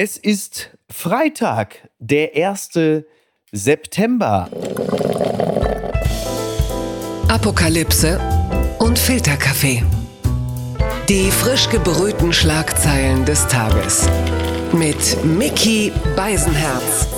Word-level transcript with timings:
Es 0.00 0.16
ist 0.16 0.78
Freitag, 0.88 1.88
der 1.98 2.30
1. 2.36 2.70
September. 3.50 4.48
Apokalypse 7.26 8.20
und 8.78 8.96
Filterkaffee. 8.96 9.82
Die 11.08 11.32
frisch 11.32 11.68
gebrühten 11.68 12.32
Schlagzeilen 12.32 13.24
des 13.24 13.48
Tages. 13.48 14.08
Mit 14.72 15.24
Mickey 15.24 15.90
Beisenherz. 16.14 17.08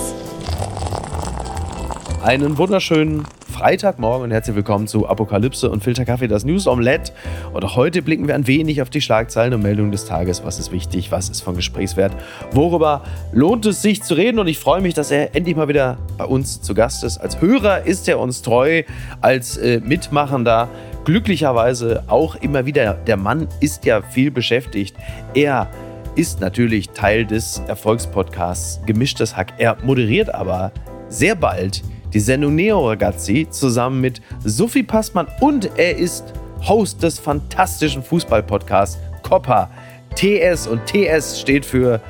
Einen 2.23 2.57
wunderschönen 2.57 3.27
Freitagmorgen 3.61 4.25
und 4.25 4.31
herzlich 4.31 4.57
willkommen 4.57 4.87
zu 4.87 5.07
Apokalypse 5.07 5.69
und 5.69 5.85
Filterkaffee, 5.85 6.29
das 6.29 6.47
News 6.47 6.67
Omelette. 6.67 7.13
Und 7.53 7.77
heute 7.77 8.01
blicken 8.01 8.27
wir 8.27 8.35
ein 8.35 8.47
wenig 8.47 8.81
auf 8.81 8.89
die 8.89 9.03
Schlagzeilen 9.03 9.53
und 9.53 9.61
Meldungen 9.61 9.93
des 9.93 10.07
Tages. 10.07 10.43
Was 10.47 10.59
ist 10.59 10.73
wichtig? 10.73 11.13
Was 11.13 11.29
ist 11.29 11.43
von 11.43 11.57
Gesprächswert? 11.57 12.11
Worüber 12.53 13.03
lohnt 13.33 13.67
es 13.67 13.83
sich 13.83 14.03
zu 14.03 14.15
reden? 14.15 14.39
Und 14.39 14.47
ich 14.47 14.59
freue 14.59 14.81
mich, 14.81 14.95
dass 14.95 15.11
er 15.11 15.37
endlich 15.37 15.57
mal 15.57 15.69
wieder 15.69 15.99
bei 16.17 16.25
uns 16.25 16.63
zu 16.63 16.73
Gast 16.73 17.05
ist. 17.05 17.19
Als 17.19 17.39
Hörer 17.43 17.85
ist 17.85 18.09
er 18.09 18.19
uns 18.19 18.41
treu, 18.41 18.83
als 19.21 19.59
äh, 19.59 19.83
Mitmachender 19.85 20.71
glücklicherweise 21.05 22.05
auch 22.07 22.37
immer 22.37 22.65
wieder. 22.65 22.95
Der 22.95 23.19
Mann 23.19 23.47
ist 23.61 23.85
ja 23.85 24.01
viel 24.01 24.31
beschäftigt. 24.31 24.97
Er 25.35 25.69
ist 26.17 26.41
natürlich 26.41 26.89
Teil 26.89 27.27
des 27.27 27.63
Erfolgspodcasts 27.69 28.81
Gemischtes 28.87 29.37
Hack. 29.37 29.53
Er 29.59 29.77
moderiert 29.85 30.35
aber 30.35 30.73
sehr 31.11 31.35
bald 31.35 31.83
die 32.13 32.21
Sendung 32.21 32.55
Neo 32.55 32.89
Ragazzi 32.89 33.47
zusammen 33.51 34.01
mit 34.01 34.21
Sophie 34.45 34.83
Passmann 34.83 35.27
und 35.41 35.71
er 35.77 35.97
ist 35.97 36.33
Host 36.69 37.03
des 37.03 37.19
fantastischen 37.19 38.03
Fußballpodcasts 38.03 38.99
Copper. 39.23 39.71
TS 40.17 40.67
und 40.67 40.85
TS 40.87 41.41
steht 41.41 41.65
für 41.65 42.01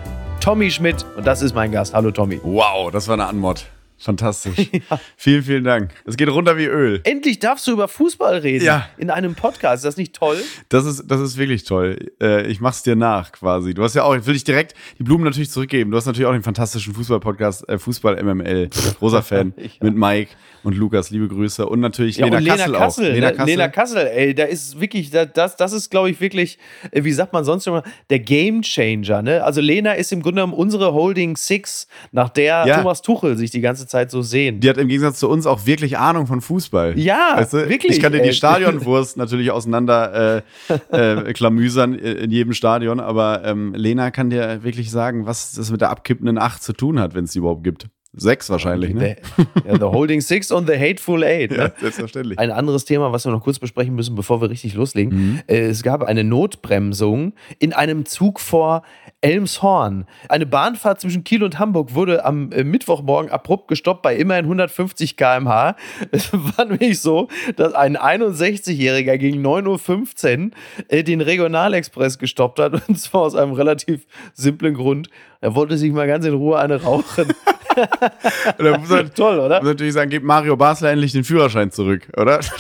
Tommy 0.41 0.71
Schmidt 0.71 1.05
und 1.17 1.27
das 1.27 1.43
ist 1.43 1.55
mein 1.55 1.71
Gast. 1.71 1.95
Hallo 1.95 2.11
Tommy. 2.11 2.41
Wow, 2.43 2.91
das 2.91 3.09
war 3.09 3.15
eine 3.15 3.27
Anmod. 3.27 3.67
Fantastisch. 4.01 4.71
Ja. 4.91 5.01
Vielen, 5.17 5.43
vielen 5.43 5.65
Dank. 5.65 5.91
Es 6.05 6.17
geht 6.17 6.29
runter 6.29 6.57
wie 6.57 6.65
Öl. 6.65 7.01
Endlich 7.05 7.39
darfst 7.39 7.67
du 7.67 7.73
über 7.73 7.87
Fußball 7.87 8.39
reden. 8.39 8.65
Ja. 8.65 8.89
In 8.97 9.11
einem 9.11 9.35
Podcast. 9.35 9.85
Ist 9.85 9.85
das 9.85 9.97
nicht 9.97 10.15
toll? 10.15 10.39
Das 10.69 10.85
ist, 10.85 11.05
das 11.07 11.21
ist 11.21 11.37
wirklich 11.37 11.65
toll. 11.65 12.11
Äh, 12.21 12.47
ich 12.47 12.61
mach's 12.61 12.83
dir 12.83 12.97
nach 12.97 13.33
quasi. 13.33 13.75
Du 13.75 13.83
hast 13.83 13.95
ja 13.95 14.05
auch, 14.05 14.15
ich 14.15 14.25
will 14.27 14.35
dich 14.35 14.45
direkt 14.45 14.75
die 14.99 15.03
Blumen 15.03 15.25
natürlich 15.25 15.51
zurückgeben. 15.51 15.91
Du 15.91 15.97
hast 15.97 16.07
natürlich 16.07 16.27
auch 16.27 16.33
den 16.33 16.43
fantastischen 16.43 16.95
Fußball-Podcast, 16.95 17.69
äh, 17.69 17.79
Fußball 17.79 18.23
MML. 18.23 18.71
Rosa 19.01 19.23
Fan 19.23 19.53
ja. 19.59 19.69
mit 19.81 19.97
Mike 19.97 20.31
und 20.63 20.77
Lukas. 20.77 21.11
Liebe 21.11 21.29
Grüße. 21.29 21.67
Und 21.67 21.81
natürlich 21.81 22.19
ja, 22.19 22.27
Lena, 22.27 22.39
und 22.39 22.43
Lena 22.45 22.57
Kassel, 22.57 22.73
Kassel 22.75 23.05
auch. 23.05 23.15
Lena 23.15 23.31
Kassel. 23.31 23.47
Lena 23.47 23.69
Kassel, 23.69 24.07
ey, 24.07 24.35
da 24.35 24.45
ist 24.45 24.81
wirklich, 24.81 25.11
das, 25.11 25.57
das 25.57 25.73
ist, 25.73 25.91
glaube 25.91 26.11
ich, 26.11 26.21
wirklich, 26.21 26.59
äh, 26.91 27.05
wie 27.05 27.13
sagt 27.13 27.33
man 27.33 27.45
sonst 27.45 27.67
immer, 27.67 27.83
der 28.11 28.21
Game 28.21 28.63
Changer. 28.63 29.23
Ne? 29.23 29.43
Also 29.43 29.61
Lena 29.61 29.93
ist 29.93 30.13
im 30.13 30.23
Grunde 30.23 30.41
genommen 30.41 30.55
unsere 30.55 30.93
Holding 30.93 31.37
Six, 31.37 31.89
nach 32.13 32.29
der 32.29 32.65
ja. 32.67 32.79
Thomas 32.79 33.03
Tuchel 33.03 33.37
sich 33.37 33.51
die 33.51 33.61
ganze 33.61 33.87
Zeit 33.87 34.11
so 34.11 34.23
sehen. 34.23 34.61
Die 34.61 34.69
hat 34.69 34.79
im 34.79 34.89
Gegensatz 34.89 35.19
zu 35.19 35.29
uns 35.29 35.47
auch 35.47 35.67
wirklich 35.67 35.99
Ahnung 35.99 36.27
von 36.27 36.41
Fußball. 36.41 36.99
Ja, 36.99 37.35
weißt 37.37 37.53
du? 37.53 37.69
wirklich. 37.69 37.97
Ich 37.97 38.03
kann 38.03 38.13
dir 38.13 38.23
die 38.23 38.33
Stadionwurst 38.33 39.17
natürlich 39.17 39.51
auseinander 39.51 40.43
äh, 40.91 41.27
äh, 41.29 41.33
klamüsern 41.33 41.95
in 41.95 42.31
jedem 42.31 42.53
Stadion, 42.53 43.01
aber 43.01 43.43
ähm, 43.45 43.75
Lena 43.75 44.11
kann 44.11 44.31
dir 44.31 44.63
wirklich 44.63 44.91
sagen, 44.91 45.27
was 45.27 45.53
das 45.53 45.71
mit 45.71 45.81
der 45.81 45.91
abkippenden 45.91 46.39
Acht 46.39 46.63
zu 46.63 46.73
tun 46.73 47.01
hat, 47.01 47.15
wenn 47.15 47.25
es 47.25 47.33
die 47.33 47.39
überhaupt 47.39 47.65
gibt. 47.65 47.89
Sechs 48.13 48.51
wahrscheinlich, 48.51 48.93
ne? 48.93 49.17
The, 49.37 49.69
ja, 49.69 49.75
the 49.77 49.85
Holding 49.85 50.21
Six 50.21 50.51
und 50.51 50.67
The 50.69 50.77
Hateful 50.77 51.23
Eight. 51.23 51.51
Ne? 51.51 51.57
Ja, 51.57 51.73
selbstverständlich. 51.81 52.39
Ein 52.39 52.51
anderes 52.51 52.85
Thema, 52.85 53.13
was 53.13 53.25
wir 53.25 53.33
noch 53.33 53.43
kurz 53.43 53.59
besprechen 53.59 53.95
müssen, 53.95 54.15
bevor 54.15 54.41
wir 54.41 54.51
richtig 54.51 54.75
loslegen. 54.75 55.15
Mhm. 55.15 55.41
Äh, 55.47 55.61
es 55.67 55.83
gab 55.83 56.03
eine 56.03 56.23
Notbremsung 56.23 57.35
in 57.59 57.73
einem 57.73 58.07
Zug 58.07 58.41
vor 58.41 58.83
Elmshorn. 59.21 60.07
Eine 60.29 60.47
Bahnfahrt 60.47 61.01
zwischen 61.01 61.25
Kiel 61.25 61.43
und 61.43 61.59
Hamburg 61.59 61.95
wurde 61.95 62.25
am 62.25 62.53
äh, 62.53 62.65
Mittwochmorgen 62.65 63.31
abrupt 63.31 63.69
gestoppt 63.69 64.03
bei 64.03 64.17
immerhin 64.17 64.45
150 64.45 65.17
km/h. 65.17 65.77
Es 66.13 66.33
war 66.33 66.65
nämlich 66.65 67.01
so, 67.01 67.29
dass 67.57 67.75
ein 67.75 67.97
61-Jähriger 67.97 69.19
gegen 69.19 69.45
9.15 69.45 70.47
Uhr 70.47 70.51
äh, 70.89 71.03
den 71.03 71.21
Regionalexpress 71.21 72.19
gestoppt 72.19 72.59
hat. 72.59 72.83
Und 72.89 72.99
zwar 72.99 73.23
aus 73.23 73.35
einem 73.35 73.53
relativ 73.53 74.07
simplen 74.35 74.75
Grund. 74.75 75.09
Er 75.41 75.55
wollte 75.55 75.79
sich 75.79 75.93
mal 75.93 76.07
ganz 76.07 76.25
in 76.27 76.35
Ruhe 76.35 76.59
eine 76.59 76.83
rauchen. 76.83 77.33
man, 78.59 79.15
Toll, 79.15 79.39
oder? 79.39 79.61
Muss 79.61 79.69
natürlich 79.69 79.95
sagen, 79.95 80.11
gib 80.11 80.23
Mario 80.23 80.57
Basler 80.57 80.91
endlich 80.91 81.13
den 81.13 81.25
Führerschein 81.25 81.71
zurück, 81.71 82.09
oder? 82.17 82.41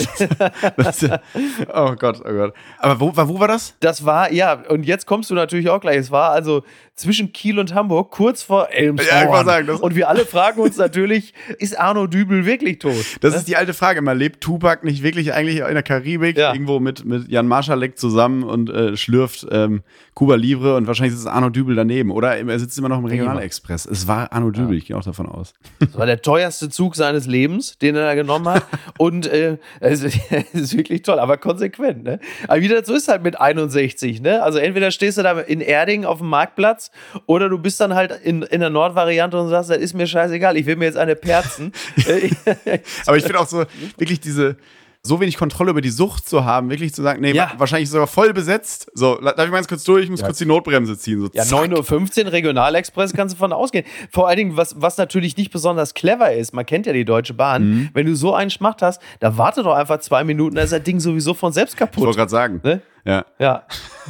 Das, 0.77 1.05
oh 1.75 1.95
Gott, 1.97 2.23
oh 2.25 2.33
Gott. 2.33 2.55
Aber 2.79 3.01
wo, 3.01 3.13
wo 3.15 3.41
war 3.41 3.49
das? 3.49 3.75
Das 3.81 4.05
war, 4.05 4.33
ja, 4.33 4.63
und 4.69 4.85
jetzt 4.85 5.07
kommst 5.07 5.31
du 5.31 5.35
natürlich 5.35 5.69
auch 5.69 5.81
gleich. 5.81 5.97
Es 5.97 6.11
war 6.11 6.31
also 6.31 6.63
zwischen 7.00 7.33
Kiel 7.33 7.59
und 7.59 7.75
Hamburg, 7.75 8.11
kurz 8.11 8.43
vor 8.43 8.71
Elmshorn. 8.71 9.09
Ja, 9.09 9.44
sagen, 9.44 9.71
und 9.71 9.94
wir 9.94 10.09
alle 10.09 10.27
fragen 10.27 10.61
uns 10.61 10.77
natürlich, 10.77 11.34
ist 11.59 11.78
Arno 11.78 12.06
Dübel 12.06 12.44
wirklich 12.44 12.78
tot? 12.78 12.94
Das 13.21 13.33
ne? 13.33 13.38
ist 13.38 13.49
die 13.49 13.56
alte 13.56 13.75
Frage 13.75 13.99
immer. 13.99 14.15
Lebt 14.15 14.41
Tupac 14.41 14.84
nicht 14.84 15.03
wirklich 15.03 15.33
eigentlich 15.33 15.59
in 15.59 15.75
der 15.75 15.83
Karibik, 15.83 16.37
ja. 16.37 16.53
irgendwo 16.53 16.78
mit, 16.78 17.05
mit 17.05 17.28
Jan 17.28 17.49
Marschalek 17.49 17.99
zusammen 17.99 18.43
und 18.43 18.71
äh, 18.71 18.97
schlürft 18.97 19.47
ähm, 19.50 19.83
Cuba 20.15 20.34
Libre 20.34 20.77
und 20.77 20.87
wahrscheinlich 20.87 21.15
sitzt 21.15 21.27
Arno 21.27 21.49
Dübel 21.49 21.75
daneben. 21.75 22.11
Oder 22.11 22.37
er 22.37 22.59
sitzt 22.59 22.78
immer 22.78 22.88
noch 22.88 22.99
im 22.99 23.06
Regionalexpress. 23.06 23.87
Es 23.87 24.06
war 24.06 24.32
Arno 24.32 24.50
Dübel, 24.50 24.72
ja. 24.72 24.78
ich 24.78 24.87
gehe 24.87 24.97
auch 24.97 25.05
davon 25.05 25.27
aus. 25.27 25.55
Das 25.78 25.97
war 25.97 26.06
der 26.06 26.21
teuerste 26.21 26.69
Zug 26.69 26.97
seines 26.97 27.27
Lebens, 27.27 27.78
den 27.78 27.97
er 27.97 28.05
da 28.05 28.15
genommen 28.15 28.49
hat. 28.49 28.67
und 28.99 29.27
äh, 29.27 29.56
es, 29.81 30.03
ist 30.03 30.77
wirklich 30.77 31.03
toll, 31.03 31.19
aber 31.19 31.38
konsequent. 31.38 32.05
Ne? 32.05 32.21
Aber 32.47 32.61
wie 32.61 32.69
das 32.69 32.87
so 32.87 32.94
ist 32.94 33.09
halt 33.09 33.22
mit 33.22 33.41
61. 33.41 34.21
Ne? 34.21 34.43
Also 34.43 34.59
entweder 34.59 34.91
stehst 34.91 35.19
du 35.19 35.22
da 35.22 35.41
in 35.41 35.61
Erding 35.61 36.05
auf 36.05 36.19
dem 36.19 36.28
Marktplatz 36.28 36.90
oder 37.27 37.49
du 37.49 37.59
bist 37.59 37.81
dann 37.81 37.95
halt 37.95 38.12
in, 38.23 38.43
in 38.43 38.61
der 38.61 38.71
Nordvariante 38.71 39.41
und 39.41 39.49
sagst, 39.49 39.71
das 39.71 39.78
ist 39.78 39.95
mir 39.95 40.06
scheißegal, 40.06 40.56
ich 40.56 40.67
will 40.67 40.77
mir 40.77 40.87
jetzt 40.87 40.99
eine 40.99 41.17
perzen. 41.17 41.73
aber 43.06 43.17
ich 43.17 43.25
finde 43.25 43.41
auch 43.41 43.49
so 43.49 43.65
wirklich 43.97 44.21
diese 44.21 44.56
so 45.03 45.19
wenig 45.19 45.39
Kontrolle 45.39 45.71
über 45.71 45.81
die 45.81 45.91
Sucht 45.91 46.29
zu 46.29 46.45
haben, 46.45 46.69
wirklich 46.69 46.93
zu 46.93 47.03
sagen, 47.03 47.23
nee, 47.23 47.33
ja. 47.33 47.53
wahrscheinlich 47.56 47.89
sogar 47.89 48.06
voll 48.06 48.34
besetzt. 48.34 48.91
So, 48.93 49.15
darf 49.17 49.39
ich 49.39 49.50
mal 49.50 49.56
ganz 49.56 49.69
kurz 49.69 49.83
durch? 49.84 50.05
Ich 50.05 50.11
muss 50.11 50.21
ja. 50.21 50.27
kurz 50.27 50.39
die 50.39 50.45
Notbremse 50.45 50.99
ziehen. 50.99 51.21
So, 51.21 51.31
ja, 51.33 51.45
9.15 51.45 52.27
Uhr 52.27 52.33
Regionalexpress 52.33 53.15
kannst 53.15 53.34
du 53.34 53.39
von 53.39 53.53
ausgehen. 53.53 53.87
Vor 54.11 54.29
allen 54.29 54.37
Dingen, 54.37 54.56
was, 54.56 54.81
was 54.81 54.99
natürlich 54.99 55.37
nicht 55.39 55.50
besonders 55.50 55.95
clever 55.95 56.34
ist, 56.34 56.53
man 56.53 56.67
kennt 56.67 56.84
ja 56.84 56.93
die 56.93 57.06
Deutsche 57.06 57.33
Bahn, 57.33 57.71
mhm. 57.71 57.89
wenn 57.95 58.06
du 58.06 58.15
so 58.15 58.34
einen 58.34 58.50
Schmacht 58.50 58.83
hast, 58.83 59.00
da 59.21 59.39
warte 59.39 59.62
doch 59.62 59.75
einfach 59.75 60.00
zwei 60.00 60.23
Minuten, 60.23 60.56
dann 60.56 60.65
ist 60.65 60.73
das 60.73 60.83
Ding 60.83 61.00
sowieso 61.00 61.33
von 61.33 61.53
selbst 61.53 61.79
kaputt. 61.79 62.03
Ich 62.03 62.05
wollte 62.05 62.19
gerade 62.19 62.31
sagen. 62.31 62.61
Ne? 62.62 62.83
Ja. 63.05 63.25
Ja. 63.38 63.65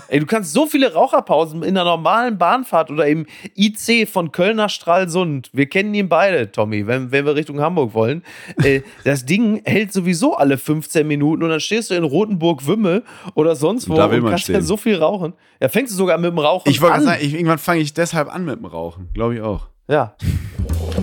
Ey, 0.09 0.21
du 0.21 0.27
kannst 0.27 0.53
so 0.53 0.67
viele 0.67 0.93
Raucherpausen 0.93 1.63
in 1.63 1.77
einer 1.77 1.85
normalen 1.85 2.39
Bahnfahrt 2.39 2.91
oder 2.91 3.07
im 3.07 3.27
IC 3.57 4.09
von 4.09 4.33
Köln 4.33 4.57
nach 4.57 4.71
Stralsund. 4.71 5.51
Wir 5.53 5.69
kennen 5.69 5.95
ihn 5.95 6.09
beide, 6.09 6.51
Tommy, 6.51 6.87
wenn, 6.87 7.13
wenn 7.13 7.25
wir 7.25 7.35
Richtung 7.35 7.61
Hamburg 7.61 7.95
wollen. 7.95 8.23
Äh, 8.63 8.83
das 9.05 9.25
Ding 9.25 9.63
hält 9.65 9.93
sowieso 9.93 10.37
alle 10.37 10.59
15 10.59 11.07
Minuten 11.07 11.43
und 11.43 11.51
dann 11.51 11.61
stehst 11.61 11.91
du 11.91 11.95
in 11.95 12.05
Rotenburg-Wümme 12.05 13.03
oder 13.35 13.57
sonst 13.57 13.89
wo 13.89 13.93
und, 13.93 13.99
da 13.99 14.11
will 14.11 14.21
man 14.21 14.31
kannst 14.31 14.45
stehen. 14.45 14.57
ja 14.57 14.63
so 14.63 14.77
viel 14.77 14.97
rauchen. 14.97 15.35
Ja, 15.61 15.69
fängst 15.69 15.93
du 15.93 15.97
sogar 15.97 16.19
mit 16.19 16.31
dem 16.31 16.39
Rauchen 16.39 16.69
ich 16.69 16.83
an. 16.83 17.03
Sagen, 17.03 17.21
ich, 17.23 17.35
irgendwann 17.35 17.59
fange 17.59 17.81
ich 17.81 17.95
deshalb 17.95 18.35
an 18.35 18.45
mit 18.45 18.57
dem 18.57 18.65
Rauchen. 18.65 19.09
Glaube 19.15 19.37
ich 19.37 19.41
auch. 19.41 19.69
Ja. 19.89 20.15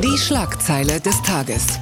Die 0.03 0.17
Schlagzeile 0.17 0.99
des 0.99 1.21
Tages. 1.23 1.79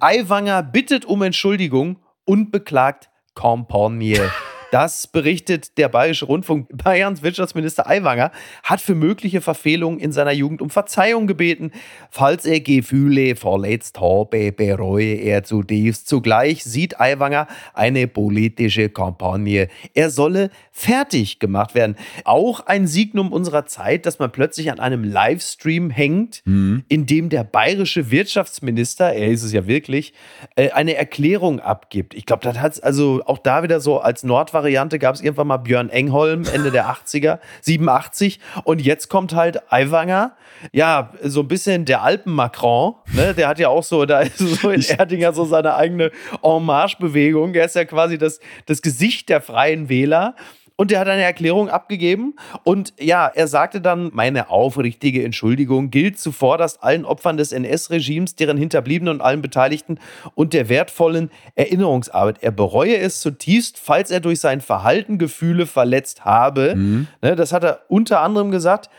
Aiwanger 0.00 0.62
bittet 0.62 1.04
um 1.04 1.22
Entschuldigung 1.22 1.98
und 2.24 2.50
beklagt 2.50 3.08
Campagne. 3.34 4.30
Das 4.72 5.06
berichtet 5.06 5.76
der 5.76 5.90
Bayerische 5.90 6.24
Rundfunk. 6.24 6.66
Bayerns 6.72 7.22
Wirtschaftsminister 7.22 7.86
Aiwanger 7.86 8.32
hat 8.62 8.80
für 8.80 8.94
mögliche 8.94 9.42
Verfehlungen 9.42 10.00
in 10.00 10.12
seiner 10.12 10.32
Jugend 10.32 10.62
um 10.62 10.70
Verzeihung 10.70 11.26
gebeten. 11.26 11.72
Falls 12.10 12.46
er 12.46 12.60
Gefühle 12.60 13.36
verletzt 13.36 14.00
habe, 14.00 14.50
bereue 14.50 15.16
er 15.16 15.44
zutiefst. 15.44 16.08
Zugleich 16.08 16.64
sieht 16.64 16.98
Aiwanger 16.98 17.48
eine 17.74 18.08
politische 18.08 18.88
Kampagne. 18.88 19.68
Er 19.92 20.08
solle 20.08 20.48
fertig 20.70 21.38
gemacht 21.38 21.74
werden. 21.74 21.96
Auch 22.24 22.60
ein 22.64 22.86
Signum 22.86 23.30
unserer 23.30 23.66
Zeit, 23.66 24.06
dass 24.06 24.20
man 24.20 24.32
plötzlich 24.32 24.72
an 24.72 24.80
einem 24.80 25.04
Livestream 25.04 25.90
hängt, 25.90 26.40
mhm. 26.46 26.82
in 26.88 27.04
dem 27.04 27.28
der 27.28 27.44
bayerische 27.44 28.10
Wirtschaftsminister, 28.10 29.12
er 29.12 29.28
ist 29.28 29.42
es 29.42 29.52
ja 29.52 29.66
wirklich, 29.66 30.14
äh, 30.56 30.70
eine 30.70 30.94
Erklärung 30.94 31.60
abgibt. 31.60 32.14
Ich 32.14 32.24
glaube, 32.24 32.42
das 32.42 32.58
hat 32.58 32.72
es 32.72 32.80
also 32.80 33.20
auch 33.26 33.36
da 33.36 33.62
wieder 33.62 33.78
so 33.78 34.00
als 34.00 34.22
Nordwariante 34.22 34.61
Variante 34.62 34.98
gab 34.98 35.14
es 35.14 35.20
irgendwann 35.20 35.48
mal 35.48 35.56
Björn 35.56 35.90
Engholm, 35.90 36.44
Ende 36.52 36.70
der 36.70 36.86
80er, 36.86 37.40
87. 37.62 38.38
Und 38.64 38.80
jetzt 38.80 39.08
kommt 39.08 39.34
halt 39.34 39.72
Aiwanger, 39.72 40.36
ja, 40.70 41.12
so 41.22 41.40
ein 41.40 41.48
bisschen 41.48 41.84
der 41.84 42.02
Alpen-Macron, 42.02 42.94
ne? 43.12 43.34
Der 43.34 43.48
hat 43.48 43.58
ja 43.58 43.68
auch 43.68 43.82
so, 43.82 44.04
da 44.06 44.20
ist 44.20 44.38
so 44.38 44.70
in 44.70 44.82
Erdinger 44.82 45.32
so 45.32 45.44
seine 45.44 45.74
eigene 45.74 46.12
En 46.42 46.64
Marche-Bewegung. 46.64 47.54
Er 47.54 47.64
ist 47.64 47.74
ja 47.74 47.84
quasi 47.84 48.18
das, 48.18 48.38
das 48.66 48.80
Gesicht 48.80 49.28
der 49.28 49.40
Freien 49.40 49.88
Wähler. 49.88 50.36
Und 50.76 50.92
er 50.92 51.00
hat 51.00 51.08
eine 51.08 51.22
Erklärung 51.22 51.68
abgegeben. 51.68 52.34
Und 52.64 52.92
ja, 52.98 53.26
er 53.26 53.46
sagte 53.46 53.80
dann, 53.80 54.10
meine 54.12 54.50
aufrichtige 54.50 55.24
Entschuldigung 55.24 55.90
gilt 55.90 56.18
zuvorderst 56.18 56.82
allen 56.82 57.04
Opfern 57.04 57.36
des 57.36 57.52
NS-Regimes, 57.52 58.36
deren 58.36 58.56
Hinterbliebenen 58.56 59.14
und 59.14 59.20
allen 59.20 59.42
Beteiligten 59.42 59.98
und 60.34 60.54
der 60.54 60.68
wertvollen 60.68 61.30
Erinnerungsarbeit. 61.54 62.42
Er 62.42 62.52
bereue 62.52 62.96
es 62.96 63.20
zutiefst, 63.20 63.78
falls 63.78 64.10
er 64.10 64.20
durch 64.20 64.40
sein 64.40 64.60
Verhalten 64.60 65.18
Gefühle 65.18 65.66
verletzt 65.66 66.24
habe. 66.24 66.74
Mhm. 66.76 67.06
Ne, 67.20 67.36
das 67.36 67.52
hat 67.52 67.64
er 67.64 67.80
unter 67.88 68.20
anderem 68.20 68.50
gesagt. 68.50 68.90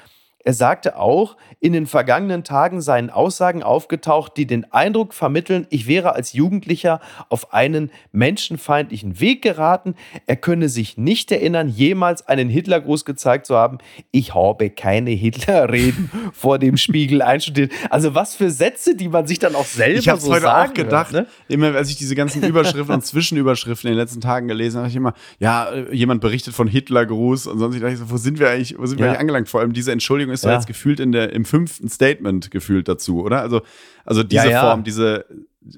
Er 0.46 0.54
sagte 0.54 0.98
auch, 0.98 1.38
in 1.60 1.72
den 1.72 1.86
vergangenen 1.88 2.44
Tagen 2.44 2.82
seien 2.82 3.10
Aussagen 3.10 3.64
aufgetaucht, 3.64 4.34
die 4.36 4.46
den 4.46 4.70
Eindruck 4.74 5.14
vermitteln, 5.14 5.68
ich 5.70 5.88
wäre 5.88 6.14
als 6.16 6.34
Jugendlicher 6.34 7.00
auf 7.30 7.54
einen 7.54 7.92
menschenfeindlichen 8.12 9.20
Weg 9.20 9.42
geraten. 9.42 9.96
Er 10.26 10.36
könne 10.36 10.68
sich 10.70 10.98
nicht 10.98 11.32
erinnern, 11.32 11.70
jemals 11.70 12.28
einen 12.28 12.50
Hitlergruß 12.50 13.06
gezeigt 13.06 13.46
zu 13.46 13.56
haben. 13.56 13.78
Ich 14.12 14.34
habe 14.34 14.70
keine 14.70 15.12
Hitlerreden 15.12 16.12
vor 16.34 16.60
dem 16.60 16.76
Spiegel 16.78 17.22
einstudiert. 17.22 17.72
Also 17.90 18.16
was 18.16 18.36
für 18.36 18.52
Sätze, 18.52 18.96
die 18.96 19.08
man 19.08 19.28
sich 19.28 19.40
dann 19.40 19.56
auch 19.56 19.66
selber 19.66 20.00
ich 20.00 20.06
so 20.22 20.32
heute 20.32 20.42
sagen 20.42 20.72
auch 20.72 20.74
gedacht, 20.74 21.14
hört, 21.14 21.28
ne? 21.28 21.56
immer 21.56 21.74
als 21.76 21.90
ich 21.90 21.96
diese 21.96 22.16
ganzen 22.16 22.44
Überschriften 22.44 22.96
und 22.96 23.06
Zwischenüberschriften 23.06 23.90
in 23.90 23.96
den 23.96 24.00
letzten 24.00 24.20
Tagen 24.22 24.48
gelesen 24.48 24.80
habe, 24.80 24.90
ich 24.90 24.96
immer, 24.96 25.14
ja, 25.40 25.70
äh, 25.70 25.94
jemand 25.96 26.20
berichtet 26.22 26.54
von 26.54 26.68
Hitlergruß 26.68 27.48
und 27.48 27.60
sonst 27.60 27.76
ich 27.76 27.82
dachte 27.82 27.94
ich 27.94 28.00
so, 28.00 28.10
wo 28.10 28.18
sind 28.18 28.40
wir 28.40 28.50
eigentlich, 28.50 28.78
wo 28.78 28.86
sind 28.86 28.98
wir 29.00 29.06
Ja. 29.06 29.12
eigentlich 29.12 29.22
angelangt? 29.22 29.50
Vor 29.50 29.62
allem 29.62 29.74
diese 29.74 29.92
Entschuldigung 29.92 30.33
ist 30.34 30.44
ja. 30.44 30.54
Jetzt 30.54 30.68
gefühlt 30.68 31.00
in 31.00 31.12
der, 31.12 31.32
im 31.34 31.46
fünften 31.46 31.88
Statement 31.90 32.52
gefühlt 32.52 32.88
dazu, 32.88 33.22
oder? 33.24 33.42
Also, 33.42 33.62
also 34.06 34.24
diese 34.24 34.46
Ja, 34.46 34.52
ja. 34.52 34.62
Form, 34.62 34.84
diese 34.84 35.26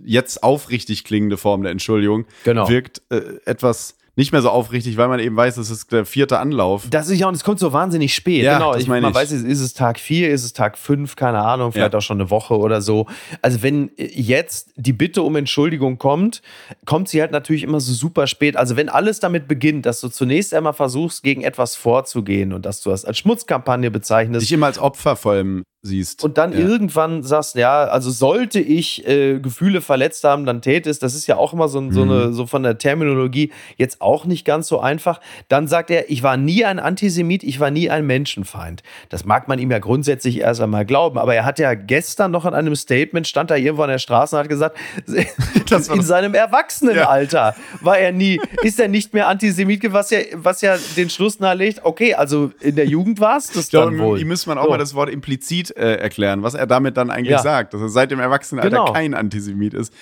jetzt 0.04 0.42
aufrichtig 0.44 1.04
klingende 1.04 1.38
Form 1.38 1.62
der 1.62 1.72
Entschuldigung 1.72 2.26
Genau. 2.44 2.68
wirkt 2.70 3.02
äh, 3.10 3.22
etwas 3.46 3.98
nicht 4.18 4.32
mehr 4.32 4.42
so 4.42 4.50
aufrichtig, 4.50 4.98
weil 4.98 5.08
man 5.08 5.20
eben 5.20 5.36
weiß, 5.36 5.56
das 5.56 5.70
ist 5.70 5.92
der 5.92 6.06
vierte 6.06 6.40
Anlauf. 6.40 6.88
Das 6.90 7.10
ist 7.10 7.20
ja, 7.20 7.28
und 7.28 7.36
es 7.36 7.44
kommt 7.44 7.60
so 7.60 7.74
wahnsinnig 7.74 8.14
spät. 8.16 8.44
Ja, 8.44 8.54
genau. 8.58 8.76
Ich, 8.76 8.88
meine 8.88 9.02
man 9.02 9.12
ich. 9.12 9.16
weiß, 9.16 9.32
ist 9.32 9.60
es 9.60 9.74
Tag 9.74 10.00
4, 10.00 10.32
ist 10.32 10.44
es 10.44 10.54
Tag 10.54 10.78
5, 10.78 11.16
keine 11.16 11.40
Ahnung, 11.40 11.72
vielleicht 11.74 11.94
Ja. 11.94 11.98
auch 12.00 12.02
schon 12.02 12.20
eine 12.22 12.30
Woche 12.30 12.58
oder 12.58 12.82
so. 12.82 13.08
Also, 13.42 13.62
wenn 13.62 13.92
jetzt 13.98 14.72
die 14.78 14.94
Bitte 14.94 15.22
um 15.22 15.36
Entschuldigung 15.36 15.98
kommt, 15.98 16.42
kommt 16.86 17.10
sie 17.10 17.20
halt 17.22 17.32
natürlich 17.32 17.64
immer 17.64 17.80
so 17.80 17.92
super 17.94 18.28
spät. 18.28 18.56
Also, 18.56 18.76
wenn 18.78 18.90
alles 18.90 19.20
damit 19.20 19.48
beginnt, 19.48 19.86
dass 19.86 20.00
du 20.02 20.08
zunächst 20.10 20.54
einmal 20.54 20.74
versuchst, 20.74 21.22
gegen 21.24 21.42
etwas 21.42 21.76
vorzugehen 21.76 22.54
und 22.54 22.66
dass 22.66 22.82
du 22.82 22.90
das 22.92 23.04
als 23.06 23.18
Schmutzkampagne 23.18 23.92
bezeichnest, 23.92 24.44
Dich 24.44 24.52
immer 24.54 24.68
als 24.68 24.80
Opfer 24.80 25.16
vor 25.16 25.34
allem 25.34 25.64
siehst. 25.82 26.24
und 26.24 26.38
dann 26.40 26.52
ja. 26.54 26.60
irgendwann 26.60 27.22
sagst, 27.22 27.56
ja, 27.56 27.84
also 27.84 28.10
sollte 28.10 28.60
ich 28.60 29.08
äh, 29.08 29.40
Gefühle 29.40 29.82
verletzt 29.82 30.24
haben, 30.24 30.46
dann 30.48 30.62
täte 30.64 30.90
es. 30.90 30.98
Das 31.00 31.14
ist 31.14 31.28
ja 31.28 31.38
auch 31.38 31.54
immer 31.54 31.68
so, 31.68 31.80
so, 31.92 32.06
Mhm. 32.06 32.12
eine, 32.12 32.34
so 32.34 32.48
von 32.48 32.64
der 32.64 32.78
Terminologie 32.80 33.52
jetzt 33.78 34.02
auch 34.06 34.26
nicht 34.26 34.46
ganz 34.46 34.68
so 34.68 34.80
einfach. 34.80 35.20
Dann 35.50 35.68
sagt 35.68 35.90
er, 35.92 36.10
ich 36.10 36.24
war 36.24 36.38
nie 36.38 36.64
ein 36.64 36.80
Antisemit, 36.80 37.44
ich 37.44 37.60
war 37.60 37.72
nie 37.72 37.90
ein 37.90 38.06
Menschenfeind. 38.06 38.84
Das 39.10 39.26
mag 39.26 39.48
man 39.48 39.60
ihm 39.60 39.72
ja 39.72 39.80
grundsätzlich 39.80 40.40
erst 40.40 40.62
einmal 40.62 40.86
glauben, 40.86 41.18
aber 41.18 41.36
er 41.36 41.44
hat 41.46 41.60
ja 41.60 41.74
gestern 41.74 42.32
noch 42.32 42.46
in 42.46 42.54
einem 42.54 42.76
Statement, 42.76 43.28
stand 43.28 43.50
da 43.52 43.56
irgendwo 43.56 43.84
an 43.84 43.90
der 43.90 43.98
Straße 44.00 44.36
und 44.36 44.40
hat 44.44 44.50
gesagt, 44.50 44.78
in 45.94 46.02
seinem 46.02 46.34
Erwachsenenalter 46.34 47.56
war 47.82 47.98
er 47.98 48.12
nie, 48.12 48.40
ist 48.62 48.80
er 48.80 48.88
nicht 48.88 49.14
mehr 49.14 49.28
Antisemit, 49.28 49.92
was 49.92 50.10
ja, 50.12 50.20
was 50.34 50.62
ja 50.62 50.78
den 50.96 51.10
Schluss 51.10 51.40
nahelegt, 51.40 51.82
okay, 51.84 52.14
also 52.14 52.52
in 52.62 52.76
der 52.76 52.86
Jugend 52.88 53.20
war 53.20 53.38
es 53.38 53.48
das 53.52 53.70
glaube, 53.70 53.92
dann 53.92 54.00
wohl. 54.00 54.20
ihm 54.22 54.28
müsste 54.28 54.50
man 54.50 54.58
auch 54.58 54.66
So. 54.66 54.70
mal 54.70 54.78
das 54.78 54.94
Wort 54.94 55.10
implizit 55.10 55.76
äh, 55.76 55.96
erklären, 55.96 56.44
was 56.44 56.54
er 56.54 56.68
damit 56.68 56.98
dann 56.98 57.10
eigentlich 57.10 57.32
Ja. 57.32 57.40
sagt, 57.40 57.74
dass 57.74 57.82
er 57.82 57.90
seit 57.90 58.12
dem 58.12 58.20
Erwachsenenalter 58.20 58.70
Genau. 58.78 58.92
kein 58.94 59.14
Antisemit 59.14 59.74
ist. 59.74 59.94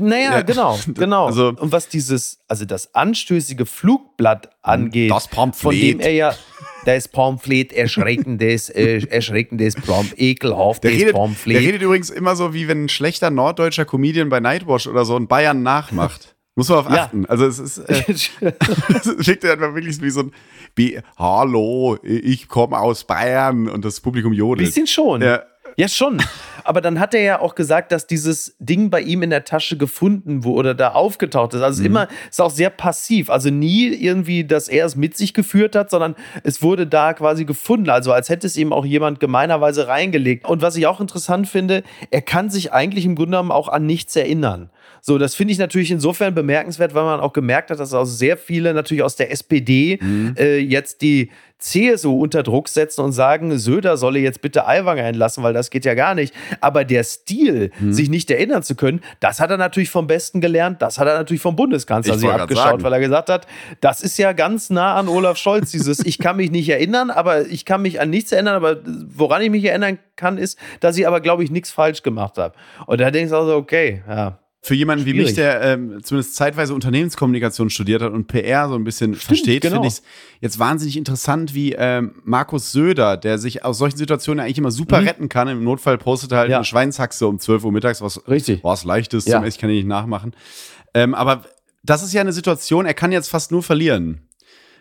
Naja, 0.00 0.32
Ja. 0.36 0.42
genau, 0.42 0.78
genau. 0.94 1.26
Also- 1.26 1.48
und 1.58 1.72
was 1.72 1.88
dieses, 1.88 2.38
also 2.48 2.64
das 2.64 2.94
anstößige 2.94 3.66
Flugblatt 3.66 4.50
angeht, 4.62 5.10
Das 5.10 5.28
Pamphlet. 5.28 5.62
von 5.62 5.74
dem 5.78 6.00
er 6.00 6.12
ja 6.12 6.34
das 6.84 7.08
Pamphlet, 7.08 7.72
erschreckendes, 7.72 8.68
äh, 8.70 8.98
erschreckendes, 9.08 9.74
Pam 9.74 10.08
ekelhaftes 10.16 10.82
Der 10.82 10.90
redet, 10.92 11.08
der 11.08 11.12
Pamphlet. 11.18 11.56
redet 11.58 11.82
übrigens 11.82 12.10
immer 12.10 12.36
so, 12.36 12.54
wie 12.54 12.68
wenn 12.68 12.84
ein 12.84 12.88
schlechter 12.88 13.30
norddeutscher 13.30 13.84
Comedian 13.84 14.28
bei 14.28 14.38
Nightwatch 14.40 14.86
oder 14.86 15.04
so 15.04 15.16
in 15.16 15.26
Bayern 15.26 15.62
nachmacht. 15.62 16.34
Muss 16.54 16.68
man 16.70 16.78
auf 16.78 16.90
Ja. 16.90 17.04
achten. 17.04 17.26
Also 17.26 17.44
es 17.46 17.58
ist, 17.58 17.78
äh, 17.78 18.02
wirkt 18.40 19.44
ja 19.44 19.52
einfach 19.52 19.74
wirklich 19.74 20.00
wie 20.00 20.10
so 20.10 20.20
ein 20.20 20.32
wie, 20.74 21.00
Hallo, 21.18 21.98
ich 22.02 22.48
komme 22.48 22.78
aus 22.78 23.04
Bayern 23.04 23.68
und 23.68 23.84
das 23.84 24.00
Publikum 24.00 24.32
jodelt. 24.32 24.66
Bisschen 24.68 24.86
schon. 24.86 25.22
Ja. 25.22 25.42
Ja, 25.78 25.88
schon. 25.88 26.22
Aber 26.66 26.80
dann 26.80 26.98
hat 27.00 27.14
er 27.14 27.22
ja 27.22 27.40
auch 27.40 27.54
gesagt, 27.54 27.92
dass 27.92 28.06
dieses 28.06 28.56
Ding 28.58 28.90
bei 28.90 29.00
ihm 29.00 29.22
in 29.22 29.30
der 29.30 29.44
Tasche 29.44 29.76
gefunden 29.76 30.44
wurde 30.44 30.56
oder 30.56 30.74
da 30.74 30.92
aufgetaucht 30.92 31.54
ist. 31.54 31.60
Mhm. 31.60 31.64
Also 31.64 31.84
immer 31.84 32.08
ist 32.30 32.40
auch 32.40 32.50
sehr 32.50 32.70
passiv. 32.70 33.30
Also 33.30 33.50
nie 33.50 33.88
irgendwie, 33.88 34.44
dass 34.44 34.68
er 34.68 34.86
es 34.86 34.96
mit 34.96 35.16
sich 35.16 35.34
geführt 35.34 35.76
hat, 35.76 35.90
sondern 35.90 36.16
es 36.42 36.62
wurde 36.62 36.86
da 36.86 37.12
quasi 37.14 37.44
gefunden. 37.44 37.90
Also 37.90 38.12
als 38.12 38.28
hätte 38.28 38.46
es 38.46 38.56
ihm 38.56 38.72
auch 38.72 38.84
jemand 38.84 39.20
gemeinerweise 39.20 39.88
reingelegt. 39.88 40.46
Und 40.48 40.62
was 40.62 40.76
ich 40.76 40.86
auch 40.86 41.00
interessant 41.00 41.48
finde, 41.48 41.82
er 42.10 42.22
kann 42.22 42.50
sich 42.50 42.72
eigentlich 42.72 43.04
im 43.04 43.14
Grunde 43.14 43.32
genommen 43.32 43.52
auch 43.52 43.68
an 43.68 43.86
nichts 43.86 44.16
erinnern. 44.16 44.70
So, 45.00 45.18
das 45.18 45.34
finde 45.34 45.52
ich 45.52 45.58
natürlich 45.58 45.90
insofern 45.90 46.34
bemerkenswert, 46.34 46.94
weil 46.94 47.04
man 47.04 47.20
auch 47.20 47.32
gemerkt 47.32 47.70
hat, 47.70 47.80
dass 47.80 47.94
auch 47.94 48.04
sehr 48.04 48.36
viele 48.36 48.74
natürlich 48.74 49.02
aus 49.02 49.16
der 49.16 49.30
SPD 49.30 49.98
äh, 50.36 50.58
jetzt 50.58 51.02
die 51.02 51.30
CSU 51.58 52.20
unter 52.22 52.42
Druck 52.42 52.68
setzen 52.68 53.00
und 53.00 53.12
sagen, 53.12 53.56
Söder 53.58 53.96
solle 53.96 54.18
jetzt 54.18 54.42
bitte 54.42 54.66
Aiwanger 54.66 55.04
entlassen, 55.04 55.42
weil 55.42 55.54
das 55.54 55.70
geht 55.70 55.84
ja 55.84 55.94
gar 55.94 56.14
nicht. 56.14 56.34
Aber 56.60 56.84
der 56.84 57.02
Stil, 57.02 57.70
sich 57.88 58.10
nicht 58.10 58.30
erinnern 58.30 58.62
zu 58.62 58.74
können, 58.74 59.00
das 59.20 59.40
hat 59.40 59.50
er 59.50 59.56
natürlich 59.56 59.88
vom 59.88 60.06
Besten 60.06 60.40
gelernt, 60.40 60.82
das 60.82 60.98
hat 60.98 61.08
er 61.08 61.16
natürlich 61.16 61.40
vom 61.40 61.56
Bundeskanzler 61.56 62.14
Ich 62.14 62.20
sich 62.20 62.28
abgeschaut, 62.28 62.64
sagen. 62.64 62.82
weil 62.82 62.92
er 62.92 63.00
gesagt 63.00 63.30
hat, 63.30 63.46
das 63.80 64.02
ist 64.02 64.18
ja 64.18 64.32
ganz 64.32 64.68
nah 64.68 64.96
an 64.96 65.08
Olaf 65.08 65.38
Scholz, 65.38 65.70
dieses 65.70 66.04
Ich 66.04 66.18
kann 66.18 66.36
mich 66.36 66.50
nicht 66.50 66.68
erinnern, 66.68 67.10
aber 67.10 67.46
ich 67.46 67.64
kann 67.64 67.80
mich 67.80 68.00
an 68.00 68.10
nichts 68.10 68.32
erinnern, 68.32 68.56
aber 68.56 68.78
woran 68.84 69.40
ich 69.40 69.50
mich 69.50 69.64
erinnern 69.64 69.98
kann, 70.16 70.36
ist, 70.38 70.58
dass 70.80 70.98
ich 70.98 71.06
aber, 71.06 71.20
glaube 71.20 71.42
ich, 71.42 71.50
nichts 71.50 71.70
falsch 71.70 72.02
gemacht 72.02 72.36
habe. 72.36 72.54
Und 72.86 73.00
da 73.00 73.10
denkst 73.10 73.30
du 73.30 73.36
also, 73.36 73.56
okay, 73.56 74.02
ja. 74.08 74.38
Für 74.66 74.74
jemanden 74.74 75.04
wie 75.04 75.10
Schwierig. 75.10 75.26
mich, 75.28 75.34
der 75.36 75.60
ähm, 75.62 75.98
zumindest 76.02 76.34
zeitweise 76.34 76.74
Unternehmenskommunikation 76.74 77.70
studiert 77.70 78.02
hat 78.02 78.12
und 78.12 78.26
PR 78.26 78.68
so 78.68 78.74
ein 78.74 78.82
bisschen 78.82 79.14
versteht, 79.14 79.62
genau. 79.62 79.74
finde 79.76 79.86
ich 79.88 79.94
es 79.94 80.02
jetzt 80.40 80.58
wahnsinnig 80.58 80.96
interessant, 80.96 81.54
wie 81.54 81.72
ähm, 81.78 82.16
Markus 82.24 82.72
Söder, 82.72 83.16
der 83.16 83.38
sich 83.38 83.64
aus 83.64 83.78
solchen 83.78 83.96
Situationen 83.96 84.40
eigentlich 84.44 84.58
immer 84.58 84.72
super 84.72 85.02
retten 85.04 85.28
kann. 85.28 85.46
Im 85.46 85.62
Notfall 85.62 85.98
postet 85.98 86.32
er 86.32 86.38
halt 86.38 86.48
Mhm. 86.48 86.52
Ja. 86.52 86.56
eine 86.58 86.64
Schweinshaxe 86.64 87.28
um 87.28 87.38
12 87.38 87.62
Uhr 87.64 87.70
mittags, 87.70 88.02
was, 88.02 88.26
Richtig. 88.28 88.64
was 88.64 88.82
leichtes 88.82 89.24
Ja. 89.26 89.36
zum 89.36 89.44
Essen, 89.44 89.60
kann 89.60 89.70
ich 89.70 89.76
nicht 89.76 89.86
nachmachen. 89.88 90.32
Ähm, 90.94 91.14
aber 91.14 91.42
das 91.84 92.02
ist 92.02 92.12
ja 92.12 92.20
eine 92.20 92.32
Situation, 92.32 92.86
er 92.86 92.94
kann 92.94 93.12
jetzt 93.12 93.28
fast 93.28 93.52
nur 93.52 93.62
verlieren. 93.62 94.22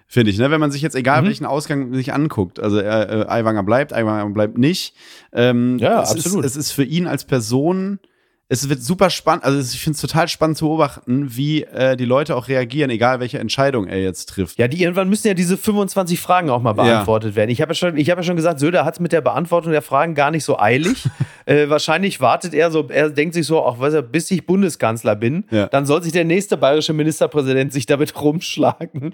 Finde 0.08 0.32
ich, 0.32 0.40
ne? 0.40 0.50
wenn 0.50 0.60
man 0.60 0.72
sich 0.72 0.82
jetzt, 0.82 0.96
egal 0.96 1.22
Mhm. 1.22 1.28
welchen 1.28 1.46
Ausgang 1.46 1.94
sich 1.94 2.12
anguckt, 2.12 2.60
also 2.60 2.80
äh, 2.80 3.22
äh, 3.22 3.28
Aiwanger 3.28 3.62
bleibt, 3.64 3.94
Aiwanger 3.94 4.28
bleibt 4.32 4.58
nicht. 4.58 4.96
Ähm, 5.32 5.78
Ja, 5.78 6.02
es 6.02 6.10
absolut. 6.12 6.44
Ist, 6.44 6.52
es 6.56 6.58
ist 6.58 6.72
für 6.72 6.84
ihn 6.84 7.06
als 7.06 7.26
Person 7.26 8.00
es 8.48 8.70
wird 8.70 8.82
super 8.84 9.10
spannend, 9.10 9.44
also 9.44 9.60
ich 9.60 9.82
finde 9.82 9.96
es 9.96 10.02
total 10.02 10.28
spannend 10.28 10.58
zu 10.58 10.66
beobachten, 10.66 11.36
wie 11.36 11.64
äh, 11.64 11.98
die 11.98 12.06
Leute 12.06 12.36
auch 12.36 12.48
reagieren, 12.48 12.92
egal 12.92 13.20
welche 13.20 13.40
Entscheidung 13.40 13.88
er 13.88 14.00
jetzt 14.04 14.30
trifft. 14.30 14.60
Ja, 14.60 14.68
die 14.68 14.84
irgendwann 14.84 15.10
müssen 15.10 15.28
ja 15.28 15.34
diese 15.34 15.58
25 15.58 16.20
Fragen 16.20 16.52
auch 16.52 16.62
mal 16.62 16.74
beantwortet 16.74 17.36
werden. 17.36 17.50
Ich 17.50 17.60
habe 17.62 17.72
ja, 17.72 17.76
schon- 17.76 17.98
ich 17.98 18.12
hab 18.12 18.18
ja 18.20 18.24
schon 18.24 18.36
gesagt, 18.36 18.60
Söder 18.60 18.86
hat 18.86 18.94
es 18.96 19.00
mit 19.00 19.14
der 19.14 19.22
Beantwortung 19.22 19.72
der 19.72 19.82
Fragen 19.82 20.14
gar 20.14 20.30
nicht 20.30 20.44
so 20.44 20.60
eilig. 20.60 21.06
äh, 21.48 21.70
wahrscheinlich 21.70 22.22
wartet 22.22 22.54
er 22.54 22.70
so, 22.70 22.88
er 22.88 23.10
denkt 23.10 23.34
sich 23.34 23.48
so, 23.48 23.60
auch 23.64 23.80
weiß 23.80 23.96
er, 23.96 24.02
bis 24.04 24.30
ich 24.30 24.46
Bundeskanzler 24.46 25.16
bin, 25.16 25.46
Ja. 25.50 25.66
dann 25.68 25.88
soll 25.88 26.04
sich 26.04 26.12
der 26.12 26.26
nächste 26.26 26.56
bayerische 26.56 26.94
Ministerpräsident 26.94 27.74
sich 27.74 27.88
damit 27.88 28.14
rumschlagen. 28.22 29.12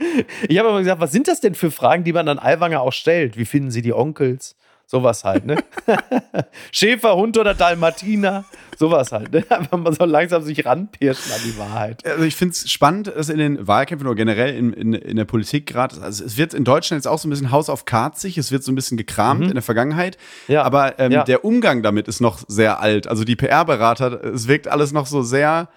Ich 0.50 0.60
habe 0.60 0.68
aber 0.70 0.80
gesagt, 0.80 1.00
was 1.00 1.12
sind 1.14 1.30
das 1.30 1.40
denn 1.40 1.56
für 1.56 1.72
Fragen, 1.72 2.04
die 2.04 2.12
man 2.12 2.26
dann 2.26 2.38
Aiwanger 2.38 2.82
auch 2.82 2.92
stellt? 2.94 3.38
Wie 3.38 3.46
finden 3.46 3.72
Sie 3.72 3.82
die 3.82 3.94
Onkels? 3.94 4.58
Sowas 4.92 5.24
halt, 5.24 5.46
ne? 5.46 5.56
Schäfer, 6.74 7.16
Hund 7.16 7.38
oder 7.38 7.54
Dalmatiner? 7.54 8.44
Sowas 8.78 9.14
halt, 9.14 9.32
ne? 9.32 9.46
Einfach 9.50 9.78
mal 9.78 9.94
so 9.94 10.04
langsam 10.04 10.44
sich 10.44 10.66
ranpirschen 10.66 11.32
an 11.32 11.40
die 11.46 11.58
Wahrheit. 11.58 12.06
Also 12.06 12.24
ich 12.26 12.36
finde 12.36 12.52
es 12.52 12.70
spannend, 12.70 13.08
dass 13.08 13.30
in 13.30 13.38
den 13.38 13.66
Wahlkämpfen 13.68 14.06
oder 14.06 14.16
generell 14.18 14.54
in, 14.54 14.74
in, 14.74 14.92
in 14.94 15.16
der 15.16 15.24
Politik 15.24 15.66
gerade, 15.68 16.02
also 16.02 16.26
es 16.26 16.36
wird 16.36 16.54
in 16.54 16.66
Deutschland 16.66 17.00
jetzt 17.00 17.08
auch 17.08 17.20
so 17.20 17.28
ein 17.28 17.32
bisschen 17.32 17.52
Haus 17.52 17.70
auf 17.70 17.86
Karzig, 17.86 18.38
es 18.38 18.52
wird 18.52 18.66
so 18.66 18.72
ein 18.74 18.76
bisschen 18.76 18.98
gekramt 18.98 19.46
in 19.48 19.54
der 19.54 19.62
Vergangenheit, 19.62 20.18
Mhm. 20.48 20.54
Ja. 20.56 20.64
aber 20.64 21.00
ähm, 21.00 21.12
Ja. 21.14 21.24
der 21.24 21.46
Umgang 21.46 21.84
damit 21.84 22.10
ist 22.10 22.20
noch 22.20 22.40
sehr 22.50 22.82
alt. 22.82 23.08
Also 23.08 23.24
die 23.24 23.38
PR-Berater, 23.38 24.22
es 24.26 24.50
wirkt 24.50 24.68
alles 24.68 24.92
noch 24.92 25.06
so 25.06 25.22
sehr 25.22 25.70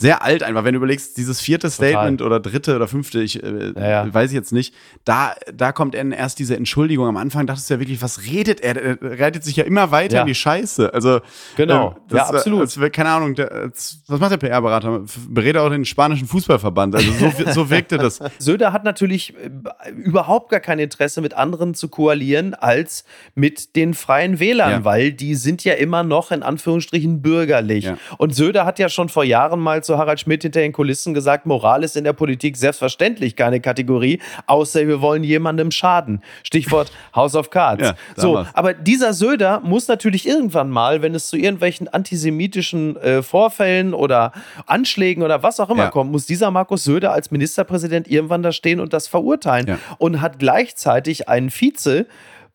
sehr 0.00 0.22
alt 0.22 0.44
einfach, 0.44 0.62
wenn 0.62 0.74
du 0.74 0.78
überlegst, 0.78 1.16
dieses 1.16 1.40
vierte 1.40 1.68
Statement 1.70 2.22
oder 2.22 2.38
dritte 2.38 2.76
oder 2.76 2.86
fünfte, 2.86 3.20
ich 3.20 3.42
äh, 3.42 3.72
Ja, 3.76 3.88
ja. 4.06 4.14
weiß 4.14 4.30
ich 4.30 4.34
jetzt 4.36 4.52
nicht, 4.52 4.72
da, 5.04 5.34
da 5.52 5.72
kommt 5.72 5.94
dann 5.94 6.12
erst 6.12 6.38
diese 6.38 6.56
Entschuldigung. 6.56 7.08
Am 7.08 7.16
Anfang 7.16 7.46
dachtest 7.48 7.68
du 7.68 7.74
ja 7.74 7.80
wirklich, 7.80 8.00
was 8.00 8.24
redet 8.24 8.60
er? 8.60 8.76
Er 8.76 9.18
reitet 9.18 9.42
sich 9.42 9.56
ja 9.56 9.64
immer 9.64 9.90
weiter 9.90 10.14
Ja. 10.16 10.20
in 10.22 10.28
die 10.28 10.36
Scheiße. 10.36 10.94
Also, 10.94 11.20
Genau. 11.56 11.88
ähm, 11.90 11.94
das, 12.10 12.16
Ja, 12.30 12.34
absolut. 12.36 12.60
Als, 12.60 12.80
wär- 12.80 12.90
keine 12.90 13.08
Ahnung, 13.10 13.34
der, 13.34 13.70
was 14.06 14.20
macht 14.20 14.30
der 14.30 14.36
PR-Berater? 14.36 15.02
Berät 15.28 15.56
er 15.56 15.64
auch 15.64 15.70
den 15.70 15.84
spanischen 15.84 16.28
Fußballverband. 16.28 16.94
Also 16.94 17.10
so, 17.12 17.32
so 17.52 17.70
wirkte 17.70 17.98
das. 17.98 18.20
Söder 18.38 18.72
hat 18.72 18.84
natürlich 18.84 19.34
äh, 19.36 19.90
überhaupt 19.90 20.50
gar 20.50 20.60
kein 20.60 20.78
Interesse, 20.78 21.20
mit 21.20 21.34
anderen 21.34 21.74
zu 21.74 21.88
koalieren, 21.88 22.54
als 22.54 23.02
mit 23.34 23.74
den 23.74 23.94
Freien 23.94 24.38
Wählern, 24.38 24.84
weil 24.84 25.12
die 25.12 25.34
sind 25.34 25.64
ja 25.64 25.74
immer 25.74 26.04
noch 26.04 26.30
in 26.30 26.44
Anführungsstrichen 26.44 27.20
bürgerlich. 27.20 27.88
Und 28.18 28.34
Söder 28.36 28.64
hat 28.64 28.78
ja 28.78 28.88
schon 28.88 29.08
vor 29.08 29.24
Jahren 29.24 29.58
mal 29.58 29.82
zu 29.88 29.98
Harald 29.98 30.20
Schmidt 30.20 30.42
hinter 30.42 30.60
den 30.60 30.72
Kulissen 30.72 31.14
gesagt, 31.14 31.46
Moral 31.46 31.82
ist 31.82 31.96
in 31.96 32.04
der 32.04 32.12
Politik 32.12 32.56
selbstverständlich 32.56 33.34
keine 33.36 33.60
Kategorie, 33.60 34.20
außer 34.46 34.86
wir 34.86 35.00
wollen 35.00 35.24
jemandem 35.24 35.70
schaden. 35.70 36.22
Stichwort 36.42 36.92
House 37.16 37.34
of 37.34 37.48
Cards. 37.50 37.82
Ja, 37.82 37.94
so, 38.16 38.44
aber 38.52 38.74
dieser 38.74 39.14
Söder 39.14 39.60
muss 39.60 39.88
natürlich 39.88 40.28
irgendwann 40.28 40.68
mal, 40.70 41.00
wenn 41.00 41.14
es 41.14 41.28
zu 41.28 41.36
irgendwelchen 41.36 41.88
antisemitischen 41.88 42.96
äh, 42.96 43.22
Vorfällen 43.22 43.94
oder 43.94 44.32
Anschlägen 44.66 45.22
oder 45.22 45.42
was 45.42 45.58
auch 45.58 45.70
immer 45.70 45.84
Ja. 45.84 45.90
kommt, 45.90 46.12
muss 46.12 46.26
dieser 46.26 46.50
Markus 46.50 46.84
Söder 46.84 47.12
als 47.12 47.30
Ministerpräsident 47.30 48.08
irgendwann 48.08 48.42
da 48.42 48.52
stehen 48.52 48.80
und 48.80 48.92
das 48.92 49.08
verurteilen. 49.08 49.66
Ja. 49.66 49.78
Und 49.96 50.20
hat 50.20 50.38
gleichzeitig 50.38 51.28
einen 51.30 51.48
Vize, 51.50 52.06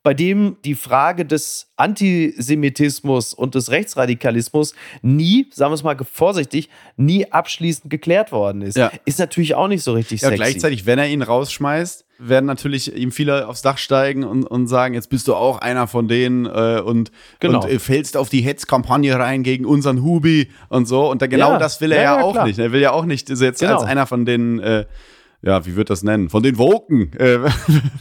bei 0.04 0.14
dem 0.14 0.58
die 0.66 0.76
Frage 0.76 1.26
des 1.26 1.72
Antisemitismus 1.78 3.34
und 3.34 3.56
des 3.56 3.72
Rechtsradikalismus 3.72 4.76
nie, 5.02 5.48
sagen 5.54 5.72
wir 5.72 5.76
es 5.76 5.84
mal 5.84 5.98
vorsichtig, 6.04 6.70
nie 6.98 7.32
abschließend 7.32 7.90
geklärt 7.90 8.34
worden 8.34 8.62
ist. 8.62 8.76
Ja. 8.76 8.92
Ist 9.06 9.20
natürlich 9.20 9.56
auch 9.56 9.70
nicht 9.70 9.82
so 9.82 9.94
richtig 9.94 10.22
ja, 10.22 10.28
sexy. 10.28 10.44
Gleichzeitig, 10.44 10.86
wenn 10.86 11.00
er 11.00 11.08
ihn 11.08 11.22
rausschmeißt, 11.22 12.06
werden 12.20 12.46
natürlich 12.46 12.96
ihm 12.96 13.12
viele 13.12 13.48
aufs 13.48 13.62
Dach 13.62 13.78
steigen 13.78 14.24
und, 14.24 14.44
und 14.44 14.68
sagen, 14.68 14.94
jetzt 14.94 15.10
bist 15.10 15.28
du 15.28 15.36
auch 15.36 15.60
einer 15.60 15.88
von 15.88 16.08
denen 16.08 16.46
äh, 16.46 16.82
und, 16.84 17.12
genau. 17.40 17.64
und 17.64 17.70
äh, 17.70 17.80
fällst 17.80 18.18
auf 18.18 18.30
die 18.30 18.42
Hetzkampagne 18.42 19.18
rein 19.18 19.44
gegen 19.44 19.66
unseren 19.66 20.04
Hubi 20.04 20.50
und 20.70 20.86
so. 20.86 21.10
Und 21.10 21.22
da, 21.22 21.28
genau 21.28 21.54
ja. 21.54 21.58
das 21.58 21.80
will 21.82 21.92
er 21.94 22.04
ja, 22.04 22.18
ja 22.18 22.24
auch 22.24 22.34
klar. 22.34 22.46
nicht. 22.46 22.60
Er 22.60 22.72
will 22.74 22.82
ja 22.82 22.92
auch 22.92 23.06
nicht 23.06 23.30
jetzt 23.30 23.60
genau. 23.60 23.76
als 23.76 23.84
einer 23.84 24.06
von 24.06 24.26
denen 24.26 24.60
äh, 24.60 24.86
ja, 25.44 25.66
wie 25.66 25.76
wird 25.76 25.90
das 25.90 26.04
nennen? 26.04 26.30
Von 26.30 26.42
den 26.42 26.58
Woken 26.58 27.12
äh, 27.20 27.40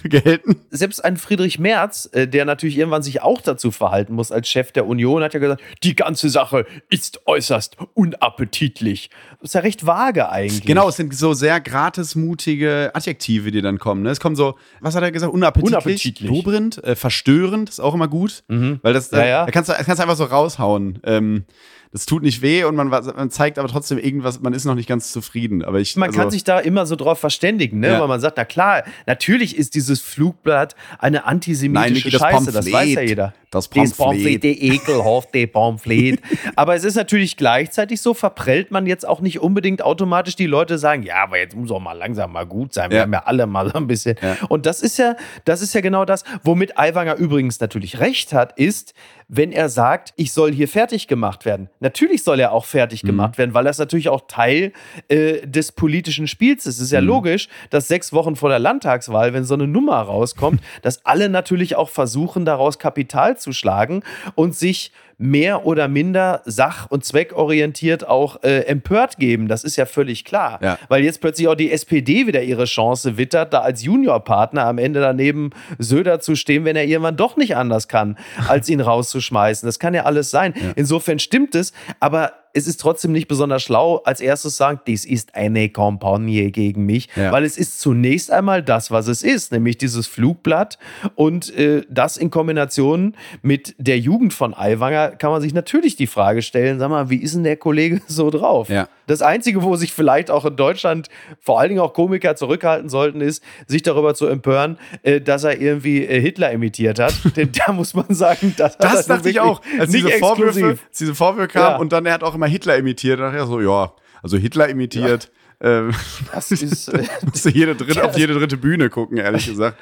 gelten. 0.08 0.56
Selbst 0.70 1.04
ein 1.04 1.16
Friedrich 1.16 1.58
Merz, 1.58 2.08
äh, 2.12 2.28
der 2.28 2.44
natürlich 2.44 2.78
irgendwann 2.78 3.02
sich 3.02 3.20
auch 3.20 3.40
dazu 3.40 3.72
verhalten 3.72 4.14
muss 4.14 4.30
als 4.30 4.48
Chef 4.48 4.70
der 4.70 4.86
Union, 4.86 5.24
hat 5.24 5.34
ja 5.34 5.40
gesagt, 5.40 5.60
die 5.82 5.96
ganze 5.96 6.30
Sache 6.30 6.66
ist 6.88 7.26
äußerst 7.26 7.76
unappetitlich. 7.94 9.10
Das 9.40 9.50
ist 9.50 9.54
ja 9.54 9.60
recht 9.60 9.84
vage 9.86 10.30
eigentlich. 10.30 10.64
Genau, 10.64 10.88
es 10.88 10.96
sind 10.96 11.12
so 11.14 11.34
sehr 11.34 11.60
gratismutige 11.60 12.92
Adjektive, 12.94 13.50
die 13.50 13.60
dann 13.60 13.78
kommen. 13.80 14.04
Ne? 14.04 14.10
Es 14.10 14.20
kommen 14.20 14.36
so, 14.36 14.56
was 14.80 14.94
hat 14.94 15.02
er 15.02 15.10
gesagt? 15.10 15.32
Unappetitlich. 15.32 15.72
Unappetitlich. 15.72 16.30
Lobrend, 16.30 16.84
äh, 16.84 16.94
verstörend, 16.94 17.70
ist 17.70 17.80
auch 17.80 17.94
immer 17.94 18.06
gut. 18.06 18.44
Mhm. 18.46 18.78
Weil 18.82 18.92
das, 18.92 19.10
ja, 19.10 19.26
ja. 19.26 19.44
da 19.46 19.50
kannst 19.50 19.68
du 19.68 19.74
kannst 19.74 20.00
einfach 20.00 20.16
so 20.16 20.24
raushauen. 20.24 21.00
Ähm, 21.02 21.44
das 21.92 22.06
tut 22.06 22.22
nicht 22.22 22.40
weh 22.40 22.64
und 22.64 22.74
man, 22.74 22.88
man, 22.88 23.30
zeigt 23.30 23.58
aber 23.58 23.68
trotzdem 23.68 23.98
irgendwas, 23.98 24.40
man 24.40 24.54
ist 24.54 24.64
noch 24.64 24.74
nicht 24.74 24.88
ganz 24.88 25.12
zufrieden. 25.12 25.62
Aber 25.62 25.78
ich, 25.78 25.94
man 25.96 26.08
also, 26.08 26.20
kann 26.20 26.30
sich 26.30 26.42
da 26.42 26.58
immer 26.58 26.86
so 26.86 26.96
drauf 26.96 27.18
verständigen, 27.18 27.80
ne? 27.80 27.88
Ja. 27.88 28.00
weil 28.00 28.08
man 28.08 28.18
sagt, 28.18 28.38
na 28.38 28.46
klar, 28.46 28.84
natürlich 29.06 29.56
ist 29.58 29.74
dieses 29.74 30.00
Flugblatt 30.00 30.74
eine 30.98 31.26
antisemitische 31.26 32.08
Nein, 32.08 32.18
Scheiße, 32.18 32.46
das, 32.46 32.64
das, 32.64 32.72
weiß 32.72 32.94
ja 32.94 33.00
jeder. 33.02 33.34
Das 33.50 33.68
Pamphlet. 33.68 33.90
Das 33.90 33.98
Pamphlet, 33.98 34.42
die 34.42 34.68
ekelhafte 34.72 35.46
Pamphlet. 35.46 36.20
aber 36.56 36.74
es 36.74 36.84
ist 36.84 36.94
natürlich 36.94 37.36
gleichzeitig 37.36 38.00
so, 38.00 38.14
verprellt 38.14 38.70
man 38.70 38.86
jetzt 38.86 39.06
auch 39.06 39.20
nicht 39.20 39.40
unbedingt 39.40 39.82
automatisch 39.82 40.34
die 40.34 40.46
Leute 40.46 40.78
sagen, 40.78 41.02
ja, 41.02 41.22
aber 41.24 41.36
jetzt 41.36 41.54
muss 41.54 41.70
auch 41.70 41.78
mal 41.78 41.92
langsam 41.92 42.32
mal 42.32 42.46
gut 42.46 42.72
sein. 42.72 42.88
Wir 42.88 42.96
ja. 42.96 43.02
haben 43.02 43.12
ja 43.12 43.24
alle 43.26 43.46
mal 43.46 43.68
so 43.68 43.74
ein 43.74 43.86
bisschen. 43.86 44.16
Ja. 44.22 44.38
Und 44.48 44.64
das 44.64 44.80
ist 44.80 44.96
ja, 44.96 45.16
das 45.44 45.60
ist 45.60 45.74
ja 45.74 45.82
genau 45.82 46.06
das, 46.06 46.24
womit 46.42 46.78
Aiwanger 46.78 47.16
übrigens 47.16 47.60
natürlich 47.60 48.00
recht 48.00 48.32
hat, 48.32 48.58
ist, 48.58 48.94
wenn 49.34 49.50
er 49.50 49.70
sagt, 49.70 50.12
ich 50.16 50.30
soll 50.34 50.52
hier 50.52 50.68
fertig 50.68 51.08
gemacht 51.08 51.46
werden. 51.46 51.70
Natürlich 51.80 52.22
soll 52.22 52.38
er 52.38 52.52
auch 52.52 52.66
fertig 52.66 53.02
mhm. 53.02 53.06
gemacht 53.06 53.38
werden, 53.38 53.54
weil 53.54 53.64
das 53.64 53.78
natürlich 53.78 54.10
auch 54.10 54.24
Teil 54.28 54.74
äh, 55.08 55.46
des 55.46 55.72
politischen 55.72 56.26
Spiels 56.26 56.66
ist. 56.66 56.76
Es 56.76 56.82
ist 56.82 56.92
ja 56.92 57.00
mhm. 57.00 57.06
logisch, 57.06 57.48
dass 57.70 57.88
sechs 57.88 58.12
Wochen 58.12 58.36
vor 58.36 58.50
der 58.50 58.58
Landtagswahl, 58.58 59.32
wenn 59.32 59.44
so 59.44 59.54
eine 59.54 59.66
Nummer 59.66 59.96
rauskommt, 60.02 60.60
dass 60.82 61.06
alle 61.06 61.30
natürlich 61.30 61.76
auch 61.76 61.88
versuchen, 61.88 62.44
daraus 62.44 62.78
Kapital 62.78 63.38
zu 63.38 63.54
schlagen 63.54 64.02
und 64.34 64.54
sich 64.54 64.92
mehr 65.18 65.66
oder 65.66 65.88
minder 65.88 66.42
sach- 66.44 66.90
und 66.90 67.04
zweckorientiert 67.04 68.06
auch 68.06 68.42
äh, 68.42 68.60
empört 68.66 69.18
geben. 69.18 69.48
Das 69.48 69.64
ist 69.64 69.76
ja 69.76 69.86
völlig 69.86 70.24
klar. 70.24 70.58
Ja. 70.62 70.78
Weil 70.88 71.04
jetzt 71.04 71.20
plötzlich 71.20 71.48
auch 71.48 71.54
die 71.54 71.70
SPD 71.70 72.26
wieder 72.26 72.42
ihre 72.42 72.64
Chance 72.64 73.16
wittert, 73.16 73.52
da 73.52 73.60
als 73.60 73.82
Juniorpartner 73.82 74.66
am 74.66 74.78
Ende 74.78 75.00
daneben 75.00 75.50
Söder 75.78 76.20
zu 76.20 76.34
stehen, 76.34 76.64
wenn 76.64 76.76
er 76.76 76.84
irgendwann 76.84 77.16
doch 77.16 77.36
nicht 77.36 77.56
anders 77.56 77.88
kann, 77.88 78.18
als 78.48 78.68
ihn 78.68 78.80
rauszuschmeißen. 78.80 79.66
Das 79.66 79.78
kann 79.78 79.94
ja 79.94 80.04
alles 80.04 80.30
sein. 80.30 80.54
Ja. 80.56 80.72
Insofern 80.76 81.18
stimmt 81.18 81.54
es, 81.54 81.72
aber 82.00 82.32
es 82.54 82.66
ist 82.66 82.80
trotzdem 82.80 83.12
nicht 83.12 83.28
besonders 83.28 83.62
schlau, 83.62 83.98
als 84.04 84.20
erstes 84.20 84.56
sagen, 84.56 84.80
dies 84.86 85.04
ist 85.04 85.34
eine 85.34 85.68
Kampagne 85.68 86.50
gegen 86.50 86.84
mich, 86.84 87.08
ja. 87.16 87.32
weil 87.32 87.44
es 87.44 87.56
ist 87.56 87.80
zunächst 87.80 88.30
einmal 88.30 88.62
das, 88.62 88.90
was 88.90 89.08
es 89.08 89.22
ist, 89.22 89.52
nämlich 89.52 89.78
dieses 89.78 90.06
Flugblatt 90.06 90.78
und 91.14 91.54
äh, 91.56 91.82
das 91.88 92.16
in 92.16 92.30
Kombination 92.30 93.14
mit 93.42 93.74
der 93.78 93.98
Jugend 93.98 94.34
von 94.34 94.54
Aiwanger 94.54 95.12
kann 95.12 95.30
man 95.30 95.40
sich 95.40 95.54
natürlich 95.54 95.96
die 95.96 96.06
Frage 96.06 96.42
stellen, 96.42 96.78
sag 96.78 96.90
mal, 96.90 97.10
wie 97.10 97.16
ist 97.16 97.34
denn 97.34 97.44
der 97.44 97.56
Kollege 97.56 98.00
so 98.06 98.30
drauf? 98.30 98.68
Ja. 98.68 98.88
Das 99.06 99.20
Einzige, 99.20 99.62
wo 99.62 99.76
sich 99.76 99.92
vielleicht 99.92 100.30
auch 100.30 100.44
in 100.44 100.56
Deutschland 100.56 101.08
vor 101.40 101.58
allen 101.58 101.70
Dingen 101.70 101.80
auch 101.80 101.92
Komiker 101.92 102.36
zurückhalten 102.36 102.88
sollten, 102.88 103.20
ist, 103.20 103.42
sich 103.66 103.82
darüber 103.82 104.14
zu 104.14 104.26
empören, 104.26 104.78
äh, 105.02 105.20
dass 105.20 105.44
er 105.44 105.60
irgendwie 105.60 106.04
äh, 106.04 106.20
Hitler 106.20 106.52
imitiert 106.52 106.98
hat. 106.98 107.14
Denn 107.36 107.50
da 107.52 107.72
muss 107.72 107.94
man 107.94 108.06
sagen, 108.10 108.54
das, 108.56 108.78
das 108.78 109.06
dachte 109.06 109.28
ich 109.28 109.40
auch, 109.40 109.60
als 109.78 109.90
diese 109.90 110.10
Vorwürfe, 110.10 110.78
diese 110.98 111.14
Vorwürfe 111.14 111.48
kamen 111.48 111.70
ja. 111.72 111.76
und 111.76 111.92
dann 111.92 112.06
er 112.06 112.14
hat 112.14 112.22
auch 112.22 112.34
immer 112.42 112.50
Hitler 112.50 112.76
imitiert. 112.76 113.20
Dachte 113.20 113.38
ich 113.38 113.44
so, 113.44 113.60
ja, 113.60 113.94
also 114.22 114.36
Hitler 114.36 114.68
imitiert. 114.68 115.30
Ja. 115.60 115.78
Ähm, 115.78 115.94
das 116.32 116.50
ist. 116.50 116.88
Äh, 116.88 117.04
musst 117.24 117.44
du 117.44 117.50
jede 117.50 117.76
dritte, 117.76 118.04
auf 118.04 118.18
jede 118.18 118.34
dritte 118.34 118.56
Bühne 118.56 118.90
gucken, 118.90 119.18
ehrlich 119.18 119.46
gesagt. 119.50 119.78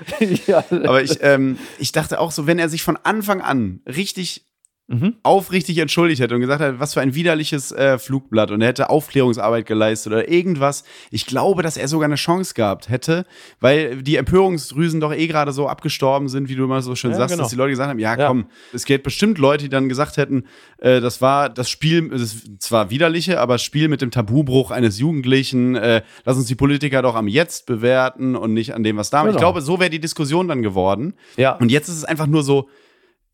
ja. 0.47 0.63
Aber 0.71 1.03
ich, 1.03 1.19
ähm, 1.23 1.59
ich 1.79 1.93
dachte 1.93 2.21
auch 2.21 2.33
so, 2.33 2.47
wenn 2.47 2.59
er 2.59 2.69
sich 2.69 2.83
von 2.83 2.99
Anfang 3.03 3.41
an 3.41 3.81
richtig 3.87 4.47
mhm. 4.91 5.15
aufrichtig 5.23 5.79
entschuldigt 5.79 6.21
hätte 6.21 6.35
und 6.35 6.41
gesagt 6.41 6.61
hat, 6.61 6.81
was 6.81 6.95
für 6.95 7.01
ein 7.01 7.15
widerliches 7.15 7.73
äh, 7.73 7.99
Flugblatt 7.99 8.51
und 8.51 8.61
er 8.61 8.69
hätte 8.69 8.91
Aufklärungsarbeit 8.91 9.67
geleistet 9.67 10.13
oder 10.13 10.29
irgendwas. 10.29 10.85
Ich 11.11 11.27
glaube, 11.27 11.63
dass 11.63 11.77
er 11.77 11.89
sogar 11.89 12.07
eine 12.07 12.17
Chance 12.17 12.55
gehabt 12.55 12.89
hätte, 12.89 13.25
weil 13.61 14.03
die 14.03 14.17
Empörungsdrüsen 14.17 15.01
doch 15.01 15.13
eh 15.13 15.27
gerade 15.27 15.53
so 15.53 15.69
abgestorben 15.69 16.29
sind, 16.29 16.49
wie 16.49 16.57
du 16.57 16.65
immer 16.65 16.83
so 16.83 16.95
schön 16.95 17.13
ja, 17.13 17.17
sagst, 17.17 17.35
genau. 17.35 17.45
dass 17.45 17.51
die 17.51 17.57
Leute 17.57 17.71
gesagt 17.71 17.89
haben, 17.89 17.99
ja, 17.99 18.19
ja, 18.19 18.27
komm, 18.27 18.47
es 18.73 18.85
gibt 18.85 19.05
bestimmt 19.05 19.39
Leute, 19.39 19.65
die 19.65 19.71
dann 19.71 19.89
gesagt 19.89 20.17
hätten, 20.17 20.45
äh, 20.79 21.01
das 21.01 21.21
war 21.21 21.49
das 21.49 21.71
Spiel, 21.71 22.09
das 22.09 22.37
zwar 22.59 22.91
widerliche, 22.91 23.41
aber 23.41 23.55
das 23.55 23.63
Spiel 23.63 23.89
mit 23.89 24.03
dem 24.03 24.11
Tabubruch 24.11 24.71
eines 24.71 24.99
Jugendlichen, 24.99 25.77
äh, 25.77 26.03
lass 26.25 26.37
uns 26.37 26.47
die 26.47 26.57
Politiker 26.57 27.03
doch 27.03 27.15
am 27.15 27.29
Jetzt 27.29 27.67
bewerten 27.67 28.35
und 28.35 28.53
nicht 28.53 28.75
an 28.75 28.83
dem, 28.83 28.97
was 28.97 29.11
da. 29.11 29.23
Genau. 29.23 29.33
Ich 29.33 29.39
glaube, 29.39 29.61
so 29.63 29.79
wäre 29.79 29.91
die 29.91 30.01
Diskussion 30.01 30.49
dann 30.49 30.63
geworden. 30.63 31.15
Ja. 31.37 31.53
Und 31.53 31.71
jetzt 31.71 31.89
ist 31.89 31.97
es 31.97 32.05
einfach 32.05 32.27
nur 32.27 32.43
so, 32.43 32.69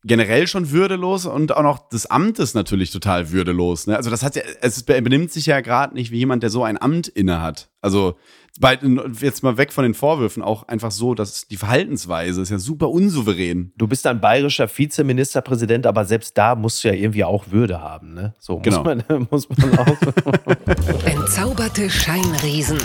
generell 0.03 0.47
schon 0.47 0.71
würdelos 0.71 1.25
und 1.25 1.55
auch 1.55 1.63
noch 1.63 1.89
des 1.89 2.05
Amtes 2.05 2.53
natürlich 2.53 2.91
total 2.91 3.31
würdelos. 3.31 3.87
Ne? 3.87 3.97
Also 3.97 4.09
das 4.09 4.23
hat 4.23 4.35
ja, 4.35 4.43
es 4.61 4.83
benimmt 4.83 5.31
sich 5.31 5.47
ja 5.47 5.61
gerade 5.61 5.93
nicht 5.93 6.11
wie 6.11 6.17
jemand, 6.17 6.43
der 6.43 6.49
so 6.49 6.63
ein 6.63 6.81
Amt 6.81 7.07
innehat. 7.07 7.69
Also 7.81 8.15
bei, 8.59 8.79
jetzt 9.21 9.43
mal 9.43 9.57
weg 9.57 9.71
von 9.71 9.83
den 9.83 9.93
Vorwürfen, 9.93 10.41
auch 10.41 10.67
einfach 10.67 10.91
so, 10.91 11.13
dass 11.13 11.47
die 11.47 11.57
Verhaltensweise 11.57 12.41
ist 12.41 12.49
ja 12.49 12.57
super 12.57 12.89
unsouverän. 12.89 13.71
Du 13.77 13.87
bist 13.87 14.07
ein 14.07 14.19
bayerischer 14.19 14.67
Vizeministerpräsident, 14.67 15.85
aber 15.85 16.05
selbst 16.05 16.37
da 16.37 16.55
musst 16.55 16.83
du 16.83 16.87
ja 16.89 16.93
irgendwie 16.93 17.23
auch 17.23 17.51
Würde 17.51 17.81
haben. 17.81 18.13
Ne? 18.13 18.33
So 18.39 18.59
genau. 18.59 18.83
muss 18.83 19.03
man, 19.07 19.27
muss 19.31 19.49
man 19.49 19.79
auch. 19.79 21.05
Entzauberte 21.05 21.89
Scheinriesen. 21.89 22.79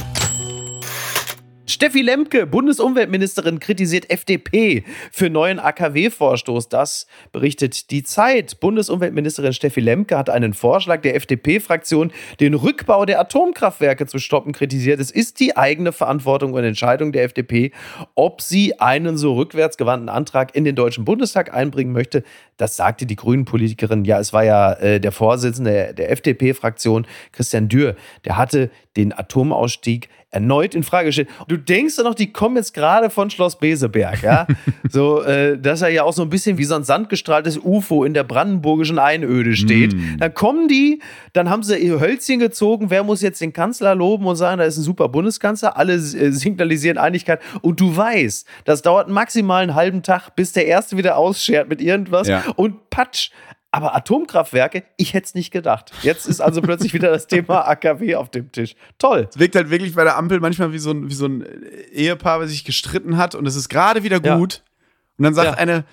Steffi 1.72 2.02
Lemke, 2.02 2.46
Bundesumweltministerin, 2.46 3.58
kritisiert 3.58 4.10
FDP 4.10 4.84
für 5.10 5.30
neuen 5.30 5.58
AKW-Vorstoß. 5.58 6.68
Das 6.68 7.06
berichtet 7.32 7.90
die 7.90 8.02
Zeit. 8.02 8.60
Bundesumweltministerin 8.60 9.54
Steffi 9.54 9.80
Lemke 9.80 10.18
hat 10.18 10.28
einen 10.28 10.52
Vorschlag 10.52 11.00
der 11.00 11.14
FDP-Fraktion, 11.14 12.12
den 12.40 12.52
Rückbau 12.52 13.06
der 13.06 13.20
Atomkraftwerke 13.20 14.06
zu 14.06 14.18
stoppen, 14.18 14.52
kritisiert. 14.52 15.00
Es 15.00 15.10
ist 15.10 15.40
die 15.40 15.56
eigene 15.56 15.92
Verantwortung 15.92 16.52
und 16.52 16.62
Entscheidung 16.62 17.10
der 17.10 17.24
FDP, 17.24 17.72
ob 18.14 18.42
sie 18.42 18.78
einen 18.78 19.16
so 19.16 19.32
rückwärtsgewandten 19.32 20.10
Antrag 20.10 20.54
in 20.54 20.64
den 20.64 20.76
Deutschen 20.76 21.06
Bundestag 21.06 21.54
einbringen 21.54 21.92
möchte. 21.92 22.22
Das 22.58 22.76
sagte 22.76 23.06
die 23.06 23.16
Grünen-Politikerin. 23.16 24.04
Ja, 24.04 24.20
es 24.20 24.34
war 24.34 24.44
ja 24.44 24.74
äh, 24.74 25.00
der 25.00 25.10
Vorsitzende 25.10 25.70
der, 25.70 25.92
der 25.94 26.10
FDP-Fraktion, 26.10 27.06
Christian 27.32 27.70
Dürr, 27.70 27.96
der 28.26 28.36
hatte 28.36 28.70
den 28.94 29.14
Atomausstieg 29.16 30.10
erneut 30.32 30.74
in 30.74 30.82
Frage 30.82 31.06
gestellt. 31.06 31.28
Du 31.46 31.56
denkst 31.56 31.96
doch 31.96 32.04
noch, 32.04 32.14
die 32.14 32.32
kommen 32.32 32.56
jetzt 32.56 32.72
gerade 32.74 33.10
von 33.10 33.30
Schloss 33.30 33.58
Beseberg, 33.58 34.22
ja? 34.22 34.46
so, 34.90 35.22
äh, 35.22 35.58
dass 35.58 35.82
er 35.82 35.90
ja 35.90 36.02
auch 36.04 36.14
so 36.14 36.22
ein 36.22 36.30
bisschen 36.30 36.58
wie 36.58 36.64
so 36.64 36.74
ein 36.74 36.84
sandgestrahltes 36.84 37.58
UFO 37.58 38.04
in 38.04 38.14
der 38.14 38.24
brandenburgischen 38.24 38.98
Einöde 38.98 39.54
steht. 39.54 39.94
Mm. 39.94 40.18
Dann 40.18 40.32
kommen 40.32 40.68
die, 40.68 41.00
dann 41.34 41.50
haben 41.50 41.62
sie 41.62 41.76
ihr 41.76 42.00
Hölzchen 42.00 42.40
gezogen, 42.40 42.88
wer 42.88 43.04
muss 43.04 43.20
jetzt 43.20 43.40
den 43.42 43.52
Kanzler 43.52 43.94
loben 43.94 44.26
und 44.26 44.36
sagen, 44.36 44.58
da 44.58 44.64
ist 44.64 44.78
ein 44.78 44.82
super 44.82 45.08
Bundeskanzler, 45.08 45.76
alle 45.76 45.94
äh, 45.94 45.98
signalisieren 45.98 46.96
Einigkeit 46.96 47.40
und 47.60 47.78
du 47.78 47.94
weißt, 47.94 48.46
das 48.64 48.80
dauert 48.80 49.08
maximal 49.08 49.62
einen 49.62 49.74
halben 49.74 50.02
Tag, 50.02 50.34
bis 50.34 50.52
der 50.52 50.66
Erste 50.66 50.96
wieder 50.96 51.18
ausschert 51.18 51.68
mit 51.68 51.82
irgendwas 51.82 52.26
ja. 52.26 52.42
und 52.56 52.88
patsch, 52.88 53.30
aber 53.72 53.96
Atomkraftwerke, 53.96 54.84
ich 54.98 55.14
hätte 55.14 55.26
es 55.26 55.34
nicht 55.34 55.50
gedacht. 55.50 55.92
Jetzt 56.02 56.26
ist 56.26 56.40
also 56.40 56.60
plötzlich 56.60 56.92
wieder 56.92 57.10
das 57.10 57.26
Thema 57.26 57.62
AKW 57.66 58.16
auf 58.16 58.30
dem 58.30 58.52
Tisch. 58.52 58.76
Toll. 58.98 59.26
Es 59.30 59.38
wirkt 59.38 59.56
halt 59.56 59.70
wirklich 59.70 59.94
bei 59.94 60.04
der 60.04 60.18
Ampel 60.18 60.40
manchmal 60.40 60.72
wie 60.72 60.78
so 60.78 60.90
ein, 60.90 61.08
wie 61.08 61.14
so 61.14 61.26
ein 61.26 61.44
Ehepaar, 61.90 62.40
was 62.40 62.50
sich 62.50 62.64
gestritten 62.64 63.16
hat 63.16 63.34
und 63.34 63.46
es 63.46 63.56
ist 63.56 63.70
gerade 63.70 64.02
wieder 64.02 64.20
gut. 64.20 64.62
Ja. 64.62 64.72
Und 65.16 65.24
dann 65.24 65.34
sagt 65.34 65.52
ja. 65.52 65.54
eine, 65.54 65.84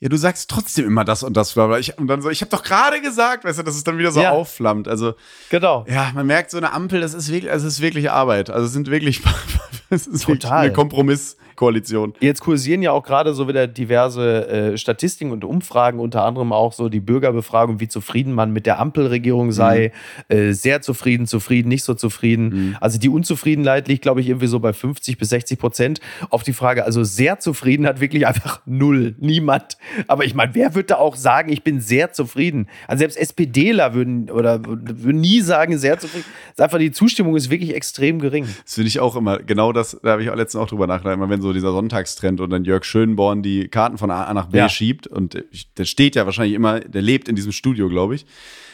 ja, 0.00 0.08
du 0.08 0.16
sagst 0.16 0.50
trotzdem 0.50 0.86
immer 0.86 1.04
das 1.04 1.22
und 1.22 1.36
das. 1.36 1.56
Ich, 1.78 1.96
und 1.96 2.08
dann 2.08 2.20
so, 2.20 2.30
ich 2.30 2.40
habe 2.40 2.50
doch 2.50 2.64
gerade 2.64 3.00
gesagt, 3.00 3.44
weißt 3.44 3.60
du, 3.60 3.62
dass 3.62 3.76
es 3.76 3.84
dann 3.84 3.96
wieder 3.96 4.10
so 4.10 4.20
ja. 4.20 4.32
aufflammt. 4.32 4.88
Also, 4.88 5.14
genau. 5.50 5.86
Ja, 5.88 6.10
man 6.14 6.26
merkt 6.26 6.50
so 6.50 6.58
eine 6.58 6.72
Ampel, 6.72 7.00
das 7.00 7.14
ist 7.14 7.30
wirklich, 7.30 7.50
also 7.50 7.68
es 7.68 7.74
ist 7.74 7.80
wirklich 7.80 8.10
Arbeit. 8.10 8.50
Also 8.50 8.66
es 8.66 8.72
sind 8.72 8.90
wirklich, 8.90 9.22
es 9.90 10.08
ist 10.08 10.24
Total. 10.24 10.34
Wirklich 10.34 10.52
eine 10.52 10.72
Kompromiss, 10.72 11.36
Koalition. 11.56 12.14
Jetzt 12.20 12.40
kursieren 12.40 12.82
ja 12.82 12.92
auch 12.92 13.02
gerade 13.02 13.34
so 13.34 13.48
wieder 13.48 13.66
diverse 13.66 14.48
äh, 14.48 14.78
Statistiken 14.78 15.32
und 15.32 15.44
Umfragen, 15.44 16.00
unter 16.00 16.24
anderem 16.24 16.52
auch 16.52 16.72
so 16.72 16.88
die 16.88 17.00
Bürgerbefragung, 17.00 17.80
wie 17.80 17.88
zufrieden 17.88 18.32
man 18.32 18.52
mit 18.52 18.66
der 18.66 18.78
Ampelregierung 18.78 19.52
sei. 19.52 19.92
Mhm. 20.28 20.36
Äh, 20.36 20.52
sehr 20.52 20.82
zufrieden, 20.82 21.26
zufrieden, 21.26 21.68
nicht 21.68 21.84
so 21.84 21.94
zufrieden. 21.94 22.48
Mhm. 22.48 22.76
Also 22.80 22.98
die 22.98 23.08
Unzufriedenheit 23.08 23.88
liegt, 23.88 24.02
glaube 24.02 24.20
ich, 24.20 24.28
irgendwie 24.28 24.46
so 24.46 24.60
bei 24.60 24.72
50 24.72 25.18
bis 25.18 25.28
60 25.30 25.58
Prozent. 25.58 26.00
Auf 26.30 26.42
die 26.42 26.52
Frage, 26.52 26.84
also 26.84 27.04
sehr 27.04 27.38
zufrieden 27.38 27.86
hat 27.86 28.00
wirklich 28.00 28.26
einfach 28.26 28.60
null. 28.66 29.14
Niemand. 29.18 29.76
Aber 30.06 30.24
ich 30.24 30.34
meine, 30.34 30.54
wer 30.54 30.74
würde 30.74 30.88
da 30.88 30.96
auch 30.96 31.16
sagen, 31.16 31.52
ich 31.52 31.62
bin 31.62 31.80
sehr 31.80 32.12
zufrieden? 32.12 32.68
Also 32.88 33.00
selbst 33.00 33.16
SPDler 33.16 33.94
würden 33.94 34.30
oder 34.30 34.64
würden 34.64 35.20
nie 35.20 35.40
sagen, 35.40 35.78
sehr 35.78 35.98
zufrieden. 35.98 36.24
Das 36.48 36.52
ist 36.54 36.60
einfach 36.60 36.78
die 36.78 36.92
Zustimmung 36.92 37.36
ist 37.36 37.50
wirklich 37.50 37.74
extrem 37.74 38.18
gering. 38.18 38.46
Das 38.64 38.74
finde 38.74 38.88
ich 38.88 39.00
auch 39.00 39.16
immer, 39.16 39.38
genau 39.38 39.72
das, 39.72 39.98
da 40.02 40.12
habe 40.12 40.22
ich 40.22 40.30
auch 40.30 40.36
letztens 40.36 40.62
auch 40.62 40.68
drüber 40.68 40.86
nachgedacht, 40.86 41.14
immer 41.14 41.28
wenn 41.28 41.40
so 41.44 41.52
dieser 41.52 41.72
Sonntagstrend 41.72 42.40
und 42.40 42.50
dann 42.50 42.64
Jörg 42.64 42.84
Schönborn 42.84 43.42
die 43.42 43.68
Karten 43.68 43.98
von 43.98 44.10
A 44.10 44.32
nach 44.34 44.46
B 44.46 44.58
ja. 44.58 44.68
schiebt 44.68 45.06
und 45.06 45.44
der 45.76 45.84
steht 45.84 46.16
ja 46.16 46.26
wahrscheinlich 46.26 46.54
immer, 46.54 46.80
der 46.80 47.02
lebt 47.02 47.28
in 47.28 47.36
diesem 47.36 47.52
Studio, 47.52 47.88
glaube 47.88 48.16
ich. 48.16 48.26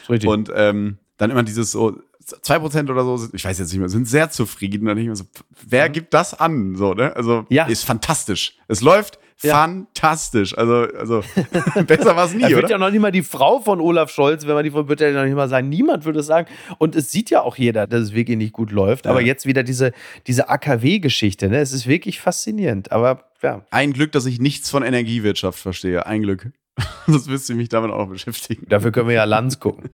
Richtig. 0.09 0.29
Und 0.29 0.51
ähm, 0.55 0.97
dann 1.17 1.29
immer 1.29 1.43
dieses 1.43 1.71
so, 1.71 1.99
zwei 2.41 2.59
Prozent 2.59 2.89
oder 2.89 3.03
so, 3.03 3.27
ich 3.33 3.43
weiß 3.43 3.59
jetzt 3.59 3.71
nicht 3.71 3.79
mehr, 3.79 3.89
sind 3.89 4.07
sehr 4.07 4.29
zufrieden. 4.29 4.87
Und 4.87 4.97
ich 4.97 5.07
mir 5.07 5.15
so, 5.15 5.25
wer 5.67 5.89
gibt 5.89 6.13
das 6.13 6.33
an? 6.33 6.75
So, 6.75 6.93
ne? 6.93 7.15
Also 7.15 7.45
ja. 7.49 7.65
ist 7.65 7.83
fantastisch. 7.83 8.57
Es 8.67 8.81
läuft 8.81 9.19
ja. 9.43 9.55
fantastisch. 9.55 10.57
Also, 10.57 10.87
also 10.97 11.23
besser 11.87 12.15
war 12.15 12.25
es 12.25 12.33
nie. 12.33 12.43
Wird 12.43 12.65
oder? 12.65 12.69
ja 12.69 12.77
noch 12.77 12.91
nicht 12.91 13.01
mal 13.01 13.11
die 13.11 13.23
Frau 13.23 13.59
von 13.59 13.79
Olaf 13.79 14.11
Scholz, 14.11 14.45
wenn 14.47 14.53
man 14.53 14.63
die 14.63 14.71
von 14.71 14.87
wird 14.87 15.01
ja 15.01 15.11
noch 15.11 15.23
nicht 15.23 15.35
mal 15.35 15.49
sagen. 15.49 15.69
Niemand 15.69 16.05
würde 16.05 16.19
es 16.19 16.25
sagen. 16.25 16.47
Und 16.77 16.95
es 16.95 17.11
sieht 17.11 17.29
ja 17.29 17.41
auch 17.41 17.57
jeder, 17.57 17.87
dass 17.87 18.01
es 18.01 18.13
wirklich 18.13 18.37
nicht 18.37 18.53
gut 18.53 18.71
läuft. 18.71 19.05
Ja. 19.05 19.11
Aber 19.11 19.21
jetzt 19.21 19.45
wieder 19.45 19.63
diese, 19.63 19.91
diese 20.27 20.49
AKW-Geschichte. 20.49 21.49
Ne? 21.49 21.59
Es 21.59 21.73
ist 21.73 21.87
wirklich 21.87 22.19
faszinierend. 22.19 22.91
Aber 22.91 23.25
ja. 23.41 23.65
Ein 23.71 23.93
Glück, 23.93 24.11
dass 24.11 24.25
ich 24.25 24.39
nichts 24.39 24.69
von 24.69 24.83
Energiewirtschaft 24.83 25.59
verstehe. 25.59 26.05
Ein 26.05 26.21
Glück. 26.21 26.51
Sonst 27.07 27.27
müsste 27.27 27.53
ich 27.53 27.57
mich 27.57 27.69
damit 27.69 27.91
auch 27.91 27.99
noch 27.99 28.09
beschäftigen. 28.09 28.65
Dafür 28.69 28.91
können 28.91 29.07
wir 29.07 29.15
ja 29.15 29.23
Lanz 29.23 29.59
gucken. 29.59 29.89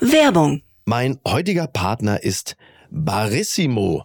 Werbung. 0.00 0.62
Mein 0.86 1.18
heutiger 1.26 1.66
Partner 1.66 2.22
ist 2.22 2.56
Barissimo, 2.90 4.04